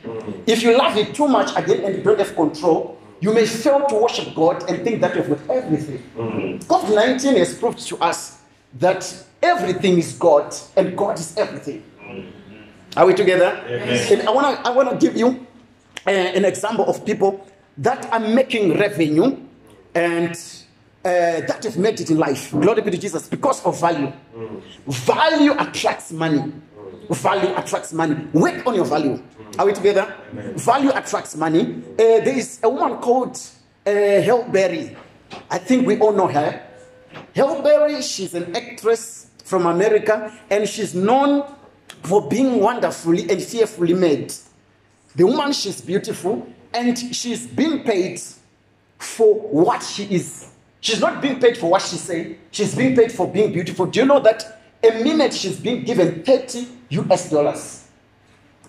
If 0.46 0.62
you 0.62 0.76
love 0.76 0.96
it 0.96 1.14
too 1.14 1.28
much 1.28 1.50
again 1.56 1.84
and 1.84 1.96
you 1.96 2.02
don't 2.02 2.18
have 2.18 2.34
control, 2.34 2.98
you 3.20 3.32
may 3.32 3.46
fail 3.46 3.84
to 3.86 3.94
worship 3.96 4.34
God 4.34 4.68
and 4.68 4.84
think 4.84 5.00
that 5.00 5.16
you've 5.16 5.28
got 5.28 5.56
everything. 5.56 6.02
COVID 6.14 6.94
19 6.94 7.36
has 7.36 7.54
proved 7.58 7.80
to 7.88 7.96
us 7.98 8.38
that 8.78 9.24
everything 9.42 9.98
is 9.98 10.12
God 10.12 10.54
and 10.76 10.96
God 10.96 11.18
is 11.18 11.36
everything. 11.36 11.82
Are 12.96 13.06
we 13.06 13.14
together? 13.14 13.46
And 13.46 14.28
I 14.28 14.30
want 14.30 14.56
to 14.56 14.66
I 14.66 14.70
wanna 14.70 14.96
give 14.96 15.16
you 15.16 15.46
uh, 16.08 16.36
an 16.38 16.44
example 16.44 16.86
of 16.86 17.04
people 17.04 17.46
that 17.76 18.10
are 18.12 18.20
making 18.20 18.76
revenue 18.78 19.36
and 19.94 20.30
uh, 21.04 21.40
that 21.46 21.62
have 21.64 21.76
made 21.76 22.00
it 22.00 22.10
in 22.10 22.18
life. 22.18 22.50
Glory 22.50 22.82
be 22.82 22.90
to 22.92 22.98
Jesus 22.98 23.28
because 23.28 23.64
of 23.64 23.78
value. 23.80 24.12
Value 24.86 25.52
attracts 25.58 26.12
money. 26.12 26.52
Value 27.10 27.54
attracts 27.56 27.92
money. 27.92 28.16
Work 28.32 28.66
on 28.66 28.74
your 28.74 28.84
value. 28.84 29.22
Are 29.58 29.66
we 29.66 29.72
together? 29.72 30.14
Value 30.56 30.90
attracts 30.94 31.36
money. 31.36 31.82
Uh, 31.92 31.96
there 31.96 32.36
is 32.36 32.58
a 32.62 32.68
woman 32.68 32.98
called 32.98 33.38
uh, 33.86 33.90
Halle 33.90 34.48
Berry. 34.50 34.96
I 35.50 35.58
think 35.58 35.86
we 35.86 35.98
all 35.98 36.12
know 36.12 36.26
her. 36.28 36.62
Halle 37.34 37.62
Berry, 37.62 38.02
she's 38.02 38.34
an 38.34 38.54
actress 38.56 39.28
from 39.44 39.66
America 39.66 40.32
and 40.50 40.68
she's 40.68 40.94
known 40.94 41.44
for 42.02 42.28
being 42.28 42.60
wonderfully 42.60 43.28
and 43.30 43.42
fearfully 43.42 43.94
made. 43.94 44.32
The 45.16 45.26
woman, 45.26 45.52
she's 45.52 45.80
beautiful 45.80 46.46
and 46.72 46.96
she's 46.98 47.46
being 47.46 47.82
paid 47.82 48.20
for 48.98 49.34
what 49.34 49.82
she 49.82 50.04
is. 50.04 50.50
She's 50.80 51.00
not 51.00 51.20
being 51.20 51.40
paid 51.40 51.56
for 51.58 51.70
what 51.70 51.82
she 51.82 51.96
say. 51.96 52.36
She's 52.50 52.74
being 52.74 52.94
paid 52.94 53.10
for 53.10 53.26
being 53.26 53.52
beautiful. 53.52 53.86
Do 53.86 54.00
you 54.00 54.06
know 54.06 54.20
that 54.20 54.58
A 54.82 55.02
minute 55.02 55.34
she's 55.34 55.58
being 55.58 55.82
given 55.82 56.22
30 56.22 56.66
US 56.90 57.30
dollars. 57.30 57.88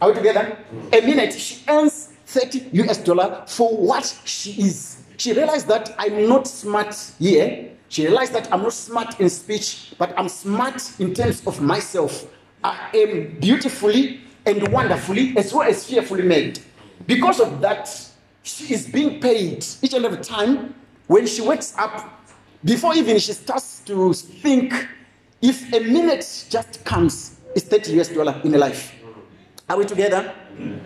Are 0.01 0.09
we 0.09 0.15
together? 0.15 0.57
A 0.91 1.01
minute 1.01 1.33
she 1.33 1.63
earns 1.67 2.09
30 2.25 2.69
US 2.73 2.97
dollar 2.97 3.43
for 3.47 3.77
what 3.77 4.19
she 4.25 4.51
is. 4.63 4.97
She 5.17 5.33
realized 5.33 5.67
that 5.67 5.93
I'm 5.99 6.27
not 6.27 6.47
smart 6.47 6.95
here. 7.19 7.69
She 7.89 8.07
realized 8.07 8.33
that 8.33 8.51
I'm 8.51 8.63
not 8.63 8.73
smart 8.73 9.19
in 9.19 9.29
speech, 9.29 9.93
but 9.99 10.17
I'm 10.17 10.29
smart 10.29 10.81
in 10.99 11.13
terms 11.13 11.45
of 11.45 11.61
myself. 11.61 12.25
I 12.63 12.89
am 12.95 13.37
beautifully 13.39 14.21
and 14.45 14.67
wonderfully 14.69 15.37
as 15.37 15.53
well 15.53 15.67
as 15.67 15.85
fearfully 15.85 16.23
made. 16.23 16.59
Because 17.05 17.39
of 17.39 17.61
that, 17.61 17.89
she 18.43 18.73
is 18.73 18.87
being 18.87 19.19
paid 19.19 19.65
each 19.81 19.93
and 19.93 20.05
every 20.05 20.23
time 20.23 20.75
when 21.07 21.25
she 21.27 21.41
wakes 21.41 21.73
up. 21.77 22.15
Before 22.63 22.93
even 22.93 23.19
she 23.19 23.33
starts 23.33 23.79
to 23.85 24.13
think, 24.13 24.87
if 25.41 25.71
a 25.73 25.79
minute 25.79 26.45
just 26.49 26.83
comes, 26.83 27.39
it's 27.55 27.65
30 27.65 27.99
US 27.99 28.09
dollar 28.09 28.41
in 28.43 28.53
a 28.55 28.57
life. 28.57 28.93
Are 29.69 29.77
we 29.77 29.85
together? 29.85 30.33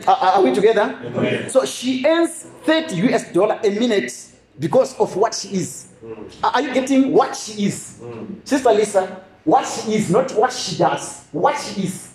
Are, 0.07 0.15
are 0.15 0.41
we 0.43 0.53
together? 0.53 0.99
Amen. 1.05 1.49
So 1.49 1.65
she 1.65 2.05
earns 2.05 2.45
30 2.63 2.95
US 3.13 3.31
dollar 3.31 3.59
a 3.63 3.69
minute 3.69 4.13
because 4.59 4.97
of 4.99 5.15
what 5.15 5.33
she 5.33 5.49
is. 5.55 5.87
Mm. 6.03 6.43
Are 6.43 6.51
are 6.51 6.61
you 6.61 6.73
getting 6.73 7.13
what 7.13 7.35
she 7.35 7.65
is? 7.65 7.99
Mm. 8.01 8.47
Sister 8.47 8.71
Lisa, 8.71 9.23
what 9.45 9.65
she 9.65 9.95
is, 9.95 10.09
not 10.09 10.31
what 10.33 10.51
she 10.51 10.77
does. 10.77 11.25
What 11.31 11.57
she 11.59 11.83
is. 11.83 12.13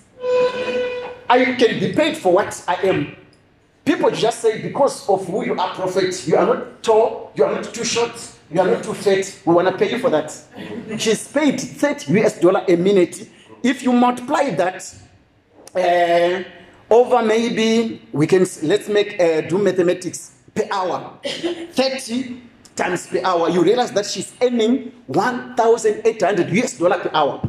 I 1.28 1.44
can 1.54 1.78
be 1.80 1.92
paid 1.92 2.16
for 2.16 2.32
what 2.32 2.64
I 2.66 2.74
am. 2.86 3.16
People 3.84 4.10
just 4.10 4.40
say 4.40 4.60
because 4.62 5.08
of 5.08 5.26
who 5.26 5.44
you 5.44 5.58
are, 5.58 5.74
prophet, 5.74 6.26
you 6.26 6.36
are 6.36 6.46
not 6.46 6.82
tall, 6.82 7.32
you 7.34 7.44
are 7.44 7.54
not 7.54 7.64
too 7.72 7.84
short, 7.84 8.12
you 8.50 8.60
are 8.60 8.66
not 8.66 8.82
too 8.84 8.94
fat. 8.94 9.40
We 9.44 9.54
want 9.54 9.68
to 9.68 9.76
pay 9.76 9.90
you 9.90 9.98
for 9.98 10.10
that. 10.10 10.34
She's 10.98 11.26
paid 11.28 11.60
30 11.60 12.18
US 12.20 12.38
dollar 12.38 12.64
a 12.68 12.76
minute. 12.76 13.28
If 13.62 13.82
you 13.82 13.92
multiply 13.92 14.50
that 14.50 14.94
uh, 15.74 16.42
over 16.90 17.22
maybe 17.22 18.02
we 18.12 18.26
can 18.26 18.46
let's 18.62 18.88
make 18.88 19.20
uh, 19.20 19.42
do 19.42 19.58
mathematics 19.58 20.32
per 20.54 20.66
hour 20.70 21.18
30 21.22 22.42
times 22.74 23.06
per 23.06 23.20
hour 23.24 23.50
you 23.50 23.62
realize 23.62 23.92
that 23.92 24.06
she's 24.06 24.32
earning 24.40 24.92
1800 25.06 26.50
us 26.52 26.78
dollar 26.78 26.98
per 26.98 27.10
hour 27.12 27.42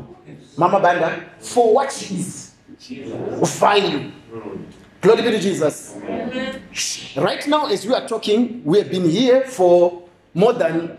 mama 0.57 0.79
banda 0.79 1.23
for 1.39 1.73
what 1.73 1.91
she 1.91 2.15
is 2.15 2.48
value 2.89 4.11
glory 5.01 5.21
be 5.21 5.31
to 5.31 5.39
jesus. 5.39 5.95
Right 7.15 7.47
now 7.47 7.67
as 7.67 7.85
we 7.85 7.93
are 7.93 8.07
talking 8.07 8.63
we 8.65 8.79
have 8.79 8.89
been 8.89 9.07
here 9.09 9.43
for 9.43 10.03
more 10.33 10.53
than 10.53 10.97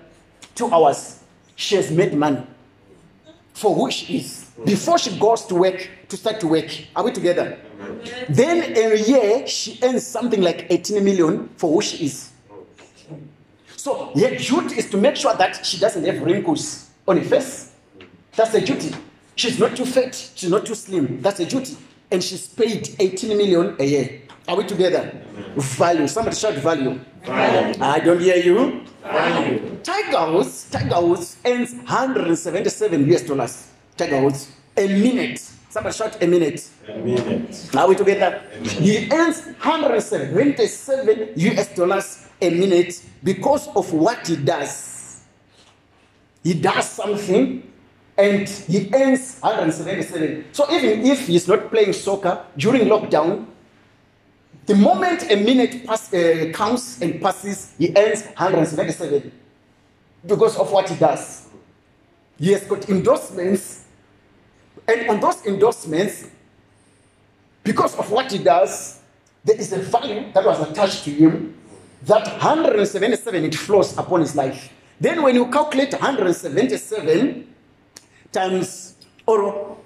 two 0.54 0.70
hours. 0.72 1.22
She 1.56 1.76
has 1.76 1.90
made 1.90 2.14
money. 2.14 2.46
For 3.52 3.74
who 3.74 3.90
she 3.90 4.18
is. 4.18 4.50
Before 4.64 4.98
she 4.98 5.18
goes 5.18 5.44
to 5.46 5.54
work 5.54 5.88
to 6.08 6.16
start 6.16 6.40
to 6.40 6.46
work 6.46 6.70
are 6.94 7.04
we 7.04 7.12
together? 7.12 7.58
Then 8.28 8.62
in 8.76 8.92
a 8.92 8.96
year 8.96 9.46
she 9.46 9.78
earns 9.82 10.06
something 10.06 10.40
like 10.40 10.66
18 10.70 11.04
million 11.04 11.48
for 11.56 11.72
who 11.72 11.82
she 11.82 12.06
is. 12.06 12.30
So 13.76 14.12
her 14.14 14.36
duty 14.36 14.78
is 14.78 14.90
to 14.90 14.96
make 14.96 15.16
sure 15.16 15.34
that 15.34 15.64
she 15.64 15.78
doesn't 15.78 16.04
have 16.04 16.22
wrinkles 16.22 16.90
on 17.08 17.16
her 17.18 17.24
face. 17.24 17.72
That's 18.36 18.52
the 18.52 18.60
duty 18.60 18.94
she's 19.36 19.58
not 19.58 19.76
too 19.76 19.86
fat 19.86 20.14
she's 20.34 20.50
not 20.50 20.64
too 20.66 20.74
slim 20.74 21.20
that's 21.22 21.40
a 21.40 21.46
duty 21.46 21.76
and 22.10 22.22
she's 22.22 22.46
paid 22.48 22.88
18 22.98 23.36
million 23.36 23.76
a 23.78 23.84
year 23.84 24.20
are 24.48 24.56
we 24.56 24.64
together 24.64 25.10
value 25.56 26.06
somebody 26.08 26.36
shout 26.36 26.54
value 26.54 26.98
i 27.26 28.00
don't 28.04 28.20
hear 28.20 28.36
you 28.36 28.84
Value. 29.02 29.78
Tiger 29.82 30.32
Woods, 30.32 30.68
Tiger 30.70 31.00
Woods 31.00 31.36
earns 31.44 31.72
177 31.72 33.10
US 33.12 33.22
dollars. 33.22 33.68
Tiger 33.96 34.22
Woods, 34.22 34.52
a 34.76 34.86
minute. 34.86 35.38
Somebody 35.70 35.94
shout 35.96 36.22
a 36.22 36.26
minute. 36.26 36.68
A 36.88 36.98
minute. 36.98 37.70
Are 37.76 37.88
we 37.88 37.94
together? 37.94 38.42
He 38.62 39.08
earns 39.10 39.40
177 39.62 41.32
US 41.36 41.74
dollars 41.74 42.28
a 42.40 42.50
minute 42.50 43.02
because 43.22 43.68
of 43.68 43.92
what 43.92 44.26
he 44.26 44.36
does. 44.36 45.22
He 46.42 46.54
does 46.54 46.88
something 46.88 47.62
and 48.20 48.46
he 48.46 48.90
earns 48.92 49.38
177. 49.40 50.44
So 50.52 50.70
even 50.70 51.06
if 51.06 51.26
he's 51.26 51.48
not 51.48 51.70
playing 51.70 51.94
soccer 51.94 52.44
during 52.56 52.82
lockdown, 52.82 53.46
the 54.66 54.74
moment 54.74 55.30
a 55.30 55.36
minute 55.36 55.86
pass, 55.86 56.12
uh, 56.12 56.52
counts 56.52 57.00
and 57.00 57.20
passes, 57.20 57.74
he 57.78 57.88
earns 57.96 58.24
177 58.24 59.32
because 60.26 60.58
of 60.58 60.70
what 60.70 60.88
he 60.90 60.96
does. 60.96 61.48
He 62.38 62.52
has 62.52 62.64
got 62.64 62.88
endorsements, 62.88 63.86
and 64.86 65.08
on 65.08 65.20
those 65.20 65.44
endorsements, 65.46 66.26
because 67.64 67.94
of 67.96 68.10
what 68.10 68.30
he 68.30 68.38
does, 68.38 69.00
there 69.44 69.58
is 69.58 69.72
a 69.72 69.78
value 69.78 70.30
that 70.32 70.44
was 70.44 70.60
attached 70.68 71.04
to 71.04 71.10
him. 71.10 71.54
That 72.02 72.26
177 72.26 73.44
it 73.44 73.54
flows 73.54 73.96
upon 73.96 74.20
his 74.20 74.36
life. 74.36 74.72
Then, 74.98 75.22
when 75.22 75.34
you 75.34 75.50
calculate 75.50 75.92
177 75.92 77.49
times 78.32 78.96
or 79.26 79.76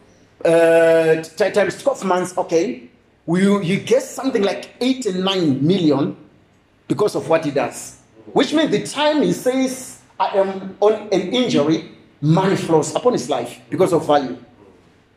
uh, 0.45 1.22
times 1.22 1.82
12 1.82 2.05
months, 2.05 2.36
okay, 2.38 2.88
you, 3.26 3.62
you 3.62 3.80
get 3.80 4.03
something 4.03 4.42
like 4.42 4.70
89 4.80 5.66
million 5.66 6.16
because 6.88 7.14
of 7.14 7.28
what 7.28 7.45
he 7.45 7.51
does. 7.51 8.01
Which 8.32 8.53
means 8.53 8.70
the 8.70 8.86
time 8.86 9.22
he 9.22 9.32
says, 9.32 10.01
I 10.18 10.38
am 10.38 10.76
on 10.80 10.92
an 11.12 11.32
injury, 11.32 11.90
money 12.20 12.57
flows 12.57 12.95
upon 12.95 13.12
his 13.12 13.28
life 13.28 13.61
because 13.68 13.92
of 13.92 14.07
value. 14.07 14.36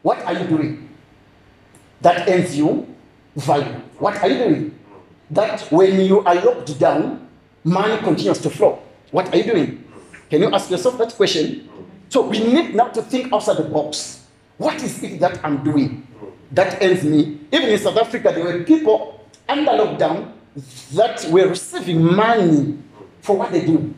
What 0.01 0.19
are 0.23 0.33
you 0.33 0.47
doing? 0.47 0.89
That 2.01 2.29
earns 2.29 2.57
you 2.57 2.87
value. 3.35 3.81
What 3.99 4.17
are 4.21 4.29
you 4.29 4.37
doing? 4.37 4.79
That 5.31 5.61
when 5.71 5.99
you 6.01 6.21
are 6.21 6.35
locked 6.35 6.79
down, 6.79 7.27
money 7.63 7.97
continues 8.03 8.39
to 8.39 8.49
flow. 8.49 8.79
What 9.11 9.33
are 9.33 9.37
you 9.37 9.43
doing? 9.43 9.83
Can 10.29 10.41
you 10.41 10.53
ask 10.53 10.69
yourself 10.69 10.97
that 10.97 11.13
question? 11.13 11.69
So 12.09 12.27
we 12.27 12.39
need 12.39 12.75
now 12.75 12.87
to 12.89 13.01
think 13.01 13.33
outside 13.33 13.57
the 13.57 13.63
box. 13.63 14.25
What 14.57 14.81
is 14.81 15.03
it 15.03 15.19
that 15.19 15.43
I'm 15.43 15.63
doing 15.63 16.07
that 16.51 16.81
ends 16.81 17.03
me? 17.03 17.39
Even 17.51 17.69
in 17.69 17.77
South 17.77 17.97
Africa, 17.97 18.31
there 18.33 18.43
were 18.43 18.63
people 18.63 19.25
under 19.47 19.71
lockdown 19.71 20.31
that 20.93 21.25
were 21.29 21.47
receiving 21.47 22.03
money 22.03 22.77
for 23.21 23.37
what 23.37 23.51
they 23.51 23.65
do. 23.65 23.93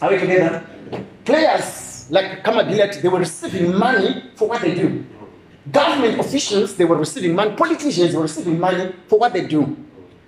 Are 0.00 0.10
we 0.10 0.18
together? 0.18 0.64
Players 1.24 2.08
like 2.10 2.42
Khama 2.42 2.64
Billiat, 2.64 3.00
they 3.02 3.08
were 3.08 3.18
receiving 3.18 3.76
money 3.76 4.24
for 4.34 4.48
what 4.48 4.62
they 4.62 4.74
do. 4.74 5.04
Government 5.70 6.20
officials, 6.20 6.76
they 6.76 6.84
were 6.84 6.96
receiving 6.96 7.34
money. 7.34 7.54
Politicians 7.56 8.14
were 8.14 8.22
receiving 8.22 8.58
money 8.58 8.94
for 9.08 9.18
what 9.18 9.32
they 9.32 9.46
do. 9.46 9.76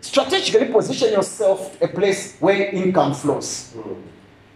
Strategically 0.01 0.67
position 0.67 1.13
yourself 1.13 1.81
a 1.81 1.89
place 1.89 2.37
where 2.41 2.69
income 2.71 3.15
flows. 3.15 3.75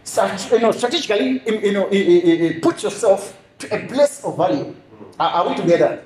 Strat- 0.05 0.51
you 0.51 0.59
know, 0.59 0.71
strategically, 0.71 1.41
you 1.45 1.71
know, 1.71 1.87
eh, 1.87 1.95
eh, 1.95 2.45
eh, 2.45 2.59
put 2.61 2.83
yourself 2.83 3.37
to 3.59 3.73
a 3.73 3.87
place 3.87 4.23
of 4.23 4.35
value. 4.37 4.75
Are, 5.19 5.47
we 5.49 5.55
together? 5.55 6.03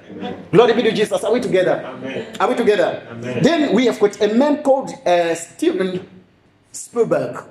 Glory 0.51 0.73
be 0.73 0.83
to 0.83 0.91
Jesus. 0.91 1.23
Are 1.23 1.31
we 1.33 1.39
together? 1.39 1.81
Amen. 1.85 2.35
Are 2.39 2.49
we 2.49 2.55
together? 2.55 3.07
Amen. 3.09 3.41
Then 3.41 3.73
we 3.73 3.85
have 3.85 3.99
got 3.99 4.21
a 4.21 4.33
man 4.33 4.61
called 4.61 4.91
uh, 5.05 5.33
Steven 5.33 6.05
Spielberg. 6.71 7.43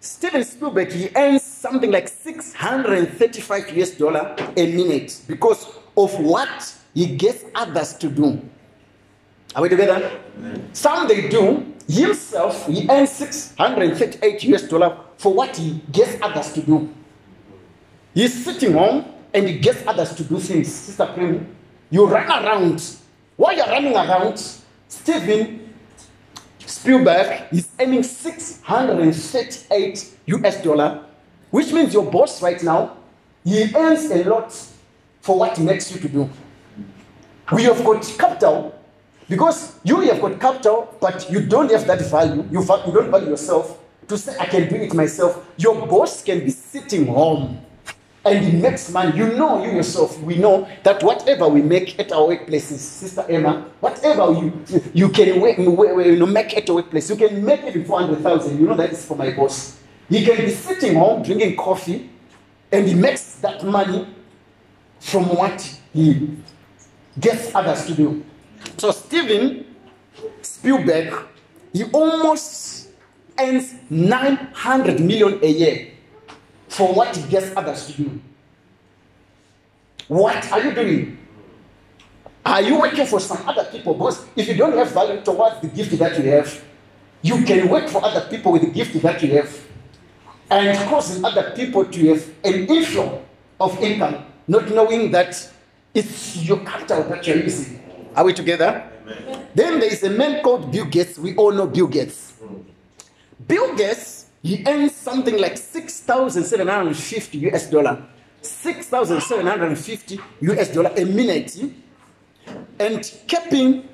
Steven 0.00 0.42
Spielberg, 0.44 0.90
he 0.90 1.10
earns 1.14 1.42
something 1.42 1.90
like 1.90 2.08
635 2.08 3.76
US 3.76 3.90
dollar 3.92 4.34
a 4.56 4.72
minute 4.74 5.20
because 5.28 5.68
of 5.96 6.18
what 6.18 6.74
he 6.94 7.06
gets 7.16 7.44
others 7.54 7.94
to 7.94 8.08
do. 8.08 8.40
Are 9.54 9.62
we 9.62 9.68
together? 9.68 10.10
Some 10.72 11.06
they 11.08 11.28
do 11.28 11.66
himself, 11.88 12.66
he 12.66 12.86
earns 12.88 13.10
638 13.10 14.44
US 14.44 14.62
dollar 14.62 14.96
for 15.18 15.34
what 15.34 15.54
he 15.56 15.82
gets 15.90 16.16
others 16.22 16.52
to 16.54 16.62
do. 16.62 16.88
He's 18.14 18.44
sitting 18.44 18.72
home 18.72 19.04
and 19.34 19.48
he 19.48 19.58
gets 19.58 19.86
others 19.86 20.14
to 20.14 20.24
do 20.24 20.38
things. 20.38 20.72
Sister 20.72 21.04
Prim, 21.06 21.54
you 21.90 22.06
run 22.06 22.26
around. 22.28 22.82
While 23.36 23.54
you're 23.56 23.66
running 23.66 23.94
around, 23.94 24.38
Steven 24.88 25.74
Spielberg 26.58 27.42
is 27.52 27.68
earning 27.78 28.02
638 28.02 30.16
US 30.26 30.62
dollar, 30.62 31.04
which 31.50 31.72
means 31.72 31.92
your 31.92 32.10
boss 32.10 32.40
right 32.42 32.62
now, 32.62 32.96
he 33.44 33.70
earns 33.74 34.10
a 34.10 34.24
lot 34.24 34.50
for 35.20 35.38
what 35.38 35.58
he 35.58 35.64
makes 35.64 35.92
you 35.92 36.00
to 36.00 36.08
do. 36.08 36.30
We 37.52 37.64
have 37.64 37.84
got 37.84 38.02
capital 38.18 38.74
because 39.28 39.78
you 39.84 40.00
have 40.00 40.20
got 40.20 40.40
capital, 40.40 40.96
but 41.00 41.30
you 41.30 41.40
don't 41.46 41.70
have 41.70 41.86
that 41.86 42.00
value. 42.02 42.44
You, 42.50 42.60
you 42.60 42.92
don't 42.92 43.10
value 43.10 43.30
yourself 43.30 43.78
to 44.08 44.18
say, 44.18 44.36
I 44.38 44.46
can 44.46 44.68
do 44.68 44.76
it 44.76 44.94
myself. 44.94 45.46
Your 45.56 45.86
boss 45.86 46.22
can 46.22 46.40
be 46.40 46.50
sitting 46.50 47.06
home 47.06 47.64
and 48.24 48.44
he 48.44 48.56
makes 48.56 48.90
money. 48.90 49.16
You 49.16 49.32
know, 49.34 49.64
you 49.64 49.72
yourself, 49.72 50.20
we 50.20 50.36
know 50.36 50.68
that 50.84 51.02
whatever 51.02 51.48
we 51.48 51.62
make 51.62 51.98
at 51.98 52.12
our 52.12 52.28
workplaces, 52.28 52.78
Sister 52.78 53.24
Emma, 53.28 53.66
whatever 53.80 54.32
you 54.32 54.64
you 54.94 55.08
can 55.08 55.40
you 55.40 56.16
know, 56.16 56.26
make 56.26 56.56
at 56.56 56.68
your 56.68 56.76
workplace, 56.76 57.10
you 57.10 57.16
can 57.16 57.44
make 57.44 57.62
it 57.62 57.68
even 57.68 57.84
400,000. 57.84 58.60
You 58.60 58.66
know, 58.66 58.76
that 58.76 58.92
is 58.92 59.04
for 59.04 59.16
my 59.16 59.32
boss. 59.32 59.78
He 60.08 60.24
can 60.24 60.36
be 60.36 60.50
sitting 60.50 60.94
home 60.94 61.22
drinking 61.22 61.56
coffee 61.56 62.10
and 62.70 62.86
he 62.86 62.94
makes 62.94 63.36
that 63.36 63.64
money 63.64 64.06
from 65.00 65.24
what 65.34 65.78
he 65.92 66.36
gets 67.18 67.54
others 67.54 67.86
to 67.86 67.94
do. 67.94 68.24
So 68.82 68.90
Steven 68.90 69.64
Spielberg, 70.42 71.14
he 71.72 71.84
almost 71.84 72.88
earns 73.38 73.74
900 73.88 74.98
million 74.98 75.38
a 75.40 75.46
year 75.46 75.92
for 76.66 76.92
what 76.92 77.16
he 77.16 77.22
gets 77.30 77.56
others 77.56 77.86
to 77.86 77.92
do. 77.92 78.20
What 80.08 80.50
are 80.50 80.64
you 80.64 80.74
doing? 80.74 81.16
Are 82.44 82.60
you 82.60 82.80
working 82.80 83.06
for 83.06 83.20
some 83.20 83.48
other 83.48 83.62
people? 83.70 83.94
Because 83.94 84.26
if 84.34 84.48
you 84.48 84.54
don't 84.54 84.76
have 84.76 84.90
value 84.90 85.22
towards 85.22 85.60
the 85.60 85.68
gift 85.68 85.96
that 86.00 86.18
you 86.18 86.28
have, 86.32 86.64
you 87.22 87.44
can 87.44 87.68
work 87.68 87.88
for 87.88 88.04
other 88.04 88.26
people 88.28 88.50
with 88.50 88.62
the 88.62 88.70
gift 88.72 89.00
that 89.00 89.22
you 89.22 89.30
have 89.36 89.64
and 90.50 90.76
causing 90.88 91.24
other 91.24 91.52
people 91.54 91.84
to 91.84 92.08
have 92.08 92.28
an 92.42 92.66
inflow 92.66 93.22
of 93.60 93.80
income, 93.80 94.24
not 94.48 94.68
knowing 94.72 95.12
that 95.12 95.52
it's 95.94 96.36
your 96.38 96.58
capital 96.64 97.04
that 97.04 97.24
you're 97.24 97.36
using. 97.36 97.81
Are 98.14 98.24
we 98.24 98.34
together? 98.34 98.84
Then 99.54 99.80
there 99.80 99.90
is 99.90 100.02
a 100.02 100.10
man 100.10 100.42
called 100.42 100.70
Bill 100.70 100.84
Gates. 100.84 101.18
We 101.18 101.34
all 101.36 101.52
know 101.52 101.66
Bill 101.66 101.86
Gates. 101.86 102.34
Bill 103.46 103.74
Gates, 103.74 104.26
he 104.42 104.62
earns 104.66 104.94
something 104.94 105.38
like 105.38 105.56
6,750 105.56 107.38
US 107.50 107.70
dollar. 107.70 108.04
6,750 108.42 110.20
US 110.40 110.74
dollar 110.74 110.92
a 110.96 111.04
minute. 111.04 111.56
And 112.78 113.02
keeping 113.26 113.88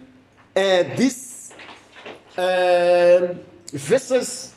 uh, 0.57 0.83
this 0.97 1.53
uh, 2.37 3.35
versus 3.73 4.55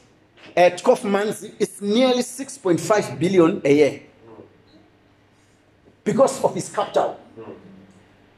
uh, 0.58 0.70
12 0.70 1.04
months 1.06 1.44
is 1.60 1.82
nearly 1.82 2.24
6.5 2.24 3.20
billion 3.20 3.62
a 3.64 3.74
year 3.74 4.02
because 6.04 6.44
of 6.44 6.56
his 6.56 6.70
capital. 6.70 7.20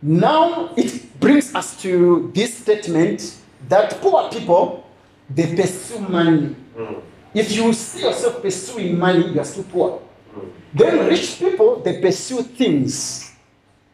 Now 0.05 0.73
it 0.75 1.17
brings 1.17 1.55
us 1.55 1.81
to 1.81 2.29
this 2.35 2.57
statement 2.57 3.37
that 3.69 4.01
poor 4.01 4.29
people 4.29 4.85
they 5.29 5.55
pursue 5.55 5.99
money. 5.99 6.53
Mm. 6.75 7.01
If 7.33 7.53
you 7.53 7.71
see 7.71 8.01
yourself 8.01 8.41
pursuing 8.41 8.99
money, 8.99 9.29
you 9.29 9.39
are 9.39 9.45
still 9.45 9.63
poor. 9.63 10.01
Mm. 10.35 10.49
Then 10.73 11.07
rich 11.07 11.39
people 11.39 11.79
they 11.79 12.01
pursue 12.01 12.43
things. 12.43 13.31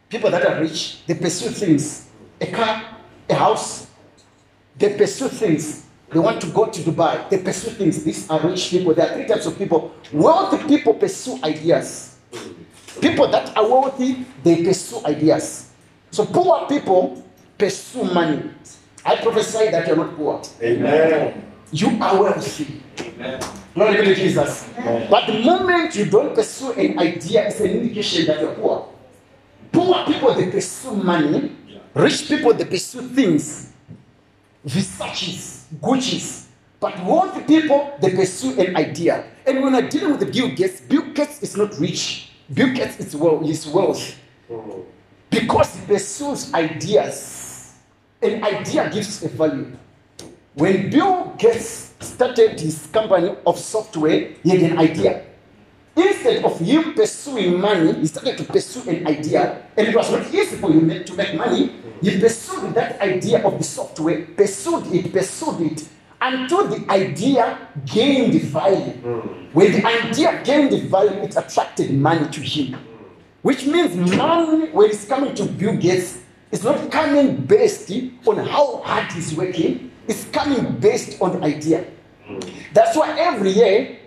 People 0.08 0.32
that 0.32 0.44
are 0.44 0.60
rich, 0.60 1.06
they 1.06 1.14
pursue 1.14 1.50
things. 1.50 2.08
A 2.40 2.46
car, 2.46 2.82
a 3.28 3.34
house, 3.34 3.86
they 4.76 4.92
pursue 4.98 5.28
things. 5.28 5.86
They 6.12 6.18
want 6.18 6.40
to 6.40 6.48
go 6.48 6.66
to 6.66 6.80
Dubai. 6.80 7.30
They 7.30 7.38
pursue 7.38 7.70
things. 7.70 8.02
These 8.02 8.28
are 8.28 8.40
rich 8.40 8.70
people. 8.70 8.94
There 8.94 9.08
are 9.08 9.14
three 9.14 9.28
types 9.28 9.46
of 9.46 9.56
people. 9.56 9.94
Wealthy 10.12 10.66
people 10.66 10.94
pursue 10.94 11.38
ideas. 11.44 12.16
Mm. 12.32 12.54
People 13.00 13.28
that 13.28 13.56
are 13.56 13.62
wealthy, 13.62 14.26
they 14.42 14.64
pursue 14.64 15.06
ideas. 15.06 15.69
So 16.10 16.26
poor 16.26 16.66
people 16.66 17.22
pursue 17.56 18.04
money. 18.04 18.50
I 19.04 19.16
prophesy 19.16 19.70
that 19.70 19.86
you're 19.86 19.96
not 19.96 20.16
poor. 20.16 20.42
Amen. 20.62 21.44
You 21.72 21.98
are 22.02 22.20
wealthy. 22.20 22.82
Amen. 23.00 23.40
Glory 23.74 23.96
be 24.00 24.04
to 24.06 24.14
Jesus. 24.14 24.68
But 25.08 25.26
the 25.26 25.40
moment 25.44 25.94
you 25.94 26.06
don't 26.06 26.34
pursue 26.34 26.72
an 26.72 26.98
idea, 26.98 27.46
it's 27.46 27.60
an 27.60 27.70
indication 27.70 28.26
that 28.26 28.40
you're 28.40 28.54
poor. 28.54 28.88
Poor 29.72 30.04
people, 30.04 30.34
they 30.34 30.50
pursue 30.50 30.96
money. 30.96 31.56
Rich 31.94 32.28
people, 32.28 32.52
they 32.54 32.64
pursue 32.64 33.02
things. 33.02 33.72
Versace's, 34.66 35.66
Gucci's. 35.80 36.48
But 36.80 37.04
wealthy 37.04 37.42
people, 37.42 37.96
they 38.00 38.10
pursue 38.10 38.58
an 38.58 38.74
idea. 38.76 39.24
And 39.46 39.62
when 39.62 39.74
I'm 39.74 39.88
dealing 39.88 40.18
with 40.18 40.32
Bill 40.32 40.48
Gates, 40.48 40.80
Bill 40.80 41.02
Gates 41.12 41.42
is 41.42 41.56
not 41.56 41.78
rich. 41.78 42.32
Bill 42.52 42.72
Gates 42.72 42.98
is 42.98 43.14
well, 43.14 43.48
is 43.48 43.66
wealth. 43.66 44.16
Because 45.30 45.74
he 45.76 45.86
pursues 45.86 46.52
ideas. 46.52 47.74
An 48.20 48.44
idea 48.44 48.90
gives 48.90 49.22
a 49.22 49.28
value. 49.28 49.72
When 50.54 50.90
Bill 50.90 51.32
Gates 51.38 51.94
started 52.00 52.60
his 52.60 52.86
company 52.92 53.34
of 53.46 53.58
software, 53.58 54.32
he 54.42 54.50
had 54.50 54.72
an 54.72 54.78
idea. 54.78 55.22
Instead 55.96 56.44
of 56.44 56.58
him 56.58 56.94
pursuing 56.94 57.60
money, 57.60 57.94
he 57.94 58.06
started 58.06 58.38
to 58.38 58.44
pursue 58.44 58.88
an 58.90 59.06
idea, 59.06 59.62
and 59.76 59.88
it 59.88 59.96
was 59.96 60.10
not 60.10 60.26
easy 60.34 60.56
for 60.56 60.70
him 60.70 61.04
to 61.04 61.14
make 61.14 61.34
money. 61.34 61.72
He 62.02 62.18
pursued 62.20 62.74
that 62.74 63.00
idea 63.00 63.44
of 63.46 63.58
the 63.58 63.64
software, 63.64 64.26
pursued 64.36 64.92
it, 64.92 65.12
pursued 65.12 65.60
it, 65.60 65.88
until 66.20 66.66
the 66.68 66.90
idea 66.90 67.58
gained 67.86 68.32
the 68.34 68.38
value. 68.38 68.92
Hmm. 68.92 69.18
When 69.52 69.72
the 69.72 69.86
idea 69.86 70.42
gained 70.44 70.72
the 70.72 70.80
value, 70.80 71.22
it 71.22 71.36
attracted 71.36 71.92
money 71.92 72.28
to 72.30 72.40
him. 72.40 72.76
Which 73.42 73.66
means 73.66 73.96
money, 74.16 74.68
when 74.70 74.90
it's 74.90 75.06
coming 75.06 75.34
to 75.34 75.44
Bill 75.44 75.76
Gates, 75.76 76.18
it's 76.52 76.64
not 76.64 76.90
coming 76.90 77.36
based 77.36 77.90
on 78.26 78.36
how 78.38 78.82
hard 78.84 79.10
he's 79.12 79.34
working, 79.34 79.90
it's 80.06 80.24
coming 80.26 80.76
based 80.78 81.20
on 81.22 81.40
the 81.40 81.46
idea. 81.46 81.84
That's 82.74 82.96
why 82.96 83.18
every 83.18 83.50
year, 83.52 83.98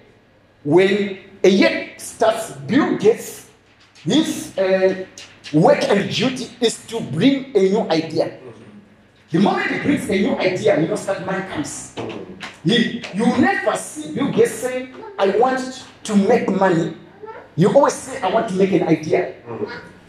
when 0.64 1.20
a 1.44 1.50
year 1.50 1.94
starts, 1.98 2.52
Bill 2.52 2.98
Gates, 2.98 3.50
his 4.04 4.58
uh, 4.58 5.06
work 5.54 5.82
and 5.84 6.14
duty 6.14 6.50
is 6.62 6.86
to 6.88 7.00
bring 7.00 7.56
a 7.56 7.60
new 7.60 7.90
idea. 7.90 8.40
The 9.32 9.40
moment 9.40 9.72
he 9.72 9.80
brings 9.80 10.10
a 10.10 10.20
new 10.20 10.36
idea, 10.38 10.80
you 10.80 10.88
know, 10.88 10.96
that 10.96 11.26
money 11.26 11.44
comes. 11.48 11.96
He, 12.64 13.04
you 13.14 13.26
never 13.38 13.76
see 13.78 14.14
Bill 14.14 14.32
Gates 14.32 14.52
say, 14.52 14.90
I 15.18 15.30
want 15.38 15.86
to 16.04 16.16
make 16.16 16.50
money. 16.50 16.96
You 17.56 17.70
always 17.70 17.94
say, 17.94 18.20
I 18.22 18.32
want 18.32 18.50
to 18.50 18.56
make 18.56 18.72
an 18.72 18.88
idea. 18.88 19.34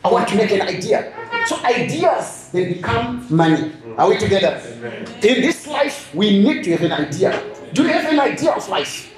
I 0.05 0.09
want 0.09 0.29
to 0.29 0.37
make 0.37 0.51
an 0.51 0.63
idea. 0.63 1.13
So 1.47 1.57
ideas, 1.65 2.49
they 2.53 2.73
become 2.75 3.27
money. 3.29 3.73
Are 3.99 4.09
we 4.09 4.17
together? 4.19 4.61
In 5.23 5.43
this 5.43 5.67
life, 5.67 6.15
we 6.15 6.43
need 6.43 6.65
to 6.65 6.71
have 6.73 6.83
an 6.83 6.93
idea. 6.93 7.43
Do 7.73 7.83
you 7.83 7.89
have 7.89 8.11
an 8.13 8.21
idea 8.21 8.53
of 8.53 8.67
life? 8.69 9.13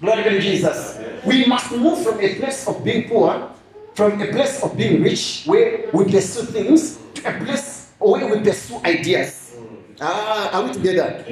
Glory 0.00 0.22
to 0.22 0.40
Jesus. 0.40 0.98
We 1.24 1.46
must 1.46 1.72
move 1.72 2.02
from 2.04 2.20
a 2.20 2.34
place 2.36 2.68
of 2.68 2.84
being 2.84 3.08
poor, 3.08 3.50
from 3.94 4.22
a 4.22 4.26
place 4.26 4.62
of 4.62 4.76
being 4.76 5.02
rich, 5.02 5.42
where 5.46 5.90
we 5.92 6.04
pursue 6.04 6.46
things, 6.46 6.98
to 7.14 7.28
a 7.28 7.44
place 7.44 7.90
where 7.98 8.26
we 8.28 8.40
pursue 8.40 8.78
ideas. 8.84 9.56
Ah, 10.00 10.50
are 10.52 10.62
we 10.62 10.72
together? 10.72 11.24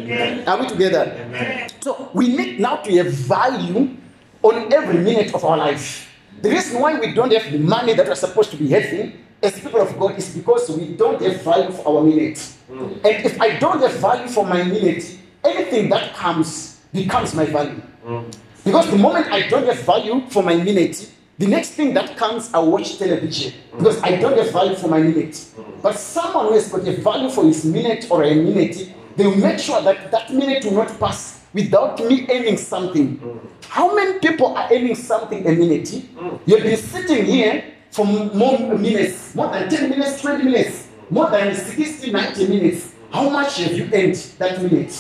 Are 0.47 0.59
we 0.59 0.67
together? 0.67 1.69
So 1.81 2.11
we 2.13 2.29
need 2.35 2.59
now 2.59 2.77
to 2.83 2.97
have 2.97 3.13
value 3.13 3.97
on 4.43 4.73
every 4.73 4.99
minute 4.99 5.33
of 5.35 5.45
our 5.45 5.57
life. 5.57 6.06
The 6.43 6.51
reason 6.51 6.81
why 6.81 6.99
we 6.99 7.13
don't 7.13 7.33
have 7.33 7.51
the 7.51 7.59
money 7.59 7.95
that 7.95 8.07
we're 8.07 8.15
supposed 8.15 8.51
to 8.51 8.57
be 8.57 8.69
having 8.69 9.25
as 9.43 9.59
people 9.59 9.81
of 9.81 9.99
God 9.99 10.19
is 10.19 10.35
because 10.35 10.71
we 10.71 10.95
don't 10.95 11.21
have 11.23 11.43
value 11.43 11.71
for 11.71 11.89
our 11.89 12.03
minute. 12.03 12.39
Hmm. 12.69 12.93
And 13.05 13.25
if 13.25 13.41
I 13.41 13.59
don't 13.59 13.81
have 13.81 13.93
value 13.95 14.29
for 14.29 14.45
my 14.45 14.63
minute, 14.63 15.19
anything 15.45 15.89
that 15.91 16.15
comes 16.15 16.81
becomes 16.93 17.35
my 17.35 17.45
value. 17.47 17.81
Hmm. 18.05 18.31
Because 18.65 18.91
the 18.91 18.99
moment 18.99 19.27
I 19.29 19.49
don't 19.49 19.65
have 19.67 19.79
value 19.81 20.23
for 20.29 20.43
my 20.43 20.57
minute, 20.57 21.11
the 21.39 21.47
next 21.47 21.71
thing 21.71 21.95
that 21.95 22.17
comes, 22.17 22.53
I 22.53 22.59
watch 22.59 22.99
television 22.99 23.53
hmm. 23.73 23.79
because 23.79 24.03
I 24.03 24.17
don't 24.17 24.37
have 24.37 24.53
value 24.53 24.77
for 24.77 24.89
my 24.89 25.01
minute. 25.01 25.45
But 25.83 25.97
someone 25.99 26.47
who 26.47 26.55
has 26.55 26.69
got 26.69 26.87
a 26.87 26.93
value 26.93 27.31
for 27.31 27.45
his 27.45 27.65
minute 27.65 28.07
or 28.11 28.25
a 28.25 28.35
minute, 28.35 28.93
they 29.17 29.27
will 29.27 29.37
make 29.37 29.59
sure 29.59 29.81
that 29.83 30.11
that 30.11 30.33
minute 30.33 30.65
will 30.65 30.73
not 30.73 30.99
pass 30.99 31.36
without 31.53 31.99
me 32.01 32.27
earning 32.31 32.57
something. 32.57 33.19
Mm. 33.19 33.41
How 33.69 33.95
many 33.95 34.19
people 34.19 34.57
are 34.57 34.69
earning 34.73 34.95
something 34.95 35.47
a 35.47 35.53
minute? 35.53 35.85
Mm. 35.85 36.41
You've 36.47 36.63
been 36.63 36.77
sitting 36.77 37.25
here 37.25 37.65
for 37.91 38.05
more 38.05 38.59
minutes, 38.77 39.35
more 39.35 39.49
than 39.51 39.69
10 39.69 39.91
minutes, 39.91 40.21
20 40.21 40.45
minutes, 40.45 40.89
more 41.11 41.31
than 41.31 41.55
60, 41.55 42.11
90 42.11 42.49
minutes. 42.49 42.93
How 43.11 43.31
much 43.31 43.59
have 43.59 43.73
you 43.73 43.85
earned 43.93 44.15
that 44.39 44.61
minute? 44.63 44.93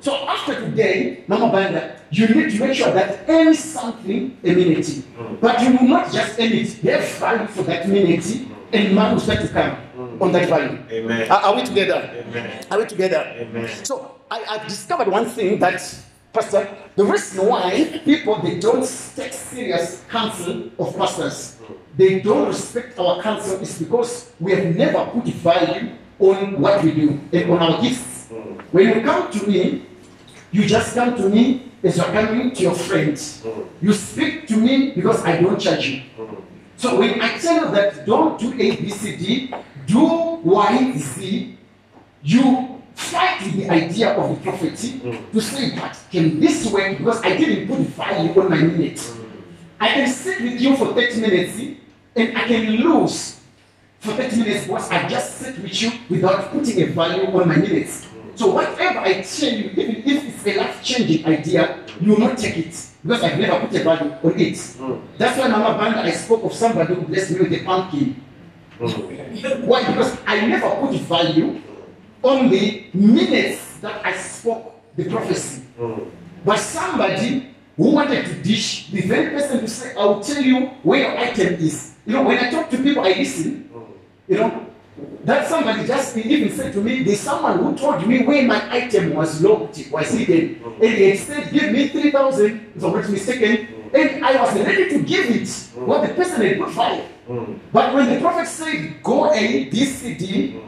So 0.00 0.16
after 0.26 0.54
today, 0.60 1.24
Mama 1.28 1.52
Banda, 1.52 1.96
you 2.10 2.26
need 2.28 2.50
to 2.50 2.58
make 2.66 2.74
sure 2.76 2.92
that 2.92 3.24
earn 3.28 3.54
something 3.54 4.36
a 4.42 4.54
minute. 4.54 4.84
Mm. 4.84 5.40
But 5.40 5.62
you 5.62 5.76
will 5.76 5.88
not 5.88 6.12
just 6.12 6.38
earn 6.38 6.52
it. 6.52 6.72
Have 6.82 7.08
value 7.18 7.46
for 7.46 7.62
that 7.62 7.88
minute, 7.88 8.26
and 8.72 8.94
man 8.94 9.12
will 9.12 9.20
start 9.20 9.40
to 9.40 9.48
come 9.48 9.76
on 10.20 10.32
that 10.32 10.48
value. 10.48 10.78
Amen. 10.90 11.30
Are, 11.30 11.40
are 11.42 11.54
we 11.56 11.62
together? 11.64 12.10
Amen. 12.14 12.66
Are 12.70 12.78
we 12.78 12.86
together? 12.86 13.34
Amen. 13.38 13.68
So 13.84 14.16
I, 14.32 14.44
I've 14.48 14.66
discovered 14.66 15.08
one 15.08 15.26
thing 15.26 15.58
that, 15.58 15.82
Pastor, 16.32 16.66
the 16.96 17.04
reason 17.04 17.46
why 17.46 18.00
people 18.02 18.40
they 18.40 18.58
don't 18.58 18.80
take 19.14 19.30
serious 19.34 20.02
counsel 20.08 20.70
of 20.78 20.96
pastors, 20.96 21.58
they 21.98 22.20
don't 22.20 22.48
respect 22.48 22.98
our 22.98 23.20
counsel 23.20 23.60
is 23.60 23.78
because 23.78 24.32
we 24.40 24.52
have 24.52 24.74
never 24.74 25.04
put 25.04 25.24
value 25.34 25.92
on 26.18 26.58
what 26.58 26.82
we 26.82 26.92
do 26.92 27.20
and 27.30 27.50
on 27.50 27.58
our 27.58 27.82
gifts. 27.82 28.28
When 28.70 28.88
you 28.88 29.02
come 29.02 29.30
to 29.30 29.46
me, 29.46 29.84
you 30.50 30.64
just 30.64 30.94
come 30.94 31.14
to 31.16 31.28
me 31.28 31.70
as 31.82 31.98
you're 31.98 32.06
coming 32.06 32.52
to 32.52 32.62
your 32.62 32.74
friends. 32.74 33.44
You 33.82 33.92
speak 33.92 34.48
to 34.48 34.56
me 34.56 34.92
because 34.92 35.22
I 35.26 35.42
don't 35.42 35.60
charge 35.60 35.86
you. 35.86 36.02
So 36.78 36.98
when 36.98 37.20
I 37.20 37.36
tell 37.36 37.66
you 37.66 37.70
that 37.72 38.06
don't 38.06 38.40
do 38.40 38.48
A, 38.54 38.76
B, 38.80 38.88
C, 38.88 39.14
D, 39.16 39.54
do 39.84 40.40
Y, 40.42 40.92
Z, 40.96 41.58
you 42.22 42.71
fight 42.94 43.42
with 43.42 43.56
the 43.56 43.70
idea 43.70 44.14
of 44.14 44.28
the 44.30 44.42
prophecy 44.42 45.00
to 45.00 45.06
mm. 45.06 45.40
say, 45.40 45.74
but 45.76 45.98
can 46.10 46.40
this 46.40 46.70
work? 46.70 46.98
Because 46.98 47.22
I 47.22 47.36
didn't 47.36 47.68
put 47.68 47.78
value 47.88 48.40
on 48.40 48.50
my 48.50 48.56
minute. 48.56 48.96
Mm. 48.96 49.30
I 49.80 49.88
can 49.88 50.08
sit 50.08 50.40
with 50.42 50.60
you 50.60 50.76
for 50.76 50.94
30 50.94 51.20
minutes 51.20 51.58
and 52.14 52.38
I 52.38 52.46
can 52.46 52.66
lose 52.76 53.40
for 54.00 54.12
30 54.12 54.36
minutes 54.36 54.66
because 54.66 54.90
I 54.90 55.08
just 55.08 55.36
sit 55.36 55.58
with 55.58 55.82
you 55.82 55.92
without 56.08 56.50
putting 56.50 56.82
a 56.82 56.86
value 56.86 57.26
on 57.26 57.48
my 57.48 57.56
minutes. 57.56 58.06
Mm. 58.06 58.38
So 58.38 58.52
whatever 58.52 59.00
I 59.00 59.22
tell 59.22 59.52
you, 59.52 59.70
even 59.70 59.96
if 60.04 60.24
it's 60.24 60.46
a 60.46 60.58
life-changing 60.58 61.26
idea, 61.26 61.84
you 62.00 62.12
will 62.12 62.20
not 62.20 62.38
take 62.38 62.58
it 62.58 62.88
because 63.02 63.22
I've 63.22 63.38
never 63.38 63.66
put 63.66 63.80
a 63.80 63.84
value 63.84 64.12
on 64.22 64.40
it. 64.40 65.18
That's 65.18 65.38
why 65.38 65.48
Mama 65.48 65.78
Banda, 65.78 66.02
I 66.02 66.10
spoke 66.10 66.44
of 66.44 66.52
somebody 66.52 66.94
who 66.94 67.02
blessed 67.02 67.32
me 67.32 67.40
with 67.40 67.52
a 67.52 67.64
pumpkin. 67.64 68.22
Why? 68.78 69.84
Because 69.86 70.16
I 70.26 70.46
never 70.46 70.70
put 70.70 70.94
value 71.00 71.60
on 72.22 72.50
the 72.50 72.84
minutes 72.94 73.78
that 73.80 74.04
I 74.04 74.16
spoke 74.16 74.80
the 74.96 75.08
prophecy. 75.08 75.62
Hmm. 75.78 76.08
But 76.44 76.58
somebody 76.58 77.54
who 77.76 77.90
wanted 77.92 78.26
to 78.26 78.34
dish, 78.42 78.90
the 78.90 79.02
very 79.02 79.30
person 79.30 79.60
who 79.60 79.66
said, 79.66 79.96
I 79.96 80.04
will 80.04 80.20
tell 80.20 80.42
you 80.42 80.66
where 80.82 81.00
your 81.00 81.18
item 81.18 81.54
is. 81.54 81.94
You 82.06 82.14
know, 82.14 82.22
when 82.24 82.38
I 82.38 82.50
talk 82.50 82.70
to 82.70 82.76
people, 82.78 83.02
I 83.04 83.12
listen. 83.12 83.62
Hmm. 83.72 83.92
You 84.28 84.38
know, 84.38 84.66
that 85.24 85.48
somebody 85.48 85.86
just 85.86 86.16
even 86.16 86.50
said 86.50 86.72
to 86.74 86.80
me, 86.80 87.02
there's 87.02 87.20
someone 87.20 87.58
who 87.58 87.76
told 87.76 88.06
me 88.06 88.24
where 88.24 88.46
my 88.46 88.72
item 88.72 89.14
was 89.14 89.42
locked, 89.42 89.88
was 89.90 90.10
hidden. 90.10 90.56
Hmm. 90.56 90.82
And 90.82 90.94
he 90.94 91.16
said, 91.16 91.52
give 91.52 91.72
me 91.72 91.88
3,000, 91.88 92.72
if 92.76 92.84
I'm 92.84 92.92
not 92.92 93.08
mistaken. 93.08 93.68
And 93.94 94.24
I 94.24 94.40
was 94.40 94.54
ready 94.54 94.88
to 94.88 95.02
give 95.02 95.28
it. 95.30 95.48
What 95.74 96.06
the 96.06 96.14
person 96.14 96.40
had 96.42 96.58
put 96.58 96.70
five. 96.70 97.04
But 97.72 97.94
when 97.94 98.12
the 98.12 98.20
prophet 98.20 98.48
said, 98.48 99.02
go 99.02 99.32
A, 99.32 99.64
B, 99.66 99.84
C, 99.84 100.14
D, 100.14 100.60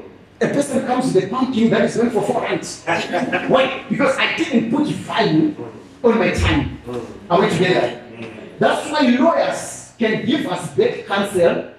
a 0.45 0.55
person 0.55 0.86
comes 0.86 1.14
with 1.14 1.24
a 1.24 1.28
pumpkin 1.28 1.70
that 1.70 1.82
is 1.82 1.97
meant 1.97 2.12
for 2.12 2.22
four 2.22 2.45
hands. 2.45 2.84
Why? 2.84 3.84
Because 3.88 4.16
I 4.16 4.36
didn't 4.36 4.70
put 4.70 4.86
value 4.88 5.55
on 6.03 6.18
my 6.18 6.30
time. 6.32 6.80
Are 7.30 7.40
we 7.40 7.49
together? 7.49 8.03
That's 8.59 8.90
why 8.90 9.01
lawyers 9.09 9.92
can 9.99 10.24
give 10.26 10.47
us 10.47 10.74
bad 10.74 11.07
counsel. 11.07 11.70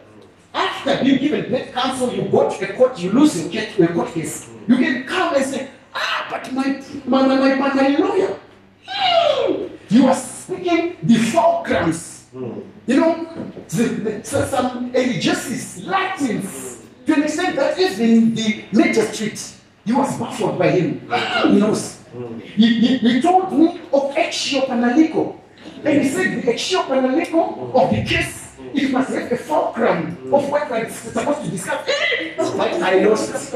After 0.53 1.03
being 1.03 1.19
given 1.19 1.51
bad 1.51 1.73
counsel, 1.73 2.13
you 2.13 2.23
go 2.29 2.49
to 2.49 2.65
the 2.65 2.73
court, 2.73 2.97
you 2.99 3.11
lose 3.11 3.53
your 3.53 3.87
court 3.89 4.13
case. 4.13 4.49
You 4.67 4.77
can 4.77 5.03
come 5.03 5.35
and 5.35 5.45
say, 5.45 5.69
ah, 5.93 6.27
but 6.29 6.51
my 6.53 6.81
my 7.05 7.27
my, 7.27 7.55
my, 7.55 7.73
my 7.73 7.87
lawyer, 7.97 8.39
hmm, 8.87 9.67
you 9.89 10.07
are 10.07 10.15
speaking 10.15 10.97
the 11.03 11.15
fulcrums. 11.15 12.13
You 12.87 12.99
know, 12.99 13.27
the, 13.69 13.83
the, 13.83 14.23
so 14.23 14.45
some 14.45 14.91
religious 14.91 15.81
Latins, 15.83 16.74
to 17.05 17.13
an 17.13 17.23
extent 17.23 17.55
that 17.55 17.77
even 17.79 18.33
the 18.35 18.65
magistrate, 18.71 19.53
he 19.85 19.93
was 19.93 20.17
baffled 20.17 20.57
by 20.57 20.71
him. 20.71 21.01
He 21.43 21.59
knows. 21.59 21.99
He, 22.55 22.79
he, 22.79 22.97
he 22.97 23.21
told 23.21 23.51
me 23.53 23.79
of 23.93 24.15
Exio 24.15 24.65
Panalico. 24.67 25.39
And 25.83 26.01
he 26.01 26.09
said 26.09 26.41
the 26.41 26.51
Exio 26.51 26.83
Panalico 26.85 27.73
of 27.73 27.91
the 27.91 28.03
case, 28.03 28.55
it 28.73 28.91
must 28.91 29.11
have 29.11 29.31
a 29.31 29.37
fulcrum 29.37 30.33
of 30.33 30.49
what 30.49 30.71
I'm 30.71 30.89
supposed 30.89 31.43
to 31.43 31.49
discuss. 31.49 31.85
But 32.37 32.81
I 32.81 33.05
lost. 33.05 33.53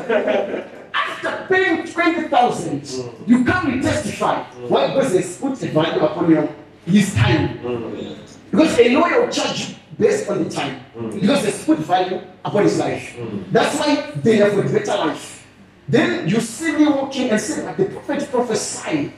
After 0.92 1.46
paying 1.48 1.88
20,000, 1.88 3.28
you 3.28 3.46
come 3.46 3.74
and 3.74 3.82
testify. 3.84 4.44
Why? 4.68 4.88
Because 4.88 5.14
they 5.14 5.48
put 5.48 5.64
a 5.64 5.68
value 5.68 6.02
upon 6.02 6.32
your, 6.32 6.50
his 6.86 7.14
time. 7.16 7.60
Mm. 7.60 8.18
Because 8.52 8.80
a 8.80 8.90
lawyer 8.96 9.26
will 9.26 9.32
charge 9.32 9.70
you 9.70 9.76
based 10.00 10.30
on 10.30 10.44
the 10.44 10.50
time. 10.50 10.80
Mm. 10.96 11.20
Because 11.20 11.44
they 11.44 11.66
put 11.66 11.80
value 11.80 12.22
upon 12.44 12.64
his 12.64 12.80
life. 12.80 13.16
Mm. 13.18 13.52
That's 13.52 13.78
why 13.78 14.12
they 14.16 14.38
have 14.38 14.58
a 14.58 14.64
better 14.64 14.96
life. 14.98 15.46
Then 15.88 16.28
you 16.28 16.40
see 16.40 16.72
me 16.78 16.88
walking 16.88 17.30
and 17.30 17.42
say, 17.42 17.64
like 17.66 17.78
the 17.78 17.86
prophet 17.86 18.30
prophesied, 18.32 19.12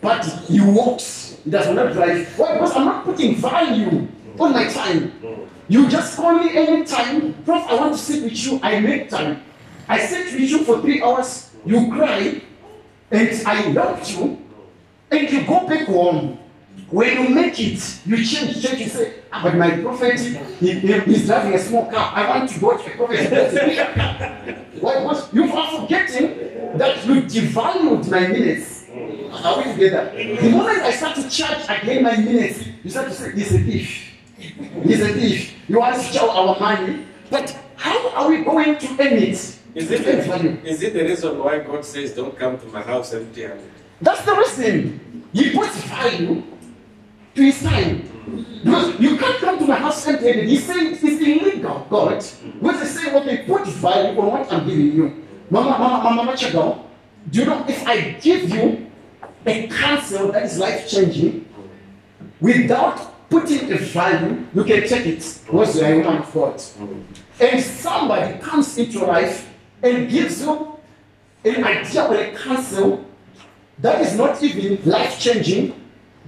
but 0.00 0.24
he 0.48 0.60
walks, 0.60 1.38
he 1.44 1.50
does 1.50 1.72
not 1.74 1.92
drive. 1.92 2.38
Why? 2.38 2.54
Because 2.54 2.76
I'm 2.76 2.84
not 2.84 3.04
putting 3.04 3.36
value 3.36 4.08
on 4.38 4.52
my 4.52 4.68
time. 4.68 5.12
Mm. 5.22 5.48
You 5.68 5.88
just 5.88 6.16
call 6.16 6.38
me 6.38 6.56
anytime. 6.56 7.32
Prof, 7.44 7.64
I 7.68 7.76
want 7.76 7.92
to 7.92 7.98
sit 7.98 8.24
with 8.24 8.44
you, 8.44 8.60
I 8.62 8.80
make 8.80 9.08
time. 9.08 9.42
I 9.88 10.04
sit 10.04 10.32
with 10.32 10.50
you 10.50 10.64
for 10.64 10.80
three 10.80 11.02
hours, 11.02 11.50
you 11.64 11.90
cry, 11.92 12.42
and 13.10 13.46
I 13.46 13.54
helped 13.54 14.10
you, 14.10 14.42
and 15.10 15.30
you 15.30 15.46
go 15.46 15.66
back 15.66 15.86
home. 15.86 16.38
When 16.94 17.10
you 17.22 17.28
make 17.34 17.58
it, 17.58 17.80
you 18.06 18.16
change, 18.24 18.62
change, 18.62 18.80
you 18.82 18.88
say, 18.88 19.14
ah, 19.32 19.40
but 19.42 19.56
my 19.56 19.70
prophet, 19.82 20.20
he, 20.60 20.78
he- 20.78 21.00
he's 21.00 21.26
driving 21.26 21.54
a 21.54 21.58
small 21.58 21.90
car. 21.90 22.12
I 22.14 22.28
want 22.28 22.48
to 22.50 22.60
go 22.60 22.76
to 22.76 22.86
a 22.92 22.96
prophet. 22.96 23.18
who 23.18 23.28
drives 23.34 23.54
a 23.56 23.66
bigger 23.66 23.90
car." 23.96 24.14
Why? 24.80 24.94
Because 25.00 25.32
you 25.34 25.44
are 25.52 25.80
forgetting 25.80 26.26
that 26.78 27.04
you 27.04 27.14
devalued 27.22 28.08
my 28.08 28.28
minutes. 28.28 28.84
Are 29.44 29.56
we 29.58 29.72
together? 29.72 30.12
The 30.40 30.50
moment 30.50 30.78
I 30.82 30.92
start 30.92 31.16
to 31.16 31.28
charge 31.28 31.64
again 31.68 32.04
my 32.04 32.16
minutes, 32.16 32.60
you 32.84 32.90
start 32.90 33.08
to 33.08 33.14
say, 33.14 33.32
he's 33.32 33.52
a 33.52 33.58
thief. 33.58 34.12
He's 34.84 35.00
a 35.00 35.12
thief. 35.14 35.52
You 35.68 35.80
want 35.80 36.00
to 36.00 36.12
chow 36.12 36.28
our 36.30 36.60
money, 36.60 37.06
but 37.28 37.50
how 37.74 38.08
are 38.10 38.28
we 38.28 38.44
going 38.44 38.78
to 38.78 38.86
earn 39.00 39.18
it? 39.18 39.30
Is 39.74 39.90
it, 39.90 40.04
the, 40.04 40.60
is 40.64 40.80
it 40.80 40.92
the 40.94 41.02
reason 41.02 41.38
why 41.42 41.58
God 41.58 41.84
says, 41.84 42.12
don't 42.14 42.38
come 42.38 42.56
to 42.60 42.66
my 42.66 42.82
house 42.82 43.12
empty 43.14 43.42
handed? 43.42 43.68
That's 44.00 44.22
the 44.24 44.34
reason. 44.36 45.00
He 45.32 45.50
puts 45.52 45.76
value 45.86 46.42
to 47.34 47.42
his 47.42 47.62
time. 47.62 48.10
Because 48.62 48.98
you 48.98 49.16
can't 49.18 49.38
come 49.38 49.58
to 49.58 49.66
my 49.66 49.76
house 49.76 50.06
empty 50.06 50.26
handed. 50.26 50.48
He's 50.48 50.64
saying 50.64 50.94
it's 50.94 51.02
illegal, 51.02 51.86
God. 51.90 52.22
When 52.60 52.80
they 52.80 52.86
say, 52.86 53.14
okay, 53.14 53.44
put 53.46 53.66
value 53.66 54.18
on 54.20 54.26
what 54.26 54.52
I'm 54.52 54.66
giving 54.66 54.92
you. 54.92 55.26
Mama, 55.50 55.78
Mama, 55.78 56.14
Mama 56.14 56.32
Machago, 56.32 56.84
do 57.30 57.40
you 57.40 57.46
know 57.46 57.64
if 57.68 57.86
I 57.86 58.12
give 58.12 58.48
you 58.48 58.90
a 59.46 59.68
counsel 59.68 60.32
that 60.32 60.44
is 60.44 60.58
life 60.58 60.88
changing 60.88 61.46
without 62.40 63.28
putting 63.28 63.72
a 63.72 63.76
value, 63.76 64.46
you 64.54 64.64
can 64.64 64.88
take 64.88 65.06
it 65.06 65.40
because 65.44 65.76
you 65.76 65.84
are 65.84 65.96
woman 65.96 66.22
of 66.22 67.00
And 67.40 67.62
somebody 67.62 68.38
comes 68.38 68.78
into 68.78 69.04
life 69.04 69.50
and 69.82 70.08
gives 70.08 70.40
you 70.42 70.78
an 71.44 71.64
idea 71.64 72.04
or 72.06 72.16
a 72.16 72.34
counsel 72.34 73.04
that 73.78 74.00
is 74.00 74.16
not 74.16 74.42
even 74.42 74.78
life 74.88 75.18
changing, 75.18 75.74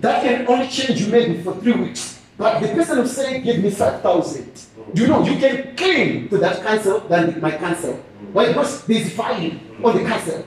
that 0.00 0.22
can 0.22 0.46
only 0.48 0.68
change 0.68 1.00
you 1.00 1.08
maybe 1.08 1.42
for 1.42 1.54
three 1.56 1.72
weeks. 1.72 2.22
But 2.38 2.60
the 2.60 2.68
person 2.68 2.98
who 2.98 3.06
saying, 3.06 3.44
give 3.44 3.62
me 3.62 3.70
5,000, 3.70 4.66
you 4.94 5.06
know, 5.06 5.24
you 5.24 5.38
can 5.38 5.74
cling 5.74 6.28
to 6.28 6.38
that 6.38 6.62
counsel 6.62 7.00
than 7.00 7.40
my 7.40 7.50
counsel. 7.52 7.94
Why? 8.32 8.48
Because 8.48 8.84
there's 8.84 9.08
value 9.12 9.58
on 9.82 9.96
the 9.96 10.04
counsel. 10.04 10.44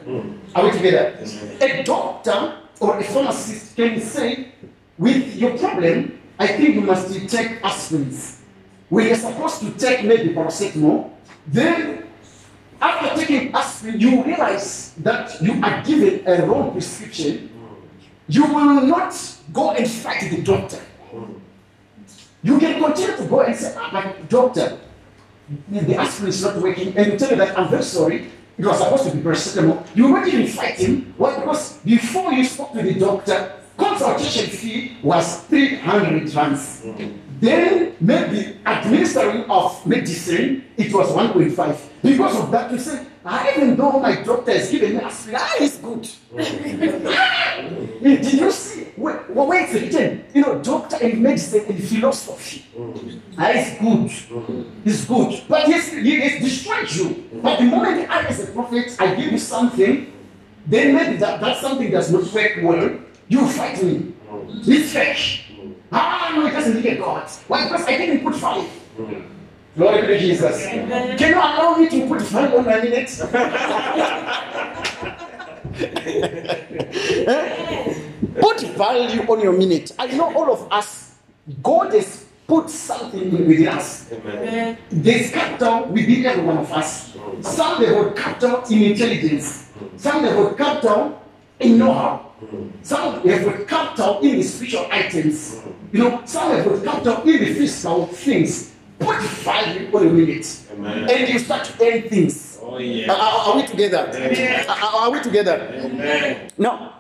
Are 0.54 0.66
we 0.66 0.72
together? 0.72 1.18
A 1.62 1.84
doctor 1.84 2.60
or 2.80 3.00
a 3.00 3.04
pharmacist 3.04 3.76
can 3.76 4.00
say, 4.02 4.52
with 4.97 5.36
your 5.36 5.58
problem, 5.58 6.20
I 6.38 6.47
think 6.47 6.76
you 6.76 6.82
must 6.82 7.12
take 7.30 7.62
aspirins. 7.62 8.41
When 8.89 9.08
you're 9.08 9.16
supposed 9.16 9.62
to 9.62 9.72
take 9.72 10.06
maybe 10.06 10.34
paracetamol, 10.34 11.12
then 11.47 12.08
after 12.82 13.16
taking 13.20 13.54
aspirin, 13.54 14.00
you 14.00 14.24
realize 14.24 14.93
that 15.00 15.41
you 15.41 15.60
are 15.64 15.84
given 15.84 16.28
a 16.28 16.45
wrong 16.45 16.72
prescription. 16.72 17.50
You 18.28 18.45
will 18.45 18.82
not 18.82 19.14
go 19.54 19.72
and 19.72 19.89
fight 19.89 20.30
the 20.30 20.41
doctor. 20.41 20.80
You 22.41 22.60
can 22.60 22.82
continue 22.82 23.18
to 23.18 23.26
go 23.26 23.41
and 23.41 23.56
say, 23.56 23.76
ah, 23.78 23.89
but 23.91 24.30
doctor, 24.30 24.80
the 25.70 25.95
aspirin 25.95 26.30
is 26.30 26.41
not 26.43 26.58
working, 26.58 26.95
and 26.97 27.14
you 27.14 27.18
tell 27.18 27.30
him 27.30 27.39
that 27.39 27.58
I'm 27.58 27.70
very 27.70 27.84
sorry. 27.84 28.32
It 28.58 28.66
was 28.66 28.78
supposed 28.78 29.10
to 29.10 29.16
be 29.16 29.22
paracetamol. 29.22 29.86
You 29.95 30.04
will 30.06 30.12
not 30.20 30.28
even 30.28 30.47
fight 30.47 30.76
him. 30.76 31.14
Why? 31.18 31.36
Because 31.39 31.78
before 31.78 32.34
you 32.34 32.43
spoke 32.43 32.74
to 32.74 32.82
the 32.84 33.00
doctor, 33.00 33.54
consultation 33.78 34.50
fee 34.50 34.97
was 35.02 35.43
300 35.43 36.34
rands. 36.36 36.86
Then 37.39 37.95
maybe 38.02 38.58
administering 38.66 39.50
of 39.50 39.86
medicine, 39.88 40.66
it 40.76 40.93
was 40.93 41.08
1.5. 41.10 41.80
Because 42.02 42.39
of 42.39 42.52
that, 42.52 42.72
you 42.72 42.80
say, 42.80 43.06
ah, 43.26 43.49
even 43.55 43.76
though 43.76 43.99
my 43.99 44.15
doctor 44.24 44.53
has 44.53 44.70
given 44.72 44.93
me 44.97 44.99
aspirin, 44.99 45.36
ah, 45.39 45.55
it's 45.59 45.78
good. 45.78 46.07
Did 48.03 48.34
you 48.34 48.51
see 48.51 48.84
where 48.95 49.63
it's 49.63 49.74
written? 49.74 50.26
You 50.34 50.41
know, 50.41 50.59
doctor 50.59 50.97
and 51.01 51.22
medicine 51.22 51.65
and 51.67 51.84
philosophy. 51.84 52.65
Ah, 53.38 53.49
it's 53.53 53.80
good. 53.80 54.11
It's 54.86 55.05
good. 55.05 55.43
But 55.47 55.67
yes, 55.67 55.91
he 55.91 56.20
has 56.22 56.41
destroyed 56.41 56.91
you. 56.91 57.30
But 57.41 57.59
the 57.59 57.65
moment 57.65 58.09
I, 58.09 58.24
as 58.26 58.39
a 58.47 58.51
prophet, 58.51 58.95
I 58.99 59.15
give 59.15 59.32
you 59.32 59.38
something, 59.39 60.13
then 60.65 60.95
maybe 60.95 61.17
that, 61.17 61.41
that 61.41 61.57
something 61.57 61.89
does 61.91 62.11
not 62.11 62.32
work 62.34 62.59
well, 62.61 62.99
you 63.28 63.47
fight 63.47 63.82
me. 63.84 64.13
It's 64.65 64.93
fake. 64.93 65.45
Ah, 65.91 66.34
no, 66.36 66.45
it 66.45 66.51
doesn't 66.51 66.76
need 66.76 66.86
a 66.86 66.95
God. 66.97 67.28
Why? 67.47 67.63
Because 67.63 67.86
I 67.86 67.97
didn't 67.97 68.24
put 68.24 68.36
value. 68.36 68.67
Glory 69.78 70.07
to 70.07 70.20
Jesus. 70.20 70.65
Can 70.65 71.20
you 71.20 71.36
allow 71.36 71.76
me 71.78 71.88
to 71.89 72.07
put 72.07 72.22
value 72.22 72.57
on 72.57 72.65
my 72.65 72.82
minutes? 72.82 73.22
Put 78.39 78.61
value 78.76 79.22
on 79.24 79.41
your 79.41 79.53
minute. 79.53 79.91
I 79.97 80.07
know 80.07 80.34
all 80.34 80.51
of 80.51 80.72
us, 80.72 81.15
God 81.61 81.93
has 81.93 82.26
put 82.47 82.70
something 82.70 83.47
within 83.47 83.67
us. 83.67 84.11
Amen. 84.11 84.78
There's 84.89 85.32
capital 85.32 85.86
within 85.86 86.26
every 86.26 86.43
one 86.43 86.57
of 86.57 86.72
us. 86.72 87.15
Some 87.41 87.82
they 87.82 87.93
hold 87.93 88.15
capital 88.17 88.63
in 88.70 88.84
intelligence. 88.91 89.72
Some 89.97 90.24
they 90.24 90.34
hold 90.34 90.57
capital 90.57 91.22
in 91.59 91.78
know-how. 91.78 92.32
Some 92.82 93.22
they 93.26 93.43
hold 93.43 93.67
capital 93.67 94.20
in 94.22 94.38
the 94.38 94.43
spiritual 94.43 94.88
items. 94.91 95.61
You 95.91 95.99
know, 96.03 96.22
some 96.26 96.55
they 96.55 96.63
hold 96.63 96.84
capital 96.84 97.22
in 97.24 97.39
the 97.39 97.53
physical 97.53 98.07
things. 98.07 98.74
Put 99.00 99.18
value 99.22 99.89
on 99.95 100.08
a 100.08 100.12
minute. 100.12 100.62
Amen. 100.74 101.10
And 101.10 101.30
you 101.30 101.39
start 101.39 101.66
to 101.66 101.74
earn 101.86 102.02
things. 102.10 102.60
Oh, 102.62 102.76
Are, 102.76 102.82
yeah. 102.82 103.12
are- 103.12 103.18
are 103.50 103.56
we 103.56 103.66
together? 103.66 104.10
Amen. 104.14 104.70
Are, 104.70 104.78
are- 104.78 105.12
we 105.12 105.22
together? 105.22 105.82
Amen. 105.86 106.52
No. 106.58 106.93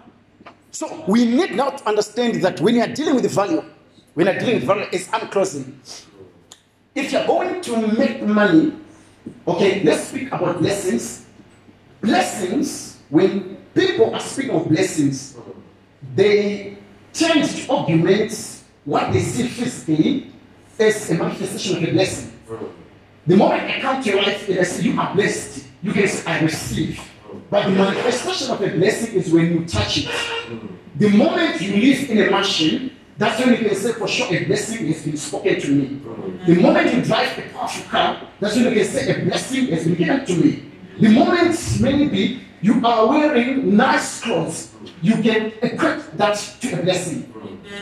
So 0.71 1.03
we 1.07 1.25
need 1.25 1.55
now 1.55 1.71
to 1.71 1.87
understand 1.87 2.35
that 2.43 2.61
when 2.61 2.75
you 2.75 2.81
are 2.81 2.87
dealing 2.87 3.15
with 3.15 3.29
value, 3.31 3.63
when 4.13 4.27
you 4.27 4.33
are 4.33 4.39
dealing 4.39 4.55
with 4.55 4.63
value, 4.65 4.85
it's 4.91 5.09
I'm. 5.11 5.29
If 6.95 7.11
you're 7.11 7.25
going 7.25 7.61
to 7.61 7.87
make 7.97 8.21
money, 8.23 8.73
okay, 9.47 9.83
let's 9.83 10.07
speak 10.09 10.27
about 10.31 10.59
blessings. 10.59 11.25
Blessings, 12.01 12.97
when 13.09 13.57
people 13.73 14.13
are 14.13 14.19
speaking 14.19 14.51
of 14.55 14.67
blessings, 14.69 15.37
they 16.15 16.77
tend 17.13 17.47
to 17.49 17.69
augment 17.69 18.61
what 18.85 19.11
they 19.11 19.19
see 19.19 19.47
physically 19.47 20.31
as 20.79 21.09
a 21.11 21.15
manifestation 21.15 21.77
of 21.77 21.89
a 21.89 21.91
blessing. 21.91 22.31
The 23.27 23.35
moment 23.35 23.63
I 23.63 23.79
come 23.79 24.01
to 24.01 24.09
your 24.09 24.21
life 24.21 24.47
and 24.49 24.59
I 24.59 24.63
say 24.63 24.83
you 24.83 24.99
are 24.99 25.13
blessed, 25.13 25.65
you 25.81 25.91
can 25.91 26.07
say 26.07 26.31
I 26.31 26.41
receive. 26.41 26.99
But 27.49 27.65
the 27.65 27.71
manifestation 27.71 28.51
of 28.51 28.61
a 28.61 28.69
blessing 28.69 29.15
is 29.15 29.31
when 29.31 29.53
you 29.53 29.65
touch 29.65 29.97
it. 29.99 30.09
The 30.95 31.09
moment 31.09 31.61
you 31.61 31.75
live 31.75 32.09
in 32.09 32.27
a 32.27 32.31
mansion, 32.31 32.91
that's 33.17 33.39
when 33.39 33.49
you 33.49 33.69
can 33.69 33.75
say 33.75 33.91
for 33.93 34.07
sure 34.07 34.33
a 34.33 34.45
blessing 34.45 34.87
has 34.87 35.03
been 35.03 35.17
spoken 35.17 35.59
to 35.59 35.71
me. 35.71 36.01
The 36.47 36.55
moment 36.61 36.93
you 36.93 37.01
drive 37.03 37.37
a 37.37 37.41
powerful 37.53 37.89
car, 37.89 38.21
that's 38.39 38.55
when 38.55 38.65
you 38.65 38.71
can 38.71 38.85
say 38.85 39.21
a 39.21 39.25
blessing 39.25 39.67
has 39.67 39.83
been 39.83 39.95
given 39.95 40.25
to 40.25 40.35
me. 40.35 40.63
The 40.99 41.09
moment 41.09 41.81
maybe 41.81 42.41
you 42.61 42.85
are 42.85 43.07
wearing 43.07 43.75
nice 43.75 44.21
clothes, 44.21 44.71
you 45.01 45.15
can 45.21 45.53
equate 45.61 46.17
that 46.17 46.35
to 46.61 46.79
a 46.79 46.83
blessing. 46.83 47.33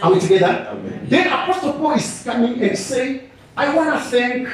Are 0.02 0.14
we 0.14 0.20
together? 0.20 0.68
Amen. 0.72 1.06
Then 1.10 1.28
Apostle 1.28 1.74
Paul 1.74 1.94
is 1.94 2.22
coming 2.24 2.62
and 2.62 2.78
saying, 2.78 3.30
I 3.56 3.74
want 3.76 3.94
to 3.94 4.10
thank 4.10 4.50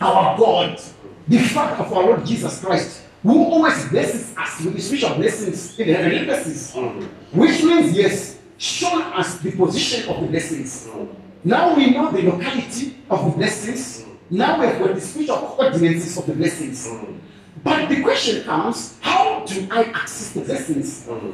our 0.00 0.36
God, 0.38 0.80
the 1.28 1.38
Father 1.38 1.84
of 1.84 1.92
our 1.92 2.04
Lord 2.04 2.26
Jesus 2.26 2.60
Christ, 2.64 3.02
who 3.22 3.44
always 3.44 3.88
blesses 3.88 4.34
us 4.36 4.60
with 4.64 4.74
the 4.74 4.80
spiritual 4.80 5.16
blessings 5.16 5.78
in 5.78 5.88
the 5.88 5.94
heavenly 5.94 6.24
places. 6.24 6.72
Mm. 6.74 7.04
Which 7.32 7.62
means, 7.62 7.92
yes, 7.96 8.38
show 8.58 9.00
us 9.00 9.38
the 9.38 9.50
position 9.52 10.08
of 10.08 10.20
the 10.22 10.28
blessings. 10.28 10.86
Mm. 10.88 11.14
Now 11.44 11.74
we 11.74 11.90
know 11.90 12.10
the 12.10 12.22
locality 12.22 12.96
of 13.10 13.24
the 13.24 13.30
blessings. 13.38 14.02
Mm. 14.02 14.16
Now 14.30 14.60
we 14.60 14.66
have 14.66 14.78
got 14.78 14.94
the 14.94 15.00
spiritual 15.00 15.56
ordinances 15.58 16.16
of 16.18 16.26
the 16.26 16.34
blessings. 16.34 16.88
But 17.62 17.88
the 17.88 18.02
question 18.02 18.42
comes, 18.44 18.98
how 19.00 19.44
do 19.46 19.68
I 19.70 19.84
access 19.84 20.32
the 20.32 20.40
blessings? 20.40 21.06
Mm-hmm. 21.06 21.30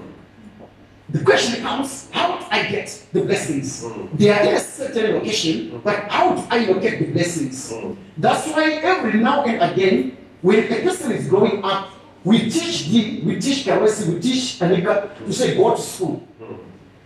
The 1.10 1.24
question 1.24 1.62
comes, 1.62 2.10
how 2.10 2.38
do 2.38 2.44
I 2.50 2.68
get 2.68 3.06
the 3.12 3.22
blessings? 3.22 3.84
Mm-hmm. 3.84 4.16
They 4.16 4.30
are 4.30 4.42
in 4.42 4.54
a 4.54 4.60
certain 4.60 5.14
location, 5.14 5.52
mm-hmm. 5.52 5.78
but 5.78 6.08
how 6.08 6.34
do 6.34 6.42
I 6.50 6.66
locate 6.66 7.00
the 7.00 7.12
blessings? 7.12 7.72
That's 8.16 8.46
why 8.48 8.72
every 8.82 9.18
now 9.20 9.44
and 9.44 9.62
again, 9.72 10.16
when 10.42 10.72
a 10.72 10.82
person 10.82 11.12
is 11.12 11.26
growing 11.28 11.64
up, 11.64 11.90
we 12.22 12.50
teach 12.50 12.88
the, 12.88 13.22
we 13.22 13.40
teach 13.40 13.64
Karesi, 13.64 14.14
we 14.14 14.20
teach 14.20 14.60
Anika 14.60 15.16
to 15.16 15.32
say 15.32 15.56
go 15.56 15.74
to 15.74 15.80
school. 15.80 16.26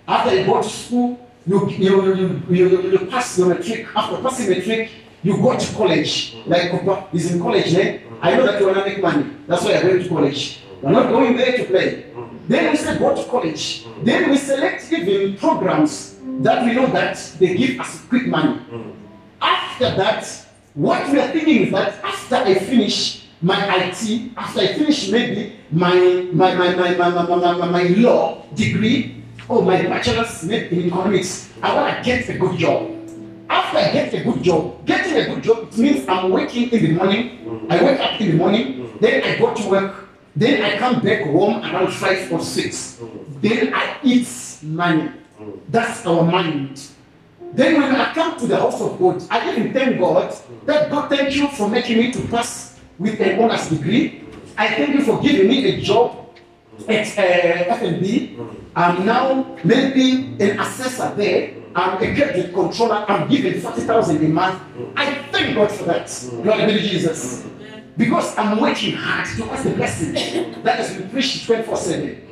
After 0.07 0.37
you 0.37 0.45
go 0.45 0.61
to 0.61 0.69
school, 0.69 1.31
you, 1.47 1.71
you, 1.71 2.15
you, 2.15 2.43
you, 2.49 2.91
you, 2.91 3.07
pass 3.07 3.39
your 3.39 3.55
matric. 3.55 3.87
After 3.95 4.23
passing 4.23 4.51
matric, 4.51 4.91
you 5.25 5.39
go 5.39 5.59
to 5.59 5.75
college. 5.75 6.37
Like 6.47 6.71
is 7.13 7.33
in 7.35 7.41
college, 7.41 7.75
eh? 7.75 7.99
I 8.21 8.37
know 8.37 8.47
that 8.47 8.61
you 8.61 8.67
want 8.67 8.79
to 8.79 8.85
make 8.85 9.03
money. 9.03 9.31
That's 9.49 9.65
why 9.65 9.73
you're 9.73 9.83
going 9.83 10.03
to 10.03 10.09
college. 10.09 10.61
You're 10.83 10.93
not 10.93 11.09
going 11.11 11.37
there 11.37 11.57
to 11.57 11.65
play. 11.65 12.05
Then 12.47 12.71
we 12.71 12.77
say 12.77 12.99
go 12.99 13.17
to 13.17 13.25
college. 13.31 13.87
Then 14.03 14.31
we 14.31 14.37
select 14.37 14.93
even 14.93 15.37
programs 15.39 16.17
that 16.43 16.65
we 16.65 16.75
know 16.75 16.87
that 16.89 17.17
they 17.41 17.57
give 17.57 17.81
us 17.81 18.05
quick 18.09 18.27
money. 18.27 18.61
After 19.41 19.97
that, 19.97 20.27
what 20.75 21.11
we 21.11 21.19
are 21.21 21.29
thinking 21.33 21.67
is 21.67 21.73
that 21.73 22.05
after 22.05 22.37
I 22.37 22.55
finish 22.57 23.25
my 23.41 23.87
IT, 23.87 24.33
after 24.37 24.61
I 24.61 24.67
finish 24.75 25.09
maybe 25.11 25.57
my 25.71 26.29
my 26.33 26.55
my 26.55 26.75
my 26.75 26.95
my, 26.97 27.09
my, 27.11 27.37
my, 27.37 27.53
my, 27.57 27.69
my 27.69 27.83
law 27.97 28.43
degree 28.55 29.23
or 29.49 29.63
my 29.63 29.83
bachelor's 29.83 30.43
in 30.45 30.53
economics, 30.53 31.51
I 31.63 31.75
want 31.75 31.97
to 31.97 32.03
get 32.05 32.29
a 32.29 32.39
good 32.39 32.59
job. 32.59 32.94
After 33.49 33.79
I 33.79 33.93
get 33.93 34.15
a 34.15 34.25
good 34.25 34.43
job, 34.43 34.87
getting 34.87 35.17
a 35.17 35.35
good 35.35 35.43
job 35.43 35.73
means 35.77 36.09
I'm 36.09 36.31
working 36.31 36.71
in 36.71 36.83
the 36.83 36.93
morning. 36.93 37.67
I 37.69 37.83
wake 37.85 38.01
up 38.01 38.21
in 38.21 38.31
the 38.33 38.37
morning, 38.37 38.97
then 39.01 39.23
I 39.23 39.39
go 39.39 39.55
to 39.55 39.69
work, 39.69 40.09
then 40.37 40.63
I 40.63 40.79
come 40.79 41.01
back 41.01 41.23
home 41.25 41.63
around 41.63 41.93
five 41.93 42.33
or 42.33 42.41
six. 42.41 42.99
Then 43.41 43.73
I 43.75 43.97
eat 44.03 44.29
money. 44.63 45.11
That's 45.69 46.07
our 46.07 46.23
mind. 46.25 46.81
Then 47.53 47.81
when 47.81 47.95
I 47.95 48.13
come 48.15 48.37
to 48.39 48.47
the 48.47 48.57
house 48.57 48.81
of 48.81 48.99
God, 48.99 49.23
I 49.31 49.53
even 49.53 49.73
thank 49.73 50.01
God 50.01 50.35
that 50.67 50.91
God 50.91 51.09
thank 51.09 51.37
you 51.37 51.49
for 51.49 51.69
making 51.69 51.99
me 51.99 52.13
to 52.13 52.21
pass 52.29 52.81
with 52.99 53.21
an 53.21 53.39
honors 53.43 53.69
degree. 53.69 54.25
I 54.57 54.69
thank 54.75 54.95
you 54.95 55.03
for 55.03 55.21
giving 55.21 55.49
me 55.49 55.65
a 55.67 55.81
job 55.81 56.24
at 56.89 57.07
uh, 57.19 57.77
FNB. 57.77 58.39
I'm 58.77 59.07
now 59.07 59.57
maybe 59.65 60.35
an 60.41 60.61
assessor 60.61 61.15
there. 61.17 61.55
I'm 61.75 61.97
a 61.97 62.15
credit 62.15 62.53
controller. 62.55 63.05
I'm 63.09 63.29
given 63.29 63.61
40,000 63.61 64.25
a 64.25 64.29
month. 64.29 64.61
I 64.97 65.15
thank 65.33 65.57
God 65.57 65.71
for 65.71 65.85
that. 65.85 66.07
Be 66.43 66.73
to 66.73 66.79
Jesus. 66.81 67.47
Because 67.97 68.37
I'm 68.37 68.61
working 68.61 68.95
hard 68.95 69.27
towards 69.37 69.63
the 69.65 69.71
blessing 69.71 70.15
that 70.63 70.79
has 70.79 70.97
been 70.97 71.11
preached 71.11 71.47
24 71.47 71.77
7. 71.77 72.24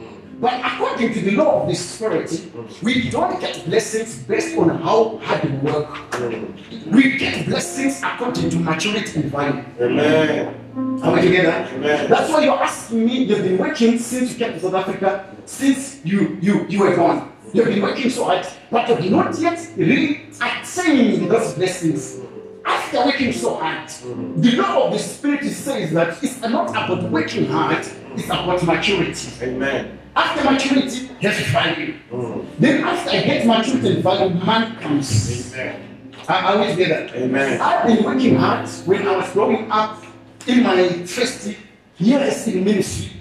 But 0.42 0.60
according 0.60 1.14
to 1.14 1.20
the 1.20 1.30
law 1.36 1.62
of 1.62 1.68
the 1.68 1.74
Spirit, 1.76 2.28
we 2.82 3.08
don't 3.10 3.40
get 3.40 3.64
blessings 3.64 4.18
based 4.24 4.58
on 4.58 4.70
how 4.70 5.18
hard 5.18 5.44
we 5.44 5.70
work. 5.70 6.20
We 6.90 7.16
get 7.16 7.46
blessings 7.46 8.02
according 8.02 8.50
to 8.50 8.56
maturity 8.56 9.20
and 9.20 9.30
value. 9.30 9.64
Amen. 9.80 11.00
Are 11.00 11.12
we 11.12 11.20
together? 11.20 11.68
Amen. 11.74 12.10
That's 12.10 12.28
why 12.28 12.42
you're 12.42 12.60
asking 12.60 13.06
me, 13.06 13.22
you've 13.22 13.44
been 13.44 13.56
working 13.56 13.96
since 14.00 14.32
you 14.32 14.38
came 14.44 14.54
to 14.54 14.60
South 14.60 14.74
Africa, 14.74 15.32
since 15.44 16.04
you 16.04 16.36
you 16.42 16.66
you 16.66 16.80
were 16.80 16.96
born. 16.96 17.30
You've 17.54 17.66
been 17.66 17.82
working 17.82 18.10
so 18.10 18.24
hard, 18.24 18.44
but 18.68 18.88
you've 19.00 19.12
not 19.12 19.38
yet 19.38 19.60
really 19.76 20.26
attaining 20.40 21.28
those 21.28 21.54
blessings. 21.54 22.18
After 22.64 23.04
working 23.06 23.32
so 23.32 23.54
hard, 23.54 23.88
the 24.38 24.56
law 24.56 24.86
of 24.88 24.92
the 24.92 24.98
spirit 24.98 25.44
says 25.44 25.92
that 25.92 26.20
it's 26.20 26.40
not 26.40 26.70
about 26.70 27.10
working 27.12 27.46
hard, 27.46 27.86
it's 28.16 28.26
about 28.26 28.64
maturity. 28.64 29.30
Amen. 29.40 30.00
After 30.14 30.50
maturity, 30.50 31.10
there's 31.20 31.40
value. 31.48 31.94
Mm. 32.10 32.46
Then 32.58 32.84
after 32.84 33.10
I 33.10 33.22
get 33.22 33.46
maturity 33.46 33.94
and 33.94 34.02
value, 34.02 34.34
man 34.34 34.76
comes. 34.76 35.52
Amen. 35.54 36.12
Are 36.28 36.36
are 36.36 36.58
we 36.60 36.66
together? 36.68 37.10
Amen. 37.14 37.60
I've 37.60 37.86
been 37.86 38.04
working 38.04 38.36
hard 38.36 38.68
when 38.86 39.08
I 39.08 39.16
was 39.16 39.30
growing 39.32 39.70
up 39.70 40.02
in 40.46 40.62
my 40.62 40.88
first 41.06 41.56
years 41.98 42.46
in 42.46 42.64
ministry. 42.64 43.12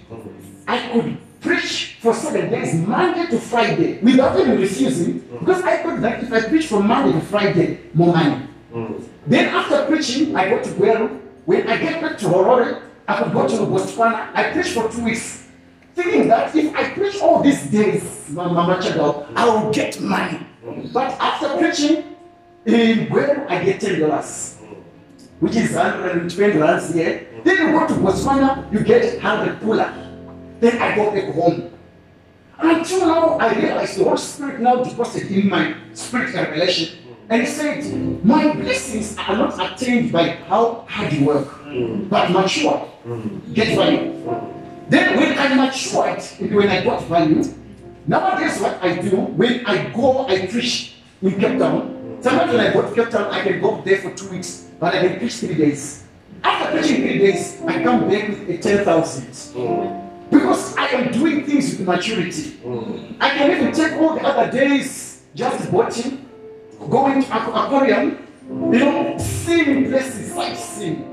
I 0.68 0.90
could 0.92 1.18
preach 1.40 1.98
for 2.02 2.14
seven 2.14 2.50
days, 2.50 2.76
Monday 2.76 3.26
to 3.28 3.40
Friday, 3.40 4.00
without 4.02 4.40
even 4.40 4.60
refusing, 4.60 5.20
because 5.40 5.64
I 5.64 5.78
thought 5.84 6.02
that 6.02 6.24
if 6.24 6.32
I 6.32 6.42
preach 6.48 6.68
from 6.68 6.88
Monday 6.88 7.14
to 7.20 7.26
Friday, 7.26 7.80
more 7.94 8.14
money. 8.14 8.48
Mm. 8.74 9.04
Then 9.28 9.50
after 9.54 9.86
preaching, 9.86 10.36
I 10.36 10.50
go 10.50 10.62
to 10.62 10.70
Gweru. 10.70 11.20
When 11.46 11.68
I 11.68 11.78
get 11.78 12.02
back 12.02 12.18
to 12.20 12.26
Harare, 12.26 12.82
I 13.08 13.24
could 13.24 13.34
go 13.34 13.48
to 13.48 13.56
Botswana. 13.66 14.30
I 14.34 14.52
preach 14.54 14.70
for 14.70 14.88
two 14.90 15.04
weeks, 15.04 15.41
thinking 16.04 16.28
that 16.30 16.56
if 16.56 16.76
I 16.76 16.90
preach 16.92 17.22
all 17.22 17.42
these 17.44 17.70
days, 17.70 18.30
Mama 18.30 18.78
Chado, 18.82 19.28
I 19.36 19.46
will 19.46 19.72
get 19.72 20.00
money. 20.02 20.40
But 20.94 21.12
after 21.20 21.58
preaching 21.58 22.16
in 22.66 23.12
I 23.50 23.64
get 23.64 23.82
ten 23.82 24.00
dollars 24.00 24.62
which 25.42 25.56
is 25.56 25.74
120 25.74 26.58
rands 26.60 26.94
here. 26.94 27.28
Then 27.44 27.58
you 27.58 27.80
go 27.80 27.88
to 27.88 27.94
Botswana, 27.96 28.72
you 28.72 28.82
get 28.82 29.16
100 29.16 29.60
pula. 29.60 29.92
Then 30.60 30.78
I 30.80 30.96
go 30.96 31.12
back 31.12 31.34
home. 31.34 31.72
Until 32.60 33.00
now, 33.00 33.38
I 33.40 33.56
realized 33.56 33.98
the 33.98 34.04
Holy 34.04 34.18
Spirit 34.18 34.62
now 34.62 34.84
deposited 34.84 35.32
in 35.32 35.50
my 35.50 35.76
spirit 35.94 36.36
revelation. 36.36 36.96
And 37.28 37.42
he 37.42 37.48
said, 37.48 38.24
My 38.24 38.54
blessings 38.54 39.18
are 39.18 39.36
not 39.36 39.58
attained 39.58 40.12
by 40.12 40.30
how 40.48 40.86
hard 40.88 41.12
you 41.12 41.26
work, 41.26 41.48
but 42.08 42.30
matured. 42.30 42.82
Get 43.54 43.76
value. 43.76 44.61
Then 44.92 45.16
when 45.18 45.38
I 45.40 45.48
matured, 45.56 46.22
when 46.52 46.68
I 46.68 46.84
got 46.84 47.04
value, 47.06 47.44
nowadays 48.06 48.60
what 48.60 48.76
I 48.84 49.00
do, 49.00 49.16
when 49.40 49.66
I 49.66 49.90
go, 49.96 50.28
I 50.28 50.48
preach 50.48 50.96
in 51.22 51.40
Cape 51.40 51.58
Town. 51.58 52.18
Sometimes 52.22 52.52
when 52.52 52.60
I 52.60 52.74
go 52.74 52.82
to 52.82 52.94
Cape 52.94 53.10
Town, 53.10 53.32
I 53.32 53.42
can 53.42 53.62
go 53.62 53.82
there 53.86 54.00
for 54.02 54.12
two 54.12 54.30
weeks, 54.32 54.68
but 54.82 54.94
I 54.94 55.08
can 55.08 55.18
preach 55.20 55.36
three 55.36 55.56
days. 55.56 56.04
After 56.44 56.78
preaching 56.78 56.98
three 57.04 57.18
days, 57.20 57.62
I 57.66 57.82
come 57.84 58.10
back 58.10 58.28
with 58.30 58.50
a 58.50 58.58
10,000. 58.58 59.28
Because 60.30 60.76
I 60.76 60.88
am 60.88 61.12
doing 61.14 61.46
things 61.46 61.78
with 61.78 61.88
maturity. 61.88 62.60
I 63.20 63.30
can 63.30 63.52
even 63.52 63.72
take 63.72 63.94
all 63.94 64.16
the 64.16 64.24
other 64.28 64.52
days 64.52 65.22
just 65.36 65.72
watching, 65.72 66.26
going 66.90 67.24
to 67.24 67.28
aqu- 67.30 67.66
aquarium, 67.66 68.28
you 68.74 68.80
know, 68.80 69.16
seeing 69.18 69.90
places, 69.90 70.34
sightseeing. 70.34 71.08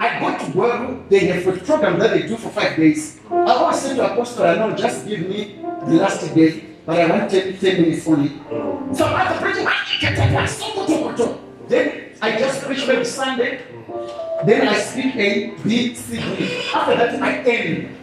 I 0.00 0.18
go 0.18 0.32
to 0.38 0.56
work, 0.56 1.10
they 1.10 1.26
have 1.26 1.46
a 1.46 1.52
program 1.58 1.98
that 1.98 2.10
they 2.12 2.22
do 2.26 2.36
for 2.38 2.48
five 2.48 2.74
days. 2.76 3.20
I 3.30 3.52
always 3.52 3.82
say 3.82 3.96
to 3.96 4.12
Apostle, 4.12 4.44
I 4.44 4.54
know, 4.56 4.74
just 4.74 5.06
give 5.06 5.28
me 5.28 5.58
the 5.86 5.96
last 5.96 6.34
day, 6.34 6.64
but 6.86 6.98
I 6.98 7.06
want 7.06 7.30
10, 7.30 7.58
10 7.58 7.82
minutes 7.82 8.08
only. 8.08 8.30
So 8.96 9.04
after 9.04 9.44
preaching, 9.44 9.68
then 11.68 12.14
I 12.22 12.38
just 12.38 12.62
preach 12.62 12.88
every 12.88 13.04
Sunday. 13.04 13.60
Then 14.46 14.68
I 14.68 14.78
speak 14.78 15.16
A, 15.16 15.54
B, 15.62 15.94
C, 15.94 16.16
D. 16.16 16.70
After 16.74 16.96
that, 16.96 17.22
I 17.22 17.32
end. 17.44 17.96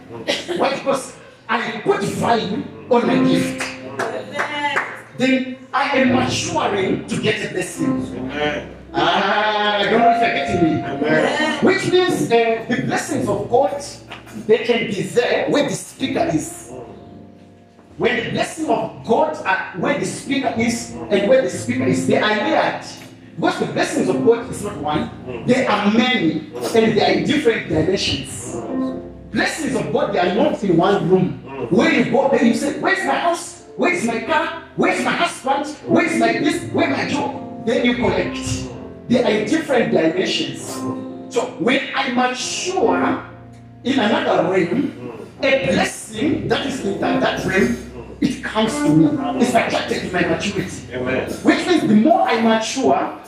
Why? 0.56 0.74
Because 0.78 1.16
I 1.48 1.80
put 1.80 2.04
value 2.04 2.62
on 2.90 3.06
my 3.08 3.28
gift. 3.28 3.58
Then 5.18 5.56
I 5.74 5.98
am 5.98 6.14
maturing 6.14 7.08
to 7.08 7.20
get 7.20 7.44
a 7.44 7.52
blessing. 7.52 8.77
Ah, 8.92 9.76
I 9.78 9.82
don't 9.84 10.00
know 10.00 10.10
if 10.10 10.22
you're 10.22 10.34
getting 10.34 10.64
me. 10.64 10.82
Amen. 10.82 11.64
Which 11.64 11.92
means 11.92 12.30
uh, 12.30 12.64
the 12.68 12.82
blessings 12.86 13.28
of 13.28 13.50
God, 13.50 13.84
they 14.46 14.58
can 14.58 14.86
be 14.86 15.02
there 15.02 15.50
where 15.50 15.68
the 15.68 15.74
speaker 15.74 16.30
is. 16.32 16.72
When 17.98 18.24
the 18.24 18.30
blessing 18.30 18.70
of 18.70 19.04
God 19.04 19.36
are 19.44 19.74
where 19.78 19.98
the 19.98 20.06
speaker 20.06 20.54
is 20.56 20.92
and 21.10 21.28
where 21.28 21.42
the 21.42 21.50
speaker 21.50 21.84
is, 21.84 22.06
they 22.06 22.16
are 22.16 22.36
layered. 22.36 22.84
Because 23.36 23.58
the 23.60 23.66
blessings 23.66 24.08
of 24.08 24.24
God 24.24 24.50
is 24.50 24.62
not 24.64 24.76
one, 24.78 25.44
they 25.46 25.66
are 25.66 25.92
many 25.92 26.50
and 26.54 26.96
they 26.96 27.00
are 27.04 27.12
in 27.18 27.24
different 27.24 27.68
dimensions. 27.68 28.56
Blessings 29.32 29.76
of 29.76 29.92
God, 29.92 30.14
they 30.14 30.18
are 30.18 30.34
not 30.34 30.62
in 30.64 30.76
one 30.76 31.08
room. 31.10 31.38
Where 31.70 31.92
you 31.92 32.10
go 32.10 32.28
there, 32.30 32.44
you 32.44 32.54
say, 32.54 32.80
Where's 32.80 33.04
my 33.04 33.14
house? 33.14 33.64
Where's 33.76 34.04
my 34.04 34.20
car? 34.22 34.62
Where's 34.76 35.04
my 35.04 35.12
husband? 35.12 35.76
Where's 35.86 36.18
my 36.18 36.32
this? 36.32 36.70
Where's 36.72 36.96
my 36.96 37.08
job? 37.08 37.66
Then 37.66 37.84
you 37.84 37.94
collect. 37.94 38.38
They 39.08 39.22
are 39.24 39.46
different 39.46 39.92
dimensions. 39.92 40.60
So 41.30 41.46
when 41.58 41.80
I 41.94 42.12
mature 42.12 43.24
in 43.84 43.98
another 43.98 44.50
realm, 44.50 45.28
a 45.42 45.66
blessing 45.66 46.48
that 46.48 46.66
is 46.66 46.84
in 46.84 47.00
that, 47.00 47.20
that 47.20 47.44
realm, 47.44 48.16
it 48.20 48.42
comes 48.42 48.72
to 48.74 48.88
me. 48.94 49.06
It's 49.40 49.50
attracted 49.50 50.02
to 50.02 50.12
my 50.12 50.22
maturity. 50.22 50.92
Amen. 50.92 51.30
Which 51.30 51.66
means 51.66 51.86
the 51.86 51.94
more 51.94 52.22
I 52.22 52.40
mature, 52.40 53.18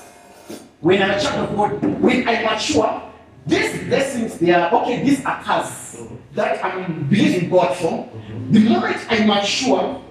when 0.81 1.03
I'm 1.03 1.13
a 1.13 1.21
child 1.21 1.51
of 1.51 1.57
God, 1.57 2.01
when 2.01 2.29
I 2.29 2.43
mature, 2.43 3.03
these 3.47 3.85
blessings, 3.85 4.39
they 4.39 4.53
are 4.53 4.73
okay, 4.83 5.03
these 5.03 5.25
are 5.25 5.43
cars 5.43 6.03
that 6.35 6.63
I'm 6.65 7.09
believing 7.09 7.49
God 7.49 7.75
for. 7.77 8.09
The 8.51 8.61
moment 8.61 8.99
I 9.09 9.25
mature, 9.25 10.03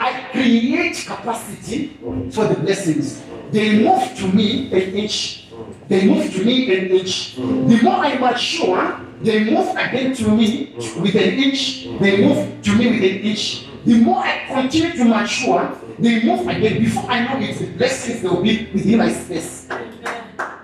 I 0.00 0.28
create 0.32 0.96
capacity 1.06 1.98
for 2.32 2.46
the 2.48 2.54
blessings. 2.54 3.22
They 3.52 3.84
move 3.84 4.16
to 4.16 4.28
me 4.32 4.72
an 4.72 4.94
inch. 4.96 5.44
They 5.88 6.08
move 6.08 6.32
to 6.32 6.42
me 6.42 6.74
an 6.74 6.90
inch. 6.90 7.36
The 7.36 7.80
more 7.82 7.96
I 7.96 8.16
mature, 8.16 8.98
they 9.22 9.44
move 9.44 9.68
again 9.76 10.14
to 10.14 10.30
me 10.34 10.72
with 10.96 11.14
an 11.16 11.34
inch. 11.36 11.84
They 12.00 12.24
move 12.24 12.62
to 12.62 12.76
me 12.76 12.88
with 12.88 13.02
an 13.02 13.20
inch. 13.28 13.66
The 13.84 14.00
more 14.00 14.24
I 14.24 14.46
continue 14.48 14.92
to 14.96 15.04
mature, 15.04 15.76
they 15.98 16.24
move 16.24 16.48
again. 16.48 16.82
Before 16.82 17.04
I 17.10 17.24
know 17.24 17.46
it, 17.46 17.58
the 17.58 17.66
blessings 17.76 18.22
will 18.22 18.42
be 18.42 18.70
within 18.72 18.98
my 18.98 19.12
space. 19.12 19.68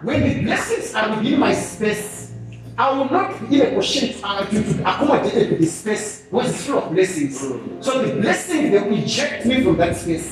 When 0.00 0.22
the 0.22 0.42
blessings 0.44 0.94
are 0.94 1.14
within 1.14 1.40
my 1.40 1.52
space, 1.52 2.15
I 2.78 2.90
will 2.90 3.08
not 3.10 3.40
in 3.50 3.60
a 3.62 3.74
position 3.74 4.20
uh, 4.22 4.44
to, 4.44 4.62
to 4.62 4.80
accommodate 4.80 5.50
with 5.50 5.60
the 5.60 5.66
space 5.66 6.26
which 6.30 6.46
is 6.46 6.66
full 6.66 6.78
of 6.78 6.92
blessings. 6.92 7.40
So 7.80 8.02
the 8.02 8.20
blessings 8.20 8.70
they 8.70 8.78
will 8.80 8.98
eject 8.98 9.46
me 9.46 9.62
from 9.64 9.76
that 9.78 9.96
space 9.96 10.30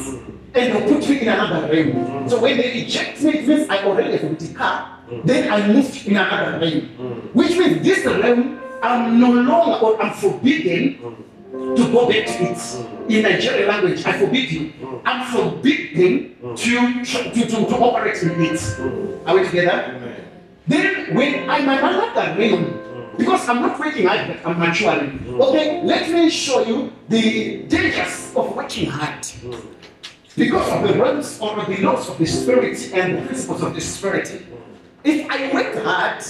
and 0.54 0.54
they'll 0.54 0.88
put 0.88 1.08
me 1.08 1.20
in 1.22 1.28
another 1.28 1.72
realm. 1.72 2.28
So 2.28 2.40
when 2.40 2.58
they 2.58 2.72
eject 2.82 3.22
me, 3.22 3.38
it 3.38 3.48
means 3.48 3.68
I 3.70 3.84
already 3.84 4.18
have 4.18 4.38
the 4.38 4.54
car. 4.54 5.00
Then 5.24 5.50
I 5.50 5.66
moved 5.68 6.06
in 6.06 6.16
another 6.16 6.58
realm, 6.58 7.30
which 7.32 7.56
means 7.56 7.82
this 7.82 8.04
realm 8.04 8.60
I'm 8.82 9.18
no 9.18 9.32
longer 9.32 9.84
or 9.84 10.02
I'm 10.02 10.12
forbidden 10.12 10.98
to 11.76 11.92
go 11.92 12.06
back 12.08 12.26
to 12.26 12.44
it. 12.44 12.86
In 13.08 13.22
Nigerian 13.22 13.68
language, 13.68 14.04
I 14.04 14.18
forbid 14.18 14.52
you. 14.52 14.72
I'm 15.06 15.32
forbidden 15.32 16.36
to, 16.56 17.04
to, 17.04 17.30
to, 17.32 17.46
to 17.46 17.76
operate 17.78 18.22
in 18.22 18.42
it. 18.44 18.60
Are 19.26 19.34
we 19.34 19.46
together? 19.46 20.13
Then 20.66 21.14
when 21.14 21.48
I'm 21.50 21.68
another 21.68 22.38
realm, 22.38 22.80
because 23.18 23.48
I'm 23.48 23.60
not 23.60 23.78
working 23.78 24.06
hard, 24.06 24.40
I'm 24.44 24.58
maturing. 24.58 25.36
Okay, 25.40 25.82
let 25.82 26.10
me 26.10 26.30
show 26.30 26.62
you 26.64 26.92
the 27.08 27.62
dangers 27.64 28.32
of 28.34 28.56
working 28.56 28.90
hard. 28.90 29.26
Because 30.36 30.68
of 30.72 30.88
the 30.88 30.98
realms 30.98 31.38
or 31.40 31.64
the 31.64 31.76
laws 31.82 32.08
of 32.08 32.18
the 32.18 32.26
spirit 32.26 32.92
and 32.92 33.18
the 33.18 33.22
principles 33.26 33.62
of 33.62 33.74
the 33.74 33.80
spirit. 33.80 34.42
If 35.04 35.30
I 35.30 35.52
work 35.52 35.84
hard 35.84 36.24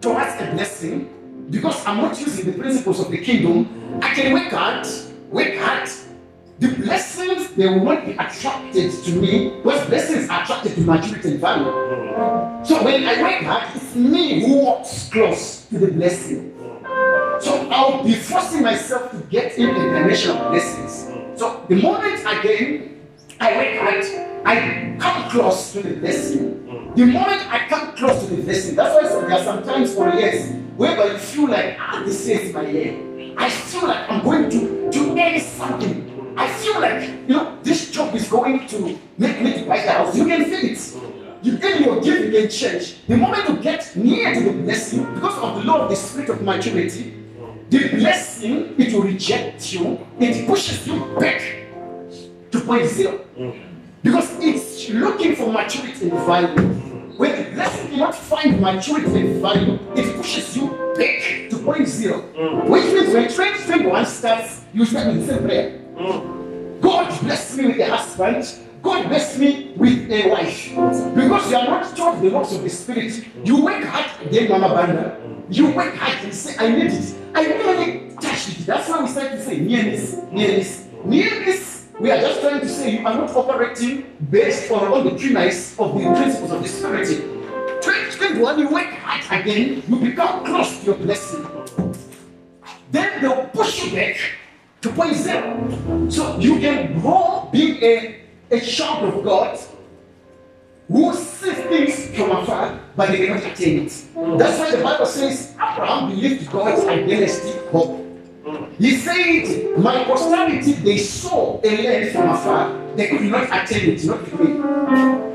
towards 0.00 0.40
a 0.40 0.50
blessing, 0.52 1.46
because 1.48 1.86
I'm 1.86 1.98
not 1.98 2.20
using 2.20 2.52
the 2.52 2.58
principles 2.58 3.00
of 3.00 3.10
the 3.10 3.18
kingdom, 3.18 4.00
I 4.02 4.14
can 4.14 4.32
work 4.32 4.52
hard, 4.52 4.86
work 5.30 5.56
hard. 5.56 5.88
The 6.60 6.68
blessings 6.68 7.50
they 7.54 7.68
will 7.68 7.84
not 7.84 8.04
be 8.04 8.12
attracted 8.12 8.92
to 9.04 9.12
me, 9.12 9.50
because 9.62 9.86
blessings 9.86 10.28
are 10.28 10.42
attracted 10.42 10.74
to 10.74 10.80
maturity 10.80 11.30
and 11.30 11.40
value. 11.40 12.64
So 12.64 12.82
when 12.82 13.06
I 13.06 13.22
work 13.22 13.42
hard, 13.44 13.76
it's 13.76 13.94
me 13.94 14.44
who 14.44 14.64
walks 14.64 15.08
close 15.08 15.66
to 15.66 15.78
the 15.78 15.92
blessing. 15.92 16.52
So 17.40 17.68
I'll 17.70 18.02
be 18.02 18.14
forcing 18.14 18.62
myself 18.62 19.12
to 19.12 19.18
get 19.30 19.56
in 19.56 19.68
the 19.68 19.80
dimension 19.80 20.32
of 20.32 20.50
blessings. 20.50 21.38
So 21.38 21.64
the 21.68 21.76
moment 21.76 22.20
again 22.26 22.98
I 23.38 23.56
wake 23.56 23.80
up, 23.80 24.44
I 24.44 24.96
come 24.98 25.30
close 25.30 25.72
to 25.74 25.82
the 25.82 25.94
blessing. 25.94 26.92
The 26.96 27.06
moment 27.06 27.52
I 27.52 27.68
come 27.68 27.94
close 27.94 28.26
to 28.26 28.34
the 28.34 28.42
blessing, 28.42 28.74
that's 28.74 28.94
why 28.94 29.20
there 29.20 29.32
are 29.32 29.44
sometimes 29.44 29.94
for 29.94 30.12
years 30.12 30.52
whereby 30.76 31.12
you 31.12 31.18
feel 31.18 31.48
like, 31.48 31.76
ah, 31.78 32.02
this 32.04 32.26
is 32.26 32.52
my 32.52 32.66
year. 32.68 33.34
I 33.38 33.48
feel 33.48 33.86
like 33.86 34.10
I'm 34.10 34.24
going 34.24 34.50
to, 34.50 34.90
to 34.90 35.20
earn 35.20 35.40
something. 35.40 36.17
I 36.38 36.46
feel 36.52 36.80
like, 36.80 37.02
you 37.02 37.34
know, 37.34 37.58
this 37.64 37.90
job 37.90 38.14
is 38.14 38.28
going 38.28 38.66
to 38.68 38.98
make 39.18 39.42
me 39.42 39.54
to 39.54 39.66
buy 39.66 39.82
the 39.82 39.90
house. 39.90 40.16
You 40.16 40.24
can 40.24 40.44
feel 40.44 40.70
it. 40.70 40.78
You 41.42 41.58
get 41.58 41.80
your 41.80 42.00
gift, 42.00 42.24
you 42.24 42.30
can 42.40 42.48
change. 42.48 43.06
The 43.08 43.16
moment 43.16 43.48
you 43.48 43.56
get 43.56 43.96
near 43.96 44.34
to 44.34 44.40
the 44.40 44.52
blessing, 44.52 45.14
because 45.14 45.36
of 45.38 45.56
the 45.56 45.64
law 45.64 45.82
of 45.82 45.90
the 45.90 45.96
spirit 45.96 46.28
of 46.30 46.42
maturity, 46.42 47.14
the 47.70 47.88
blessing, 47.88 48.74
it 48.78 48.92
will 48.94 49.02
reject 49.02 49.72
you, 49.72 50.06
it 50.20 50.46
pushes 50.46 50.86
you 50.86 51.16
back 51.18 51.40
to 52.52 52.60
point 52.60 52.86
zero. 52.86 53.20
Because 54.02 54.30
it's 54.38 54.90
looking 54.90 55.34
for 55.34 55.52
maturity 55.52 56.08
and 56.08 56.20
value. 56.20 56.74
When 57.18 57.44
the 57.44 57.50
blessing 57.50 57.90
cannot 57.90 58.14
find 58.14 58.60
maturity 58.60 59.20
and 59.20 59.42
value, 59.42 59.78
it 59.96 60.16
pushes 60.16 60.56
you 60.56 60.68
back 60.96 61.50
to 61.50 61.58
point 61.64 61.88
zero. 61.88 62.20
Which 62.68 62.84
means 62.84 63.12
when 63.12 63.28
2021 63.28 64.06
starts, 64.06 64.64
you 64.72 64.84
start 64.84 65.08
with 65.08 65.26
the 65.26 65.34
same 65.34 65.42
prayer. 65.44 65.87
God 65.98 67.20
bless 67.22 67.56
me 67.56 67.66
with 67.66 67.80
a 67.80 67.96
husband. 67.96 68.46
God 68.82 69.08
bless 69.08 69.36
me 69.36 69.72
with 69.76 70.08
a 70.10 70.30
wife. 70.30 70.70
Because 71.14 71.50
you 71.50 71.56
are 71.56 71.66
not 71.66 71.96
taught 71.96 72.22
the 72.22 72.30
laws 72.30 72.54
of 72.54 72.62
the 72.62 72.70
spirit. 72.70 73.26
You 73.44 73.64
work 73.64 73.82
hard 73.82 74.26
again, 74.26 74.48
Mama 74.48 74.74
Banda. 74.74 75.20
You 75.50 75.72
work 75.72 75.96
hard 75.96 76.24
and 76.24 76.32
say, 76.32 76.54
I 76.56 76.70
need 76.70 76.92
it. 76.92 77.14
I 77.34 77.46
really 77.46 78.14
touched 78.20 78.50
it. 78.50 78.66
That's 78.66 78.88
why 78.88 79.02
we 79.02 79.08
start 79.08 79.32
to 79.32 79.42
say 79.42 79.58
nearness, 79.58 80.16
nearness. 80.30 80.86
Nearness, 81.04 81.88
we 81.98 82.10
are 82.12 82.20
just 82.20 82.40
trying 82.42 82.60
to 82.60 82.68
say 82.68 83.00
you 83.00 83.06
are 83.06 83.14
not 83.14 83.30
operating 83.30 84.16
based 84.30 84.70
on, 84.70 84.92
on 84.92 85.04
the 85.04 85.18
premise 85.18 85.76
of 85.78 85.94
the 85.94 86.04
principles 86.14 86.52
of 86.52 86.62
the 86.62 86.68
spirit. 86.68 87.08
2021, 87.82 88.58
you 88.58 88.68
work 88.68 88.90
hard 88.90 89.40
again, 89.40 89.82
you 89.88 89.96
become 89.96 90.44
close 90.44 90.78
to 90.80 90.86
your 90.86 90.96
blessing. 90.96 91.46
Then 92.90 93.20
they'll 93.20 93.46
push 93.48 93.84
you 93.84 93.96
back 93.96 94.16
to 94.80 95.14
zero. 95.14 96.10
So 96.10 96.38
you 96.38 96.58
can 96.60 97.00
grow 97.00 97.48
being 97.52 97.82
a, 97.82 98.22
a 98.50 98.60
child 98.60 99.12
of 99.14 99.24
God 99.24 99.58
who 100.88 101.12
sees 101.14 101.54
things 101.54 102.16
from 102.16 102.30
afar, 102.30 102.80
but 102.96 103.10
they 103.10 103.26
cannot 103.26 103.44
attain 103.44 103.86
it. 103.86 104.38
That's 104.38 104.58
why 104.58 104.70
the 104.70 104.82
Bible 104.82 105.06
says 105.06 105.52
Abraham 105.54 106.10
believed 106.10 106.50
God 106.50 106.78
and 106.88 107.08
dynasty 107.10 107.52
hope. 107.70 108.04
He 108.78 108.96
said, 108.96 109.78
My 109.78 110.04
posterity, 110.04 110.72
they 110.72 110.98
saw 110.98 111.60
a 111.62 111.82
land 111.82 112.12
from 112.12 112.30
afar, 112.30 112.96
they 112.96 113.08
could 113.08 113.22
not 113.22 113.44
attain 113.44 113.90
it, 113.90 114.04
not 114.04 114.22
with 114.22 114.40
me. 114.40 114.60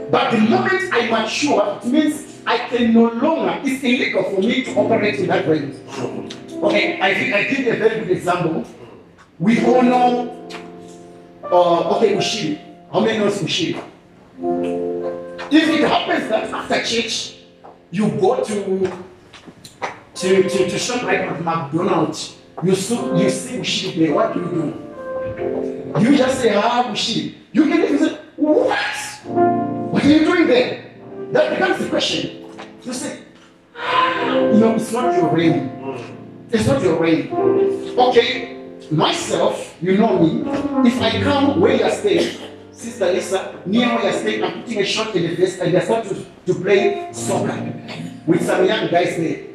But 0.09 0.31
the 0.31 0.37
moment 0.39 0.93
I 0.93 1.09
mature, 1.09 1.79
it 1.83 1.87
means 1.87 2.41
I 2.45 2.57
can 2.69 2.93
no 2.93 3.09
longer, 3.09 3.61
it's 3.63 3.83
illegal 3.83 4.23
for 4.23 4.41
me 4.41 4.63
to 4.63 4.71
operate 4.75 5.19
in 5.19 5.27
that 5.27 5.47
way. 5.47 5.71
Okay, 6.63 6.99
I 7.01 7.13
think 7.13 7.33
I 7.33 7.43
give 7.43 7.59
you 7.59 7.73
a 7.73 7.75
very 7.75 7.99
good 7.99 8.11
example. 8.11 8.65
We 9.39 9.65
all 9.65 9.81
know, 9.81 10.47
uh, 11.43 11.97
okay, 11.97 12.15
Bushiri. 12.15 12.59
How 12.91 12.99
many 12.99 13.17
knows 13.17 13.39
Bushiri? 13.41 13.83
If 15.51 15.69
it 15.69 15.87
happens 15.87 16.29
that 16.29 16.49
after 16.51 16.83
church, 16.83 17.37
you 17.91 18.09
go 18.09 18.43
to 18.43 18.91
to, 20.15 20.43
to, 20.43 20.69
to 20.69 20.77
shop 20.77 21.03
like 21.03 21.41
McDonald's, 21.41 22.37
you 22.63 22.75
see, 22.75 22.95
you 22.95 23.29
see 23.29 23.57
Bushiri 23.57 23.95
there, 23.97 24.13
what 24.13 24.33
do 24.33 24.39
you 24.39 24.45
do? 25.95 26.09
You 26.09 26.17
just 26.17 26.39
say, 26.41 26.53
ah, 26.55 26.83
Bushiri. 26.87 27.35
You 27.51 27.63
can 27.63 27.83
even 27.83 27.99
say, 27.99 28.19
what? 28.35 28.79
What 29.25 30.05
are 30.05 30.09
you 30.09 30.25
doing 30.25 30.47
there? 30.47 30.91
That 31.31 31.49
becomes 31.51 31.83
the 31.83 31.89
question. 31.89 32.45
You 32.83 32.93
say, 32.93 33.23
ah, 33.75 34.51
know, 34.53 34.75
it's 34.75 34.91
not 34.91 35.15
your 35.15 35.29
rain. 35.29 35.71
It's 36.51 36.67
not 36.67 36.81
your 36.83 36.99
rain. 36.99 37.29
Okay, 37.97 38.62
myself, 38.91 39.75
you 39.81 39.97
know 39.97 40.19
me. 40.19 40.43
If 40.87 41.01
I 41.01 41.21
come 41.21 41.59
where 41.59 41.75
you 41.75 41.83
are 41.83 41.91
staying, 41.91 42.37
Sister 42.71 43.11
Lisa, 43.11 43.61
near 43.65 43.87
where 43.95 44.03
you're 44.03 44.13
staying, 44.13 44.43
I'm 44.43 44.63
putting 44.63 44.79
a 44.79 44.85
shot 44.85 45.15
in 45.15 45.23
the 45.23 45.35
face 45.35 45.59
and 45.59 45.73
they 45.73 45.79
start 45.79 46.05
to, 46.05 46.25
to 46.45 46.55
play 46.61 47.09
soccer 47.13 47.73
with 48.25 48.45
some 48.45 48.65
young 48.65 48.89
guys 48.89 49.17
there. 49.17 49.45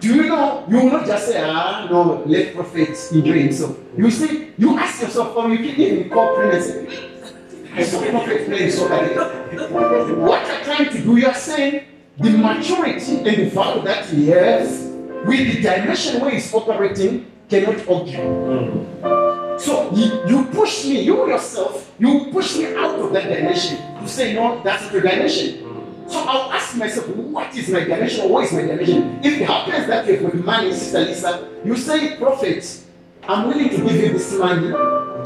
Do 0.00 0.14
you 0.14 0.24
know, 0.24 0.66
you 0.68 0.76
will 0.76 0.90
not 0.90 1.06
just 1.06 1.28
say, 1.28 1.42
ah, 1.42 1.86
no, 1.90 2.24
let 2.26 2.54
prophet 2.54 2.90
enjoy 3.12 3.42
himself. 3.44 3.78
You 3.96 4.10
see, 4.10 4.52
you 4.58 4.78
ask 4.78 5.00
yourself, 5.00 5.36
or 5.36 5.48
you 5.48 5.58
can 5.58 5.80
even 5.80 6.10
call 6.10 6.36
parents 6.36 6.68
and 6.68 7.86
saw 7.86 8.10
prophet 8.10 8.46
playing 8.46 8.70
soccer 8.70 9.08
there. 9.08 10.16
What 10.16 10.46
you're 10.46 10.64
trying 10.64 10.90
to 10.90 11.02
do, 11.02 11.16
you're 11.16 11.34
saying 11.34 11.86
the 12.18 12.30
maturity 12.30 13.16
and 13.16 13.26
the 13.26 13.50
value 13.50 13.82
that 13.82 14.06
he 14.06 14.28
has 14.28 14.90
with 15.26 15.54
the 15.54 15.62
dimension 15.62 16.20
where 16.20 16.30
he's 16.30 16.52
operating 16.52 17.30
cannot 17.48 17.88
argue. 17.88 19.58
So 19.58 19.90
you, 19.94 20.26
you 20.28 20.44
push 20.46 20.84
me, 20.86 21.00
you 21.02 21.28
yourself, 21.28 21.92
you 21.98 22.26
push 22.32 22.56
me 22.58 22.74
out 22.74 22.98
of 22.98 23.12
that 23.12 23.28
dimension 23.28 23.78
to 24.00 24.08
say, 24.08 24.34
no, 24.34 24.62
that's 24.62 24.92
your 24.92 25.02
dimension. 25.02 25.60
So 26.08 26.20
I'll 26.20 26.52
ask 26.52 26.76
myself, 26.76 27.06
what 27.16 27.54
is 27.56 27.68
my 27.68 27.80
dimension 27.80 28.26
or 28.26 28.28
what 28.28 28.44
is 28.44 28.52
my 28.52 28.62
dimension? 28.62 29.20
If 29.22 29.40
it 29.40 29.46
happens 29.46 29.86
that 29.86 30.06
you 30.06 30.16
have 30.16 30.22
got 30.32 30.34
money, 30.34 30.72
Sister 30.72 31.00
Lisa, 31.00 31.48
you 31.64 31.76
say, 31.76 32.16
Prophet, 32.16 32.84
I'm 33.26 33.48
willing 33.48 33.70
to 33.70 33.76
give 33.76 33.94
you 33.94 34.12
this 34.12 34.34
money. 34.34 34.68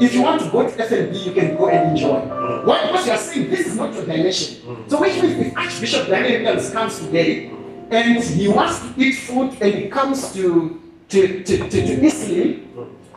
If 0.03 0.13
you 0.13 0.21
want 0.21 0.41
to 0.41 0.49
go 0.49 0.63
to 0.63 0.69
FNB, 0.69 1.25
you 1.25 1.31
can 1.33 1.57
go 1.57 1.67
and 1.67 1.91
enjoy. 1.91 2.19
Why? 2.63 2.85
Because 2.85 3.05
you 3.05 3.11
are 3.11 3.17
saying 3.17 3.49
this 3.49 3.67
is 3.67 3.75
not 3.75 3.93
your 3.93 4.05
dimension. 4.05 4.87
So 4.87 5.01
which 5.01 5.21
means 5.21 5.47
if 5.47 5.57
Archbishop 5.57 6.07
Daniel 6.07 6.71
comes 6.71 6.99
today 6.99 7.51
and 7.91 8.23
he 8.23 8.47
wants 8.47 8.79
to 8.79 8.93
eat 8.97 9.13
food 9.13 9.57
and 9.61 9.73
he 9.75 9.89
comes 9.89 10.31
to 10.33 10.79
to 11.09 11.43
to, 11.43 11.57
to, 11.69 11.69
to 11.69 12.05
Eastleigh, 12.05 12.59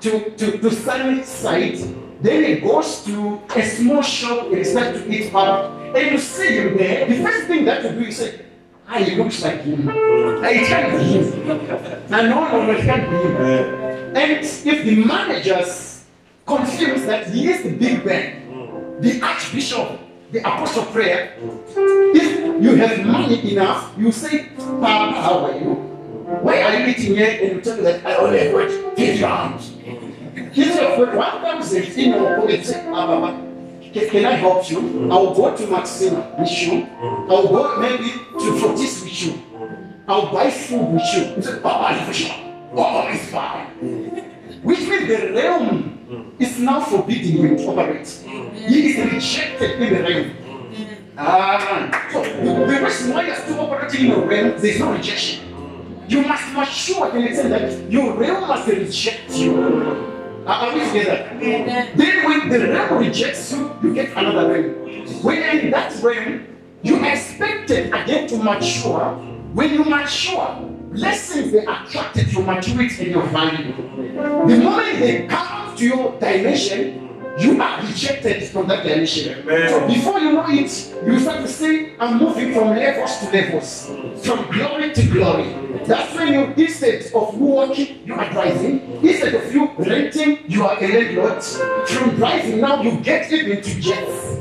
to, 0.01 0.31
to, 0.37 0.59
to 0.59 0.71
sunny 0.71 1.23
side, 1.23 1.77
then 2.23 2.45
he 2.45 2.61
goes 2.61 3.05
to 3.05 3.41
a 3.57 3.63
small 3.63 4.03
shop 4.03 4.51
and 4.53 4.67
starts 4.67 5.01
to 5.01 5.11
eat 5.13 5.31
pub, 5.33 5.95
and 5.97 6.11
you 6.13 6.19
see 6.19 6.57
him 6.57 6.77
there, 6.77 7.07
the 7.07 7.23
first 7.23 7.47
thing 7.47 7.65
that 7.67 7.83
you 7.85 7.91
do 7.91 8.05
is 8.07 8.17
say, 8.17 8.41
ah, 8.89 8.99
he 8.99 9.15
looks 9.17 9.43
like 9.43 9.61
him. 9.63 9.89
Ah, 9.89 10.49
It 10.49 10.67
can't 10.67 10.99
be 10.99 11.05
him. 11.05 11.51
And 12.13 12.31
no, 12.31 12.49
no, 12.49 12.71
it 12.73 12.83
can't 12.85 13.11
be 13.11 13.17
him. 13.17 13.37
And 14.17 14.45
if 14.45 14.65
the 14.85 15.05
managers 15.05 16.05
confirms 16.47 17.07
that 17.07 17.29
he 17.29 17.49
is 17.49 17.63
the 17.63 17.71
big 17.77 18.05
man, 18.05 19.01
the 19.01 19.21
archbishop, 19.23 19.99
the 20.33 20.41
apostle 20.41 20.83
of 20.83 20.93
prayer, 20.93 21.35
if 22.15 22.63
you 22.63 22.75
have 22.77 23.05
money 23.07 23.53
enough, 23.53 23.93
you 23.99 24.11
say, 24.13 24.49
Papa, 24.57 25.13
how 25.21 25.45
are 25.47 25.59
you? 25.59 25.92
Why 26.41 26.63
are 26.63 26.81
you 26.81 26.87
eating 26.89 27.17
here? 27.17 27.39
And 27.43 27.57
you 27.57 27.61
tell 27.61 27.77
me 27.77 27.83
that 27.83 28.07
I 28.07 28.17
only 28.17 28.39
have 28.39 28.53
got 28.53 28.97
50 28.97 29.21
pounds. 29.23 29.73
He's 30.53 30.77
like, 30.77 30.97
but 30.97 31.15
one 31.15 31.41
thousand 31.43 31.85
in 31.99 32.11
your 32.13 32.37
pocket, 32.41 32.65
say, 32.65 32.87
ah, 32.89 33.07
Baba, 33.07 33.53
can, 33.93 34.09
can 34.11 34.25
I 34.25 34.33
help 34.33 34.71
you? 34.71 35.11
I'll 35.11 35.35
go 35.35 35.55
to 35.57 35.67
Maxima 35.67 36.35
with 36.39 36.51
you. 36.63 36.87
I'll 37.29 37.49
go 37.49 37.81
maybe 37.81 38.11
to 38.13 38.59
Fortis 38.61 39.03
with 39.03 39.27
you. 39.27 39.43
I'll 40.09 40.33
buy 40.33 40.51
food 40.51 40.93
with 40.95 41.03
you. 41.15 41.35
He 41.37 41.43
said, 41.43 41.63
Baba, 41.63 42.05
for 42.07 42.13
sure. 42.13 42.35
Baba 42.75 43.11
is 43.11 43.31
fine. 43.31 43.67
Which 44.63 44.81
means 44.81 45.09
the 45.09 45.33
realm 45.33 46.35
is 46.39 46.59
now 46.59 46.81
forbidding 46.81 47.37
him 47.39 47.57
to 47.57 47.67
operate. 47.69 48.09
He 48.09 48.91
is 48.93 49.13
rejected 49.13 49.81
in 49.83 49.95
the 49.95 50.03
realm. 50.03 50.37
Ah, 51.17 52.09
so 52.11 52.23
the 52.23 52.65
the 52.67 52.81
reason 52.85 53.13
why 53.15 53.27
you're 53.27 53.37
still 53.37 53.61
operating 53.61 54.07
in 54.07 54.21
the 54.21 54.27
realm, 54.27 54.59
there's 54.61 54.79
no 54.81 54.93
rejection. 54.93 55.52
You 56.09 56.23
must 56.27 56.53
mature 56.53 57.17
in 57.17 57.25
the 57.25 57.35
sense 57.35 57.49
that 57.49 57.91
your 57.91 58.15
realm 58.15 58.49
must 58.49 58.69
reject 58.69 59.31
you. 59.37 59.57
Are 60.47 60.67
are 60.67 60.75
we 60.75 60.81
together? 60.87 61.39
Then 61.39 62.25
when 62.25 62.49
the 62.49 62.59
realm 62.69 62.99
rejects 62.99 63.53
you, 63.53 63.75
you 63.83 63.95
get 63.95 64.11
another 64.17 64.53
realm. 64.53 65.23
When 65.23 65.59
in 65.59 65.71
that 65.71 65.95
realm, 66.03 66.47
you 66.83 67.05
expected 67.05 67.95
again 67.95 68.27
to 68.29 68.37
mature. 68.39 69.15
When 69.55 69.75
you 69.75 69.85
mature, 69.85 70.69
blessings 70.93 71.53
they 71.53 71.65
attracted 71.65 72.33
your 72.33 72.43
maturity 72.43 73.05
and 73.05 73.13
your 73.13 73.27
value. 73.29 73.75
The 74.49 74.59
moment 74.59 74.99
they 74.99 75.27
come 75.29 75.77
to 75.77 75.85
your 75.85 76.19
dimension, 76.19 77.12
you 77.39 77.61
are 77.61 77.83
rejected 77.83 78.45
from 78.45 78.69
that 78.69 78.85
dimension. 78.85 79.39
Amen. 79.41 79.69
So 79.69 79.87
before 79.87 80.19
you 80.21 80.33
know 80.33 80.47
it, 80.49 80.95
you 81.07 81.19
start 81.21 81.41
to 81.41 81.49
say, 81.49 81.95
I'm 81.99 82.19
moving 82.19 82.53
from 82.53 82.71
levels 82.71 83.19
to 83.19 83.31
levels, 83.31 83.87
from 84.25 84.51
glory 84.51 84.93
to 84.93 85.03
glory. 85.09 85.85
That's 85.87 86.15
when 86.15 86.33
you, 86.33 86.65
instead 86.65 87.13
of 87.13 87.35
you 87.35 87.47
working, 87.47 88.07
you 88.07 88.15
are 88.15 88.31
driving. 88.31 89.01
Instead 89.03 89.35
of 89.35 89.55
you 89.55 89.71
renting, 89.79 90.39
you 90.47 90.65
are 90.65 90.83
a 90.83 90.87
landlord. 90.87 91.43
From 91.43 92.17
driving 92.17 92.61
now, 92.61 92.83
you 92.83 92.99
get 93.01 93.33
even 93.33 93.63
to 93.63 93.81
jets. 93.81 94.39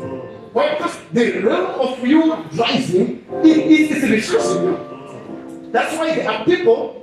Why? 0.54 0.76
Because 0.76 0.98
the 1.14 1.40
realm 1.40 1.80
of 1.80 2.06
you 2.06 2.46
driving 2.54 3.26
it, 3.44 3.58
it 3.58 3.92
is 3.92 4.10
restricting 4.10 4.64
you. 4.64 5.70
That's 5.72 5.96
why 5.98 6.14
there 6.16 6.30
are 6.30 6.44
people 6.44 7.02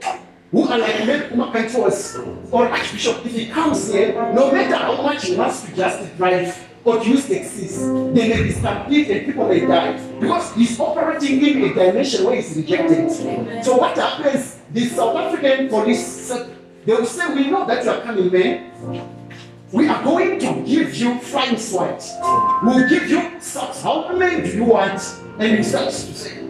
who 0.51 0.66
are 0.68 0.78
like 0.78 1.07
Meg 1.07 1.30
Makantos 1.30 2.16
or 2.51 2.68
Archbishop. 2.68 3.24
If 3.26 3.32
he 3.32 3.46
comes 3.46 3.92
here, 3.92 4.12
no 4.32 4.51
matter 4.51 4.76
how 4.76 5.03
much 5.03 5.26
he 5.26 5.36
wants 5.36 5.62
to 5.62 5.74
just 5.76 6.16
drive 6.16 6.68
or 6.84 6.99
to 7.01 7.09
use 7.09 7.28
taxis, 7.28 7.80
they 8.14 8.28
may 8.28 8.42
be 8.44 8.53
stampede 8.53 9.11
and 9.11 9.26
people 9.26 9.46
may 9.49 9.61
die 9.61 9.99
because 10.20 10.55
he's 10.55 10.78
operating 10.80 11.44
in 11.44 11.70
a 11.70 11.74
dimension 11.74 12.24
where 12.24 12.36
he's 12.36 12.57
rejected. 12.57 13.11
So 13.62 13.76
what 13.76 13.96
happens? 13.96 14.59
The 14.72 14.86
South 14.86 15.16
African 15.16 15.68
police, 15.68 16.32
they 16.86 16.94
will 16.94 17.05
say, 17.05 17.34
we 17.34 17.51
know 17.51 17.66
that 17.66 17.84
you 17.84 17.90
are 17.90 18.01
coming, 18.01 18.32
man. 18.32 18.70
We 19.70 19.86
are 19.86 20.03
going 20.03 20.38
to 20.40 20.62
give 20.64 20.94
you 20.94 21.18
flying 21.18 21.59
squad. 21.59 22.03
We'll 22.64 22.88
give 22.88 23.11
you 23.11 23.38
socks. 23.38 23.82
How 23.82 24.11
many 24.16 24.40
do 24.49 24.57
you 24.57 24.64
want? 24.64 25.03
And 25.38 25.59
he 25.59 25.62
starts 25.62 26.05
to 26.05 26.14
say, 26.14 26.42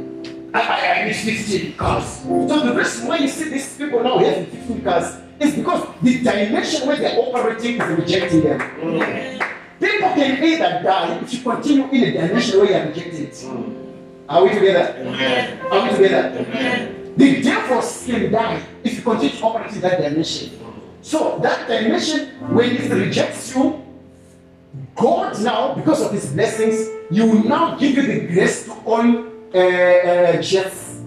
I, 0.55 0.61
I, 0.61 1.01
I 1.03 1.05
need 1.07 1.17
15 1.17 1.75
cars. 1.75 2.23
So 2.23 2.61
the 2.61 2.75
reason 2.75 3.07
why 3.07 3.19
you 3.19 3.29
see 3.29 3.51
these 3.51 3.77
people 3.77 4.03
now 4.03 4.19
having 4.19 4.47
15 4.47 4.83
cars 4.83 5.17
is 5.41 5.55
because 5.55 5.87
the 6.03 6.23
dimension 6.23 6.87
where 6.87 6.97
they're 6.97 7.19
operating 7.19 7.81
is 7.81 7.99
rejecting 7.99 8.41
them. 8.43 8.61
Mm. 8.61 9.49
People 9.81 10.09
can 10.15 10.43
either 10.43 10.83
die 10.83 11.19
if 11.19 11.35
you 11.35 11.43
continue 11.43 11.85
in 11.91 12.03
a 12.05 12.13
dimension 12.13 12.59
where 12.59 12.71
you 12.71 12.77
are 12.77 12.87
rejected. 12.87 13.31
Mm. 13.31 13.95
Are 14.29 14.45
we 14.45 14.51
together? 14.51 15.67
Are 15.71 15.83
we 15.85 15.97
together? 15.97 16.95
The 17.17 17.43
devils 17.43 18.05
can 18.07 18.33
die 18.33 18.63
if 18.85 18.97
you 18.97 19.03
continue 19.03 19.37
to 19.37 19.45
operate 19.45 19.73
in 19.75 19.81
that 19.81 20.01
dimension. 20.01 20.59
So 21.03 21.39
that 21.43 21.69
dimension, 21.69 22.29
when 22.55 22.77
it 22.77 22.91
rejects 22.91 23.55
you, 23.55 23.85
God 24.95 25.41
now, 25.43 25.75
because 25.75 26.03
of 26.03 26.13
His 26.13 26.33
blessings, 26.33 26.89
you 27.11 27.27
will 27.27 27.45
now 27.45 27.77
give 27.77 27.97
you 27.97 28.03
the 28.03 28.27
grace 28.33 28.65
to 28.67 28.73
own 28.85 29.38
uh, 29.55 29.59
uh, 29.59 30.43
jets. 30.43 31.01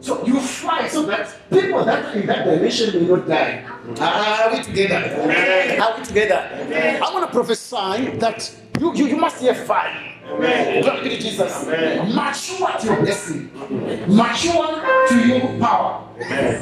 So 0.00 0.26
you 0.26 0.40
fly 0.40 0.88
so 0.88 1.04
that 1.06 1.32
people 1.48 1.84
that 1.84 2.04
are 2.04 2.18
in 2.18 2.26
that 2.26 2.44
dimension 2.44 3.06
will 3.06 3.18
not 3.18 3.28
die. 3.28 3.64
Are 4.00 4.50
we 4.52 4.62
together? 4.62 4.96
Amen. 4.96 5.80
Are 5.80 5.96
we 5.96 6.04
together? 6.04 6.98
I 7.02 7.12
want 7.12 7.24
to 7.26 7.32
prophesy 7.32 8.18
that 8.18 8.52
you, 8.80 8.92
you, 8.94 9.06
you 9.06 9.16
must 9.16 9.40
hear 9.40 9.54
fire. 9.54 10.12
Glory 10.26 11.08
to 11.10 11.18
Jesus. 11.18 11.66
Mature 11.66 12.78
to 12.78 12.86
your 12.86 13.02
blessing. 13.02 13.50
Mature 14.08 14.82
to 15.08 15.26
your 15.28 15.58
power. 15.60 16.08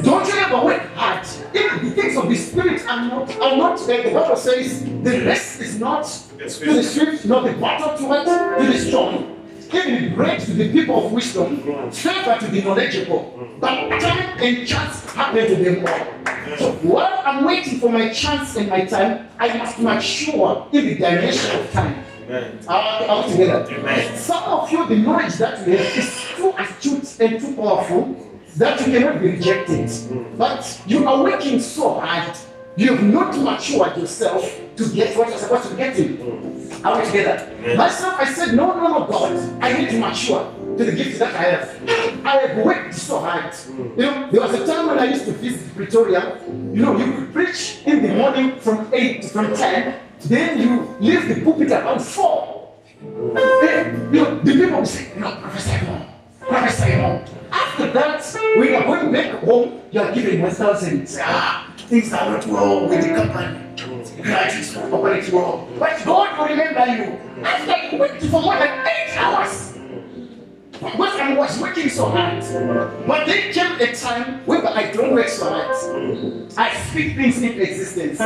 Don't 0.02 0.26
you 0.26 0.38
ever 0.38 0.64
work 0.64 0.82
hard. 0.94 1.26
If 1.54 1.82
the 1.82 1.90
things 1.90 2.16
of 2.16 2.28
the 2.28 2.36
spirit 2.36 2.86
are 2.86 3.06
not, 3.06 3.40
are 3.40 3.56
not 3.56 3.86
there, 3.86 4.02
the 4.02 4.10
Bible 4.10 4.36
says 4.36 4.84
the 4.84 5.22
rest 5.24 5.60
is 5.60 5.78
not 5.78 6.04
to 6.04 6.74
the 6.74 6.82
swift, 6.82 7.24
not 7.24 7.44
the 7.44 7.52
battle 7.52 7.96
to 7.96 8.14
it, 8.20 8.24
to 8.66 8.72
the 8.72 8.78
strong. 8.78 9.39
Grace 9.70 10.46
to 10.46 10.54
the 10.54 10.72
people 10.72 11.06
of 11.06 11.12
wisdom, 11.12 11.58
favor 11.92 12.36
to 12.40 12.46
the 12.48 12.62
knowledgeable. 12.62 13.48
But 13.60 14.00
time 14.00 14.38
and 14.40 14.66
chance 14.66 15.04
happen 15.12 15.46
to 15.46 15.54
them 15.56 15.86
all. 15.86 16.56
So 16.58 16.72
while 16.82 17.22
I'm 17.24 17.44
waiting 17.44 17.78
for 17.78 17.88
my 17.90 18.08
chance 18.12 18.56
and 18.56 18.68
my 18.68 18.84
time, 18.84 19.28
I 19.38 19.56
must 19.56 19.78
mature 19.78 20.66
in 20.72 20.86
the 20.86 20.94
dimension 20.96 21.60
of 21.60 21.70
time. 21.70 22.04
Are 22.68 23.28
together? 23.28 23.66
Amen. 23.70 24.16
Some 24.16 24.42
of 24.42 24.70
you, 24.72 24.86
the 24.88 24.96
knowledge 24.96 25.34
that 25.34 25.66
you 25.66 25.76
have 25.76 25.96
is 25.96 26.24
too 26.36 26.52
astute 26.58 27.20
and 27.20 27.40
too 27.40 27.54
powerful 27.54 28.16
that 28.56 28.80
you 28.80 28.92
cannot 28.98 29.20
be 29.20 29.28
rejected. 29.28 29.86
Mm. 29.86 30.36
But 30.36 30.82
you 30.86 31.06
are 31.08 31.22
working 31.22 31.60
so 31.60 32.00
hard, 32.00 32.36
you 32.76 32.94
have 32.94 33.04
not 33.04 33.36
matured 33.38 33.96
yourself 33.96 34.60
to 34.80 34.94
get 34.94 35.16
what 35.16 35.28
you're 35.28 35.38
supposed 35.38 35.70
to 35.70 35.76
get 35.76 35.98
in. 35.98 36.80
Are 36.84 36.98
we 36.98 37.06
together? 37.06 37.76
Myself, 37.76 38.14
I 38.18 38.32
said, 38.32 38.54
no, 38.54 38.74
no, 38.74 38.98
no, 38.98 39.06
God, 39.06 39.32
I 39.62 39.78
need 39.78 39.90
to 39.90 39.98
mature 39.98 40.50
to 40.78 40.84
the 40.84 40.92
gift 40.92 41.18
that 41.18 41.34
I 41.34 41.42
have. 41.42 42.24
I 42.24 42.36
have 42.46 42.64
worked 42.64 42.94
so 42.94 43.20
hard. 43.20 43.54
You 43.68 44.04
know, 44.04 44.30
there 44.30 44.40
was 44.40 44.54
a 44.54 44.66
time 44.66 44.86
when 44.86 44.98
I 44.98 45.04
used 45.04 45.26
to 45.26 45.32
visit 45.32 45.74
Pretoria. 45.76 46.40
You 46.48 46.82
know, 46.82 46.96
you 46.96 47.12
could 47.12 47.32
preach 47.34 47.82
in 47.84 48.02
the 48.02 48.14
morning 48.14 48.58
from 48.60 48.88
8 48.92 49.22
to 49.22 49.28
from 49.28 49.54
10, 49.54 50.00
then 50.24 50.60
you 50.60 50.96
leave 51.00 51.28
the 51.28 51.42
pulpit 51.44 51.70
around 51.70 52.00
4. 52.00 52.74
Then, 53.62 54.14
you 54.14 54.22
know, 54.22 54.38
the 54.38 54.52
people 54.52 54.78
will 54.78 54.86
say, 54.86 55.12
no, 55.16 55.36
Professor 55.36 56.06
Professor. 56.40 57.24
After 57.52 57.92
that, 57.92 58.24
when 58.56 58.68
you're 58.68 58.84
going 58.84 59.12
back 59.12 59.42
home, 59.44 59.80
you're 59.90 60.12
giving 60.12 60.40
1,000. 60.40 61.06
Ah, 61.20 61.66
things 61.90 62.12
are 62.12 62.30
not 62.30 62.46
well 62.46 62.88
with 62.88 63.02
the 63.02 63.14
company. 63.14 63.58
Right, 64.22 64.54
it's 64.54 64.74
not 64.76 64.92
operating 64.92 65.34
well. 65.34 65.68
But 65.76 66.04
God 66.04 66.36
to 66.36 66.54
remember 66.54 66.86
you. 66.86 67.44
After 67.44 67.76
you 67.96 67.98
worked 67.98 68.22
for 68.26 68.40
more 68.40 68.54
than 68.54 68.86
eight 68.86 69.16
hours. 69.16 69.76
Because 70.70 71.20
I 71.20 71.34
was 71.36 71.58
working 71.60 71.88
so 71.88 72.08
hard. 72.08 72.40
But 73.06 73.26
there 73.26 73.52
came 73.52 73.72
a 73.80 73.92
time 73.92 74.46
where 74.46 74.66
I 74.68 74.92
don't 74.92 75.14
work 75.14 75.28
so 75.28 75.50
hard. 75.50 76.52
I 76.56 76.80
speak 76.88 77.16
things 77.16 77.42
into 77.42 77.60
existence. 77.60 78.18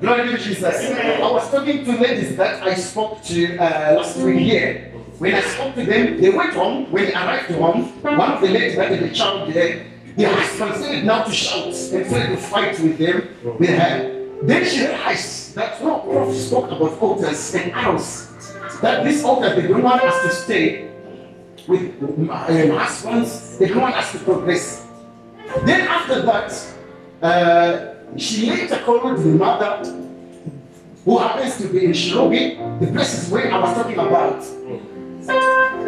Glory 0.00 0.28
to 0.30 0.38
Jesus. 0.38 0.90
I 0.90 1.30
was 1.30 1.50
talking 1.50 1.84
to 1.84 1.92
ladies 1.92 2.36
that 2.36 2.62
I 2.62 2.74
spoke 2.74 3.22
to 3.24 3.56
uh, 3.58 3.96
last 3.96 4.16
week 4.16 4.38
here. 4.38 4.86
When 5.18 5.34
I 5.34 5.42
spoke 5.42 5.74
to 5.74 5.84
them, 5.84 6.18
they 6.18 6.30
went 6.30 6.54
home. 6.54 6.90
When 6.90 7.04
they 7.04 7.12
arrived 7.12 7.50
home, 7.50 7.92
one 8.02 8.32
of 8.32 8.40
the 8.40 8.48
ladies 8.48 8.76
that 8.76 8.90
had 8.90 9.02
a 9.02 9.12
child 9.12 9.52
there, 9.52 9.86
the 10.20 10.28
husband 10.28 10.74
started 10.74 11.04
now 11.04 11.22
to 11.22 11.32
shout 11.32 11.64
and 11.66 11.74
started 11.74 12.30
to 12.30 12.36
fight 12.36 12.78
with 12.80 12.98
them, 12.98 13.28
with 13.58 13.70
her. 13.70 14.38
Then 14.42 14.64
she 14.64 14.86
realized 14.86 15.54
that 15.54 15.82
no 15.82 16.00
prophet 16.00 16.34
spoke 16.34 16.70
about 16.70 16.98
altars 17.00 17.54
and 17.54 17.72
arrows. 17.72 18.28
That 18.82 19.04
these 19.04 19.24
altars, 19.24 19.56
they 19.56 19.68
don't 19.68 19.82
want 19.82 20.02
us 20.02 20.22
to 20.22 20.30
stay 20.30 20.90
with 21.66 22.02
um, 22.02 22.28
husbands, 22.28 23.58
they 23.58 23.68
don't 23.68 23.80
want 23.80 23.96
us 23.96 24.12
to 24.12 24.18
progress. 24.18 24.86
Then 25.64 25.88
after 25.88 26.22
that, 26.22 26.66
uh, 27.22 28.16
she 28.16 28.50
later 28.50 28.78
called 28.84 29.18
the 29.18 29.26
mother, 29.26 29.84
who 31.04 31.18
happens 31.18 31.56
to 31.58 31.68
be 31.68 31.86
in 31.86 31.92
Shirogi, 31.92 32.80
the 32.80 32.86
place 32.88 33.22
is 33.22 33.30
where 33.30 33.50
I 33.52 33.58
was 33.58 33.74
talking 33.74 33.98
about. 33.98 34.42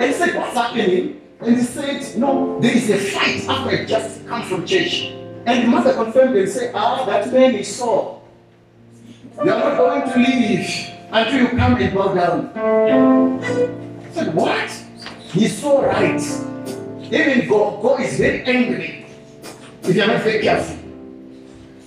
And 0.00 0.14
said, 0.14 0.34
what's 0.36 0.54
happening? 0.54 1.21
And 1.44 1.56
he 1.56 1.62
said, 1.62 2.18
no, 2.18 2.60
there 2.60 2.76
is 2.76 2.88
a 2.88 2.98
fight 2.98 3.48
after 3.48 3.70
I 3.70 3.84
just 3.84 4.26
come 4.28 4.42
from 4.44 4.64
church. 4.64 5.10
And 5.44 5.64
the 5.64 5.66
mother 5.66 5.92
confirmed 5.92 6.36
and 6.36 6.48
said, 6.48 6.72
ah, 6.72 7.04
that 7.04 7.32
man 7.32 7.56
is 7.56 7.76
sore. 7.76 8.22
You 9.36 9.50
are 9.50 9.58
not 9.58 9.76
going 9.76 10.12
to 10.12 10.18
leave 10.18 10.90
until 11.10 11.40
you 11.40 11.48
come 11.48 11.76
and 11.76 11.94
bow 11.94 12.14
down. 12.14 12.52
I 13.42 14.12
said, 14.12 14.34
what? 14.34 14.70
He's 15.32 15.60
so 15.60 15.82
right. 15.82 16.20
Even 17.12 17.48
God, 17.48 17.82
God 17.82 18.00
is 18.00 18.16
very 18.18 18.44
angry 18.44 19.06
if 19.82 19.96
you 19.96 20.02
are 20.02 20.06
not 20.06 20.22
very 20.22 20.42
careful. 20.42 20.76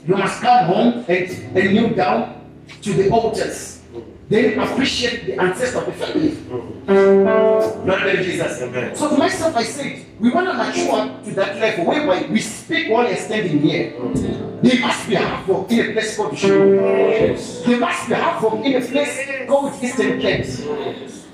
You 0.05 0.17
must 0.17 0.41
come 0.41 0.65
home 0.65 1.05
and, 1.07 1.57
and 1.57 1.73
kneel 1.73 1.95
down 1.95 2.41
to 2.81 2.93
the 2.93 3.09
altars. 3.09 3.74
Then 4.27 4.59
appreciate 4.59 5.25
the 5.27 5.39
ancestors 5.39 5.75
of 5.75 5.85
the 5.85 5.91
family. 5.91 6.31
Mm-hmm. 6.31 7.85
Not 7.85 8.01
very 8.01 8.23
Jesus. 8.23 8.61
Amen. 8.61 8.95
So 8.95 9.09
to 9.09 9.17
myself, 9.17 9.55
I 9.55 9.63
said, 9.63 10.03
we 10.19 10.31
want 10.31 10.47
to 10.47 10.53
mature 10.53 11.23
to 11.23 11.31
that 11.35 11.57
level 11.57 11.85
whereby 11.85 12.25
we 12.31 12.41
speak 12.41 12.89
while 12.89 13.07
you're 13.07 13.17
standing 13.17 13.59
here. 13.59 13.93
They 14.63 14.79
must 14.79 15.07
be 15.07 15.15
harmful 15.15 15.67
in 15.69 15.89
a 15.89 15.93
place 15.93 16.17
called 16.17 16.35
Shiloh. 16.35 17.35
They 17.35 17.79
must 17.79 18.07
be 18.09 18.15
harmful 18.15 18.63
in 18.63 18.81
a 18.81 18.85
place 18.85 19.47
called 19.47 19.83
Eastern 19.83 20.19
Kent. 20.19 20.47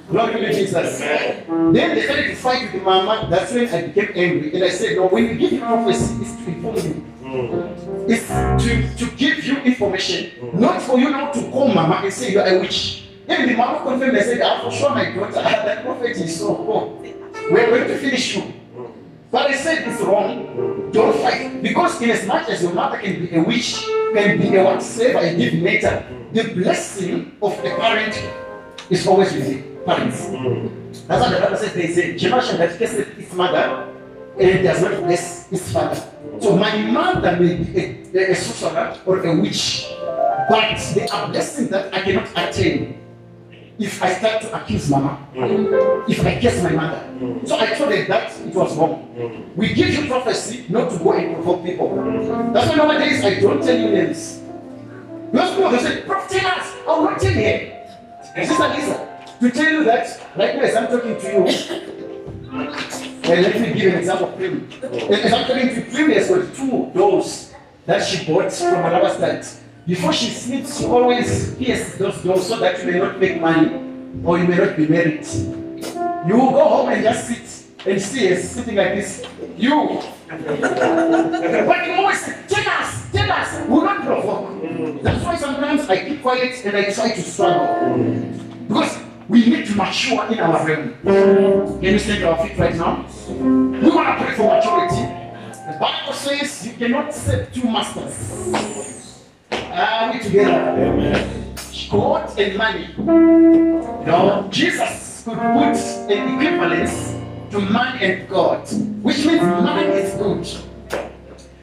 Glory 0.10 0.42
to 0.42 0.54
Jesus. 0.54 1.00
Then 1.00 1.74
they 1.74 2.04
started 2.04 2.28
to 2.28 2.36
fight 2.36 2.64
with 2.64 2.74
the 2.74 2.80
mama. 2.80 3.28
That's 3.30 3.54
when 3.54 3.70
I 3.70 3.88
became 3.88 4.12
angry. 4.16 4.54
And 4.54 4.64
I 4.66 4.70
said, 4.70 4.98
No, 4.98 5.08
when 5.08 5.24
you 5.30 5.36
give 5.36 5.54
you 5.54 5.60
prophecy, 5.60 6.22
it's 6.22 6.36
to 6.36 6.48
inform 6.52 6.76
mm-hmm. 6.76 7.88
you. 7.88 7.91
It's 8.08 8.28
to, 8.28 8.96
to 8.98 9.16
give 9.16 9.44
you 9.44 9.58
information, 9.58 10.32
not 10.54 10.82
for 10.82 11.00
you 11.00 11.10
now 11.10 11.32
to 11.32 11.42
call 11.52 11.68
mama 11.74 12.02
and 12.04 12.14
say 12.14 12.32
you 12.32 12.40
are 12.40 12.48
a 12.48 12.60
witch. 12.60 13.10
Even 13.30 13.48
the 13.48 13.56
mama 13.56 13.84
confirmed, 13.84 14.18
I 14.18 14.22
said, 14.22 14.42
I'm 14.42 14.62
for 14.62 14.72
sure 14.72 14.90
my 14.90 15.12
daughter, 15.12 15.32
that 15.34 15.84
prophet 15.84 16.12
is 16.18 16.40
so 16.40 16.56
poor. 16.56 17.00
We're 17.52 17.68
going 17.68 17.88
to 17.88 17.98
finish 17.98 18.36
you. 18.36 18.54
But 19.32 19.50
I 19.50 19.56
said 19.56 19.88
it's 19.88 20.02
wrong. 20.02 20.92
Don't 20.92 21.18
fight. 21.22 21.64
Because 21.64 22.02
in 22.02 22.10
as 22.10 22.28
much 22.28 22.50
as 22.50 22.62
your 22.62 22.74
mother 22.74 22.98
can 22.98 23.26
be 23.26 23.36
a 23.36 23.42
witch, 23.42 23.86
can 24.14 24.38
be 24.40 24.56
a 24.58 24.64
whatsoever 24.64 25.20
a 25.20 25.34
divinator, 25.34 26.34
the 26.34 26.54
blessing 26.54 27.38
of 27.42 27.58
a 27.60 27.76
parent 27.78 28.22
is 28.90 29.08
always 29.08 29.32
with 29.32 29.48
the 29.48 29.86
parents. 29.86 30.28
That's 31.08 31.22
what 31.22 31.32
the 31.32 31.40
Bible 31.40 31.58
says. 31.58 31.74
There 31.74 31.84
is 31.84 31.98
a 31.98 32.18
generation 32.18 32.58
that 32.58 32.78
curses 32.78 33.08
its 33.18 33.34
mother 33.34 33.88
and 34.38 34.64
does 34.64 34.82
not 34.82 35.04
bless 35.04 35.52
its 35.52 35.72
father. 35.72 36.11
So 36.42 36.58
my 36.58 36.76
mother 36.90 37.38
may 37.40 37.56
be 37.56 38.18
a, 38.18 38.36
sorcerer 38.36 38.98
or 39.06 39.24
a 39.24 39.36
witch, 39.40 39.86
but 40.50 40.78
there 40.96 41.08
are 41.14 41.30
blessings 41.30 41.70
that 41.70 41.94
I 41.94 42.02
cannot 42.02 42.30
attain 42.36 42.98
if 43.78 44.02
I 44.02 44.14
start 44.14 44.42
to 44.42 44.62
accuse 44.62 44.90
mama, 44.90 45.18
if 46.08 46.26
I 46.26 46.42
curse 46.42 46.64
my 46.64 46.72
mother. 46.72 47.02
So 47.46 47.58
I 47.60 47.68
told 47.76 47.92
her 47.94 48.06
that 48.06 48.32
it 48.40 48.56
was 48.56 48.76
wrong. 48.76 49.52
We 49.56 49.74
give 49.74 49.90
you 49.90 50.08
prophecy 50.08 50.66
not 50.70 50.92
to 50.92 50.98
go 50.98 51.14
and 51.14 51.36
provoke 51.36 51.64
people. 51.64 51.96
That's 52.54 52.70
why 52.70 52.76
nowadays 52.76 53.24
I 53.24 53.40
don't 53.40 53.62
tell 53.64 53.78
you 53.78 53.90
names. 53.92 54.42
Most 55.32 55.56
people 55.56 55.78
say, 55.80 56.02
Prophet, 56.02 56.40
tell 56.40 56.60
us. 56.60 56.74
I 56.88 56.98
will 56.98 57.04
not 57.04 57.20
tell 57.20 57.34
you. 57.34 57.72
Sister 58.46 58.68
Lisa, 58.68 59.26
to 59.40 59.52
tell 59.52 59.72
you 59.72 59.84
that, 59.86 60.32
like 60.36 60.56
as 60.56 60.76
I'm 60.76 60.88
talking 60.88 61.20
to 61.20 61.28
you, 61.32 62.91
and 63.24 63.42
let 63.44 63.62
me 63.62 63.74
give 63.74 63.94
an 63.94 64.00
example 64.00 64.28
of 64.28 64.34
I'm 64.34 65.46
talking 65.46 65.76
to 65.76 65.82
Prem, 65.92 66.10
has 66.12 66.30
got 66.30 66.56
two 66.56 66.92
dolls 66.94 67.54
that 67.86 68.06
she 68.06 68.26
bought 68.26 68.52
from 68.52 68.86
another 68.86 69.10
state. 69.10 69.62
Before 69.86 70.14
she 70.14 70.30
sleeps, 70.30 70.80
she 70.80 70.86
always 70.86 71.56
pierces 71.56 71.98
those 71.98 72.24
dolls 72.24 72.48
so 72.48 72.60
that 72.60 72.80
you 72.80 72.92
may 72.92 73.00
not 73.00 73.20
make 73.20 73.42
money 73.42 73.74
or 74.24 74.38
you 74.38 74.48
may 74.48 74.58
not 74.58 74.78
be 74.78 74.88
married. 74.88 75.26
You 76.28 76.36
will 76.38 76.52
go 76.52 76.66
home 76.66 76.90
and 76.90 77.04
just 77.04 77.28
sit 77.28 77.88
and 77.88 78.02
see 78.02 78.28
her 78.28 78.36
sitting 78.36 78.76
like 78.76 78.96
this. 78.96 79.26
You. 79.58 80.02
but 80.30 81.86
you 81.86 81.94
always 81.94 82.24
tell 82.48 82.70
us, 82.70 83.12
tell 83.12 83.32
us, 83.32 83.68
we 83.68 83.74
will 83.74 83.84
not 83.84 84.06
provoke. 84.06 85.04
That's 85.04 85.26
why 85.26 85.36
sometimes 85.36 85.90
I 85.90 86.08
keep 86.08 86.22
quiet 86.22 86.66
and 86.66 86.78
I 86.78 86.92
try 86.92 87.12
to 87.12 87.22
struggle. 87.22 87.68
Mm. 87.98 88.68
Because 88.68 89.01
we 89.32 89.46
need 89.46 89.66
to 89.66 89.76
mature 89.76 90.26
in 90.28 90.40
our 90.40 90.68
realm. 90.68 90.94
Can 91.80 91.94
you 91.94 92.00
stand 92.00 92.26
our 92.26 92.46
feet 92.46 92.58
right 92.58 92.76
now? 92.76 93.06
We 93.30 93.90
want 93.90 94.20
to 94.20 94.26
pray 94.26 94.36
for 94.36 94.44
maturity. 94.44 95.08
The 95.72 95.78
Bible 95.80 96.12
says 96.12 96.68
you 96.68 96.74
cannot 96.74 97.14
serve 97.14 97.54
two 97.54 97.64
masters. 97.64 99.24
Are 99.50 100.12
we 100.12 100.20
together? 100.20 100.52
Amen. 100.52 101.56
God 101.90 102.38
and 102.38 102.58
money. 102.58 102.94
Know, 102.98 104.50
Jesus 104.52 105.24
could 105.24 105.38
put 105.38 105.78
an 106.12 106.36
equivalence 106.36 107.16
to 107.52 107.62
man 107.62 108.00
and 108.00 108.28
God, 108.28 108.68
which 109.02 109.26
means 109.26 109.42
man 109.44 109.92
is 109.92 110.14
good. 110.16 110.46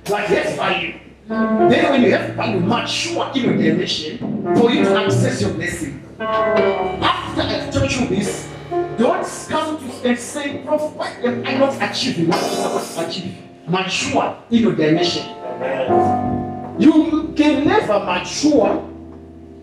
Like 0.09 0.25
has 0.29 0.57
value. 0.57 0.95
Then 1.29 1.91
when 1.93 2.03
you 2.03 2.13
have 2.13 2.35
value, 2.35 2.61
mature 2.61 3.31
in 3.35 3.43
your 3.43 3.57
dimension 3.59 4.19
for 4.57 4.71
you 4.71 4.85
to 4.85 5.05
access 5.05 5.43
your 5.43 5.53
blessing. 5.53 6.03
After 6.19 7.28
I 7.41 7.71
taught 7.71 8.01
you 8.01 8.07
this, 8.09 8.49
don't 8.99 9.27
come 9.49 9.79
to 9.79 10.09
and 10.09 10.19
say, 10.19 10.63
Prof, 10.67 10.95
why 10.95 11.11
am 11.25 11.47
I 11.47 11.57
not 11.59 11.81
achieving 11.91 12.29
what 12.29 12.43
I'm 12.43 12.51
supposed 12.51 12.95
to 12.95 13.09
achieve? 13.09 13.37
Mature 13.67 14.39
in 14.51 14.63
your 14.63 14.75
dimension. 14.75 15.25
You 16.79 17.33
can 17.37 17.67
never 17.67 17.99
mature 18.01 18.85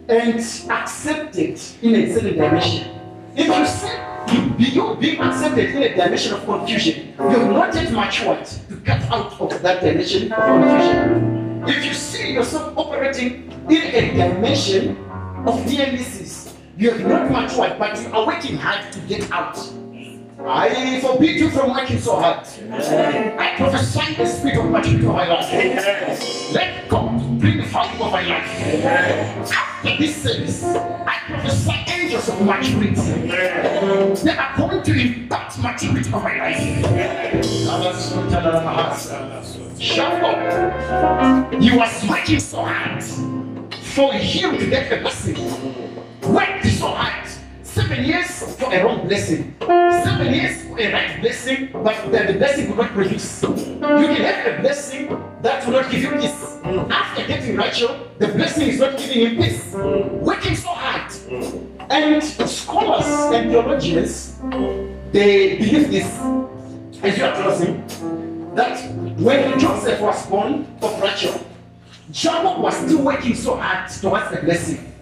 and 0.07 0.35
accept 0.35 1.37
it 1.37 1.77
in 1.81 1.95
a 1.95 2.13
certain 2.13 2.37
dimension. 2.37 2.87
If 3.35 3.47
you 3.47 3.65
say 3.65 4.15
you 4.57 4.95
being 4.95 5.19
accepted 5.19 5.69
in 5.75 5.83
a 5.83 5.95
dimension 5.95 6.33
of 6.33 6.45
confusion, 6.45 7.13
you 7.19 7.29
have 7.29 7.49
not 7.51 7.73
yet 7.75 7.91
matured 7.91 8.45
to 8.45 8.75
get 8.77 9.01
out 9.11 9.39
of 9.39 9.61
that 9.61 9.81
dimension 9.81 10.31
of 10.31 10.39
confusion. 10.39 11.63
If 11.67 11.85
you 11.85 11.93
see 11.93 12.33
yourself 12.33 12.77
operating 12.77 13.51
in 13.69 13.81
a 13.81 14.13
dimension 14.13 14.97
of 15.47 15.65
nemesis, 15.65 16.24
you 16.77 16.91
have 16.91 17.01
not 17.07 17.31
matured, 17.31 17.79
but 17.79 18.01
you 18.01 18.11
are 18.13 18.25
working 18.25 18.57
hard 18.57 18.91
to 18.91 18.99
get 19.01 19.31
out. 19.31 19.57
I 20.47 20.99
forbid 21.01 21.39
you 21.39 21.49
from 21.49 21.71
working 21.71 21.99
so 21.99 22.17
hard. 22.19 22.45
I 22.69 23.55
prophesy 23.57 24.15
the 24.15 24.25
spirit 24.25 24.59
of 24.59 24.69
maturity 24.69 25.05
over 25.05 25.13
my 25.13 25.27
life. 25.27 26.53
Let 26.53 26.89
God 26.89 27.39
bring 27.39 27.57
the 27.57 27.63
fire 27.63 27.89
over 27.95 28.11
my 28.11 28.21
life. 28.21 29.51
After 29.51 29.97
this 29.97 30.21
service, 30.21 30.63
I 30.63 31.17
prophesy 31.27 31.71
angels 31.87 32.29
of 32.29 32.41
maturity. 32.41 32.91
They 32.91 34.37
are 34.37 34.57
going 34.57 34.83
to 34.83 34.91
impact 34.91 35.57
maturity 35.59 36.09
over 36.13 36.19
my 36.19 36.37
life. 36.37 36.59
Shut 39.79 40.23
up. 40.23 41.61
You 41.61 41.77
was 41.77 42.07
working 42.07 42.39
so 42.39 42.63
hard 42.63 43.03
for 43.03 44.13
him 44.13 44.57
to 44.57 44.69
get 44.69 44.91
a 44.91 45.01
blessing. 45.01 45.84
Worked 46.27 46.65
so 46.65 46.87
hard. 46.87 47.27
Seven 47.63 48.03
years 48.03 48.55
for 48.57 48.73
a 48.73 48.83
wrong 48.83 49.07
blessing. 49.07 49.55
Seven 49.59 50.33
years 50.33 50.63
for 50.63 50.79
a 50.79 50.91
right 50.91 51.21
blessing, 51.21 51.69
but 51.71 52.11
the, 52.11 52.31
the 52.31 52.37
blessing 52.39 52.69
will 52.69 52.77
not 52.77 52.91
produce. 52.91 53.43
You 53.43 53.49
can 53.79 54.21
have 54.21 54.57
a 54.57 54.61
blessing 54.61 55.07
that 55.41 55.65
will 55.65 55.73
not 55.73 55.91
give 55.91 56.01
you 56.01 56.11
peace. 56.11 56.57
After 56.63 57.27
getting 57.27 57.55
Rachel, 57.55 58.07
the 58.17 58.27
blessing 58.29 58.69
is 58.69 58.79
not 58.79 58.97
giving 58.97 59.27
him 59.27 59.43
peace. 59.43 59.73
Working 59.73 60.55
so 60.55 60.69
hard. 60.69 61.11
And 61.91 62.23
scholars 62.23 63.05
and 63.35 63.51
theologians, 63.51 64.35
they 65.11 65.57
believe 65.57 65.91
this, 65.91 66.07
as 67.03 67.17
you 67.17 67.25
are 67.25 67.35
closing, 67.35 67.85
that 68.55 68.79
when 69.19 69.59
Joseph 69.59 69.99
was 70.01 70.25
born 70.25 70.65
of 70.81 71.01
Rachel, 71.01 71.39
Jacob 72.11 72.59
was 72.61 72.75
still 72.77 73.03
working 73.03 73.35
so 73.35 73.57
hard 73.57 73.91
towards 73.91 74.31
the 74.31 74.37
blessing. 74.37 74.93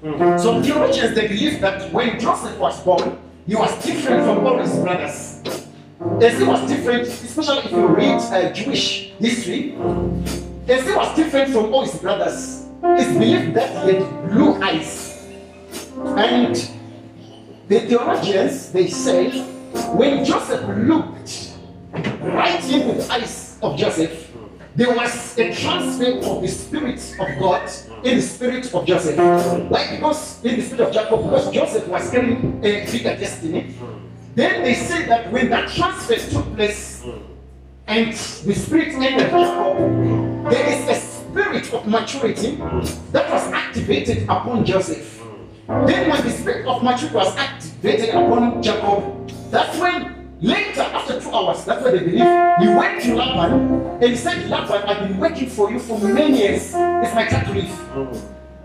Some 0.00 0.62
theologians 0.62 1.14
they 1.16 1.26
believe 1.26 1.60
that 1.60 1.92
when 1.92 2.20
Joseph 2.20 2.56
was 2.58 2.80
born, 2.84 3.18
he 3.46 3.56
was 3.56 3.84
different 3.84 4.24
from 4.24 4.46
all 4.46 4.58
his 4.58 4.76
brothers. 4.78 5.42
As 6.22 6.38
he 6.38 6.44
was 6.44 6.68
different, 6.68 7.08
especially 7.08 7.64
if 7.64 7.72
you 7.72 7.86
read 7.88 8.20
uh, 8.20 8.52
Jewish 8.52 9.10
history, 9.18 9.74
as 10.68 10.86
he 10.86 10.94
was 10.94 11.16
different 11.16 11.52
from 11.52 11.74
all 11.74 11.84
his 11.84 11.96
brothers. 11.96 12.66
It's 12.80 13.12
believed 13.12 13.54
that 13.54 13.84
he 13.84 13.94
had 13.94 14.30
blue 14.30 14.62
eyes. 14.62 15.26
And 15.96 16.54
the 17.66 17.80
theologians 17.80 18.70
they 18.70 18.86
say 18.86 19.42
when 19.94 20.24
Joseph 20.24 20.62
looked 20.78 21.54
right 21.92 22.62
into 22.72 22.92
the 22.92 23.12
eyes 23.12 23.58
of 23.62 23.76
Joseph, 23.76 24.32
there 24.76 24.94
was 24.94 25.36
a 25.38 25.52
transfer 25.52 26.20
of 26.20 26.40
the 26.40 26.48
spirit 26.48 27.00
of 27.18 27.38
God 27.40 27.68
in 28.04 28.16
the 28.16 28.22
spirit 28.22 28.72
of 28.74 28.86
Joseph. 28.86 29.16
Like 29.70 29.90
because 29.90 30.44
in 30.44 30.56
the 30.56 30.62
spirit 30.62 30.80
of 30.88 30.92
Jacob, 30.92 31.22
because 31.24 31.50
Joseph 31.52 31.88
was 31.88 32.10
carrying 32.10 32.64
a 32.64 32.90
bigger 32.90 33.16
destiny. 33.16 33.74
Then 34.34 34.62
they 34.62 34.74
say 34.74 35.06
that 35.06 35.32
when 35.32 35.50
that 35.50 35.68
transfer 35.68 36.16
took 36.16 36.54
place 36.54 37.04
and 37.86 38.12
the 38.12 38.54
spirit 38.54 38.94
entered 38.94 39.30
Jacob, 39.30 40.50
there 40.50 40.66
is 40.66 40.88
a 40.88 40.94
spirit 40.94 41.74
of 41.74 41.86
maturity 41.88 42.56
that 43.12 43.30
was 43.30 43.52
activated 43.52 44.24
upon 44.24 44.64
Joseph. 44.64 45.22
Then 45.66 46.10
when 46.10 46.22
the 46.22 46.30
spirit 46.30 46.66
of 46.66 46.82
maturity 46.82 47.14
was 47.14 47.36
activated 47.36 48.10
upon 48.10 48.62
Jacob, 48.62 49.30
that's 49.50 49.78
when 49.78 50.17
later, 50.40 50.82
after 50.82 51.20
two 51.20 51.30
hours, 51.30 51.64
that's 51.64 51.82
what 51.82 51.92
they 51.92 51.98
believe, 51.98 52.58
he 52.60 52.68
went 52.68 53.02
to 53.02 53.14
Laban 53.14 53.52
and 54.00 54.04
he 54.04 54.16
said, 54.16 54.48
Laban, 54.48 54.82
I've 54.82 55.08
been 55.08 55.18
waiting 55.18 55.48
for 55.48 55.70
you 55.70 55.78
for 55.78 55.98
many 55.98 56.38
years. 56.38 56.72
It's 56.74 57.14
my 57.14 57.26
time 57.26 57.46
to 57.46 57.52
leave. 57.52 58.22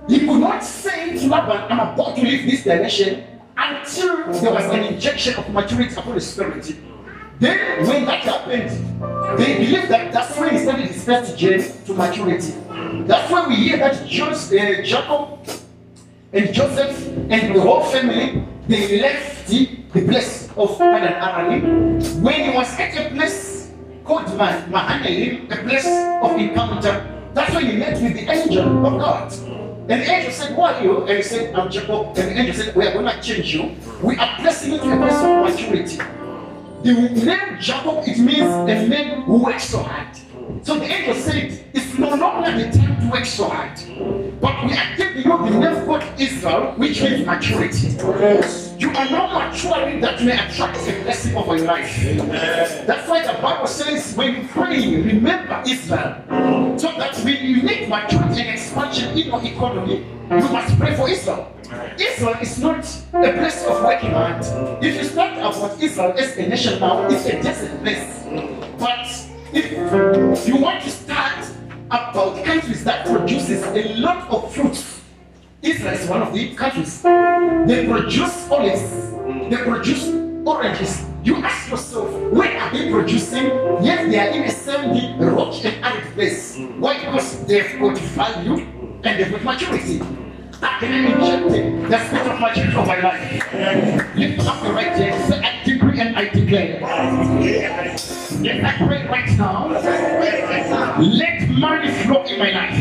He 0.08 0.20
could 0.28 0.40
not 0.40 0.64
say 0.64 1.18
to 1.18 1.28
Laban, 1.28 1.72
I'm 1.72 1.80
about 1.80 2.16
to 2.18 2.22
leave 2.22 2.50
this 2.50 2.64
direction 2.64 3.26
until 3.58 4.32
there 4.34 4.54
was 4.54 4.66
an 4.66 4.84
injection 4.94 5.36
of 5.36 5.50
maturity 5.50 5.96
upon 5.96 6.16
the 6.16 6.22
spirit. 6.22 6.76
Then, 7.40 7.88
when 7.88 8.06
that 8.06 8.20
happened, 8.20 8.70
they 9.38 9.58
believe 9.58 9.90
that 9.90 10.14
that's 10.14 10.38
when 10.38 10.52
he 10.54 10.60
started 10.60 10.86
his 10.88 11.04
first 11.04 11.38
journey 11.38 11.66
to 11.86 11.94
maturity. 11.94 12.54
That's 13.06 13.32
when 13.32 13.50
we 13.50 13.56
hear 13.56 13.78
that 13.78 14.08
Joseph, 14.08 14.60
uh, 14.60 14.82
Jacob 14.84 15.40
and 16.32 16.54
Joseph 16.54 17.08
and 17.30 17.56
the 17.56 17.62
whole 17.62 17.84
family 17.84 18.46
they 18.68 19.02
left 19.02 19.50
the, 19.94 20.02
place 20.06 20.50
of 20.58 20.78
Padan 20.78 22.02
when 22.22 22.50
he 22.52 22.56
was 22.56 22.68
at 22.80 22.96
a 22.98 23.10
place 23.14 23.72
called 24.04 24.28
Ma- 24.38 24.66
Mahanaim, 24.68 25.52
a 25.52 25.58
place 25.58 25.86
of 25.86 26.32
encounter. 26.38 27.10
That's 27.34 27.54
when 27.54 27.66
he 27.66 27.78
met 27.78 28.02
with 28.02 28.14
the 28.14 28.30
angel 28.30 28.86
of 28.86 29.00
God. 29.00 29.34
And 29.90 30.02
the 30.02 30.12
angel 30.12 30.32
said, 30.32 30.56
Who 30.56 30.62
are 30.62 30.82
you? 30.84 31.02
And 31.06 31.18
he 31.18 31.24
said, 31.24 31.54
I'm 31.56 31.70
Jacob. 31.70 32.08
And 32.08 32.16
the 32.16 32.40
angel 32.40 32.56
said, 32.56 32.76
We 32.76 32.88
are 32.88 32.94
going 32.94 33.06
to 33.06 33.22
change 33.22 33.54
you. 33.54 33.76
We 34.02 34.18
are 34.18 34.36
placing 34.40 34.74
you 34.74 34.80
to 34.80 34.94
a 34.94 34.98
place 34.98 35.22
of 35.22 35.44
maturity. 35.44 35.98
The 36.84 36.94
name 37.26 37.58
Jacob, 37.60 38.04
it 38.08 38.20
means 38.20 38.42
a 38.42 38.88
man 38.88 39.22
who 39.24 39.44
works 39.44 39.66
so 39.66 39.84
hard. 39.84 40.16
So 40.64 40.80
the 40.80 40.86
angel 40.86 41.16
said, 41.16 41.66
It's 41.74 41.98
no 41.98 42.16
longer 42.16 42.52
the 42.52 42.72
time 42.78 43.03
work 43.14 43.26
so 43.26 43.48
hard. 43.48 43.78
But 44.42 44.66
we 44.66 44.74
are 44.74 44.96
giving 44.98 45.24
you 45.24 45.38
the 45.38 45.50
name 45.60 45.86
called 45.86 46.04
Israel, 46.20 46.74
which 46.78 47.02
means 47.02 47.26
maturity. 47.26 47.90
You 48.80 48.90
are 48.90 49.10
now 49.10 49.28
maturing 49.40 50.02
that 50.02 50.24
may 50.24 50.34
attract 50.34 50.84
the 50.86 51.00
blessing 51.04 51.36
over 51.36 51.56
your 51.56 51.68
life. 51.68 51.96
That's 52.88 53.08
why 53.08 53.22
the 53.26 53.40
Bible 53.40 53.68
says, 53.68 54.16
when 54.16 54.36
you 54.36 54.48
pray, 54.48 55.02
remember 55.02 55.62
Israel. 55.66 56.16
So 56.78 56.92
that 56.98 57.16
when 57.24 57.46
you 57.46 57.62
need 57.62 57.88
maturity 57.88 58.42
and 58.42 58.50
expansion 58.50 59.18
in 59.18 59.28
your 59.28 59.44
economy, 59.44 60.06
you 60.32 60.50
must 60.50 60.78
pray 60.80 60.96
for 60.96 61.08
Israel. 61.08 61.52
Israel 62.00 62.38
is 62.42 62.60
not 62.60 62.84
a 63.14 63.32
place 63.34 63.64
of 63.66 63.84
working 63.84 64.12
hard. 64.12 64.44
If 64.84 64.96
you 64.96 65.04
start 65.04 65.34
about 65.38 65.82
Israel 65.82 66.14
as 66.18 66.36
a 66.38 66.48
nation 66.48 66.80
now, 66.80 67.08
it's 67.08 67.26
a 67.28 67.42
desert 67.42 67.80
place. 67.84 68.24
But 68.80 69.06
if 69.54 70.48
you 70.48 70.58
want 70.58 70.82
to 70.84 70.90
start 70.90 71.53
about 71.94 72.44
countries 72.44 72.84
that 72.84 73.06
produces 73.06 73.62
a 73.64 73.94
lot 74.00 74.28
of 74.28 74.52
fruits, 74.52 75.02
Israel 75.62 75.94
is 75.94 76.10
one 76.10 76.24
of 76.24 76.34
the 76.34 76.56
countries. 76.56 77.04
They 77.04 77.86
produce 77.88 78.50
olives, 78.50 79.12
they 79.50 79.58
produce 79.58 80.08
oranges. 80.44 81.06
You 81.24 81.36
ask 81.38 81.70
yourself, 81.70 82.10
where 82.32 82.60
are 82.60 82.72
they 82.74 82.90
producing? 82.92 83.46
Yes, 83.86 84.12
they 84.12 84.20
are 84.20 84.30
in 84.30 84.44
a 84.44 84.50
sandy, 84.50 85.24
rocky, 85.24 85.68
and 85.68 85.86
arid 85.86 86.14
place. 86.16 86.58
Why? 86.80 86.98
Because 86.98 87.46
they've 87.46 87.80
got 87.80 87.98
value 87.98 88.66
and 89.04 89.04
they've 89.04 89.32
got 89.32 89.44
maturity. 89.44 90.02
I 90.62 90.80
can 90.80 91.12
inject 91.12 91.90
the 91.90 92.08
spirit 92.08 92.28
of 92.28 92.40
maturity 92.40 92.76
of 92.76 92.88
my 92.88 93.02
life. 93.02 94.16
Lift 94.16 94.48
up 94.48 94.64
the 94.64 94.74
right 94.74 94.98
hand, 94.98 95.44
and 96.00 96.16
I 96.16 96.30
declare. 96.30 96.80
Yes, 98.42 98.64
I 98.64 98.88
pray 98.88 99.08
right 99.08 99.38
now. 99.38 99.68
Let 101.00 101.50
money 101.50 101.92
flow 102.04 102.24
in 102.24 102.40
my 102.40 102.52
life. 102.52 102.78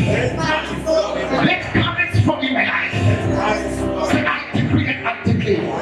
Let 1.46 1.62
comments 1.74 2.20
flow 2.20 2.40
in 2.40 2.52
my 2.54 2.64
life. 2.64 2.92
I 2.94 4.52
and 4.86 5.08
I 5.08 5.22
declare. 5.24 5.72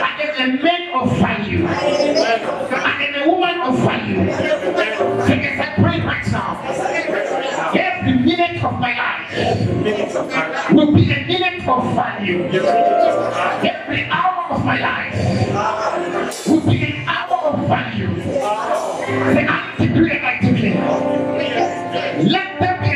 I 0.00 0.22
am 0.22 0.50
a 0.50 0.62
man 0.62 0.94
of 0.94 1.18
value. 1.18 1.66
I 1.66 3.04
am 3.04 3.22
a 3.22 3.30
woman 3.30 3.60
of 3.60 3.78
value. 3.80 4.30
Say, 5.26 5.42
yes, 5.42 5.60
I 5.60 5.82
pray 5.82 6.00
right 6.00 6.26
now. 6.32 6.60
Every 7.74 8.18
minute 8.18 8.64
of 8.64 8.80
my 8.80 8.92
life 8.96 10.72
will 10.72 10.92
be 10.92 11.10
a 11.12 11.26
minute 11.26 11.68
of 11.68 11.94
value. 11.94 12.44
Every 12.44 14.04
hour 14.10 14.47
my 14.68 14.78
life 14.80 16.46
will 16.46 16.60
be 16.60 16.84
an 16.84 17.08
hour 17.08 17.38
of 17.54 17.68
value. 17.68 18.20
Say, 18.20 19.46
I 19.48 19.74
declare. 19.78 20.18
Let 22.28 22.60
there 22.60 22.78
be 22.82 22.88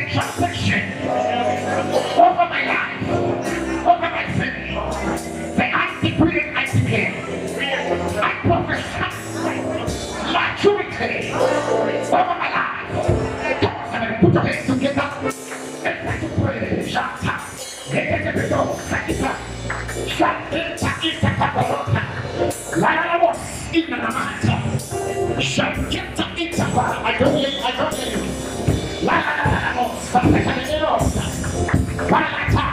inanamata. 23.72 24.56
Shanta, 25.40 26.24
kita, 26.36 26.66
ba. 26.76 27.00
I 27.04 27.18
don't 27.18 27.36
hear 27.36 27.48
you, 27.48 27.60
I 27.64 27.72
don't 27.72 27.94
hear 27.94 28.12
you. 28.14 28.24
Lalabos, 29.02 29.92
sakita, 30.12 30.52
Balata, 32.08 32.71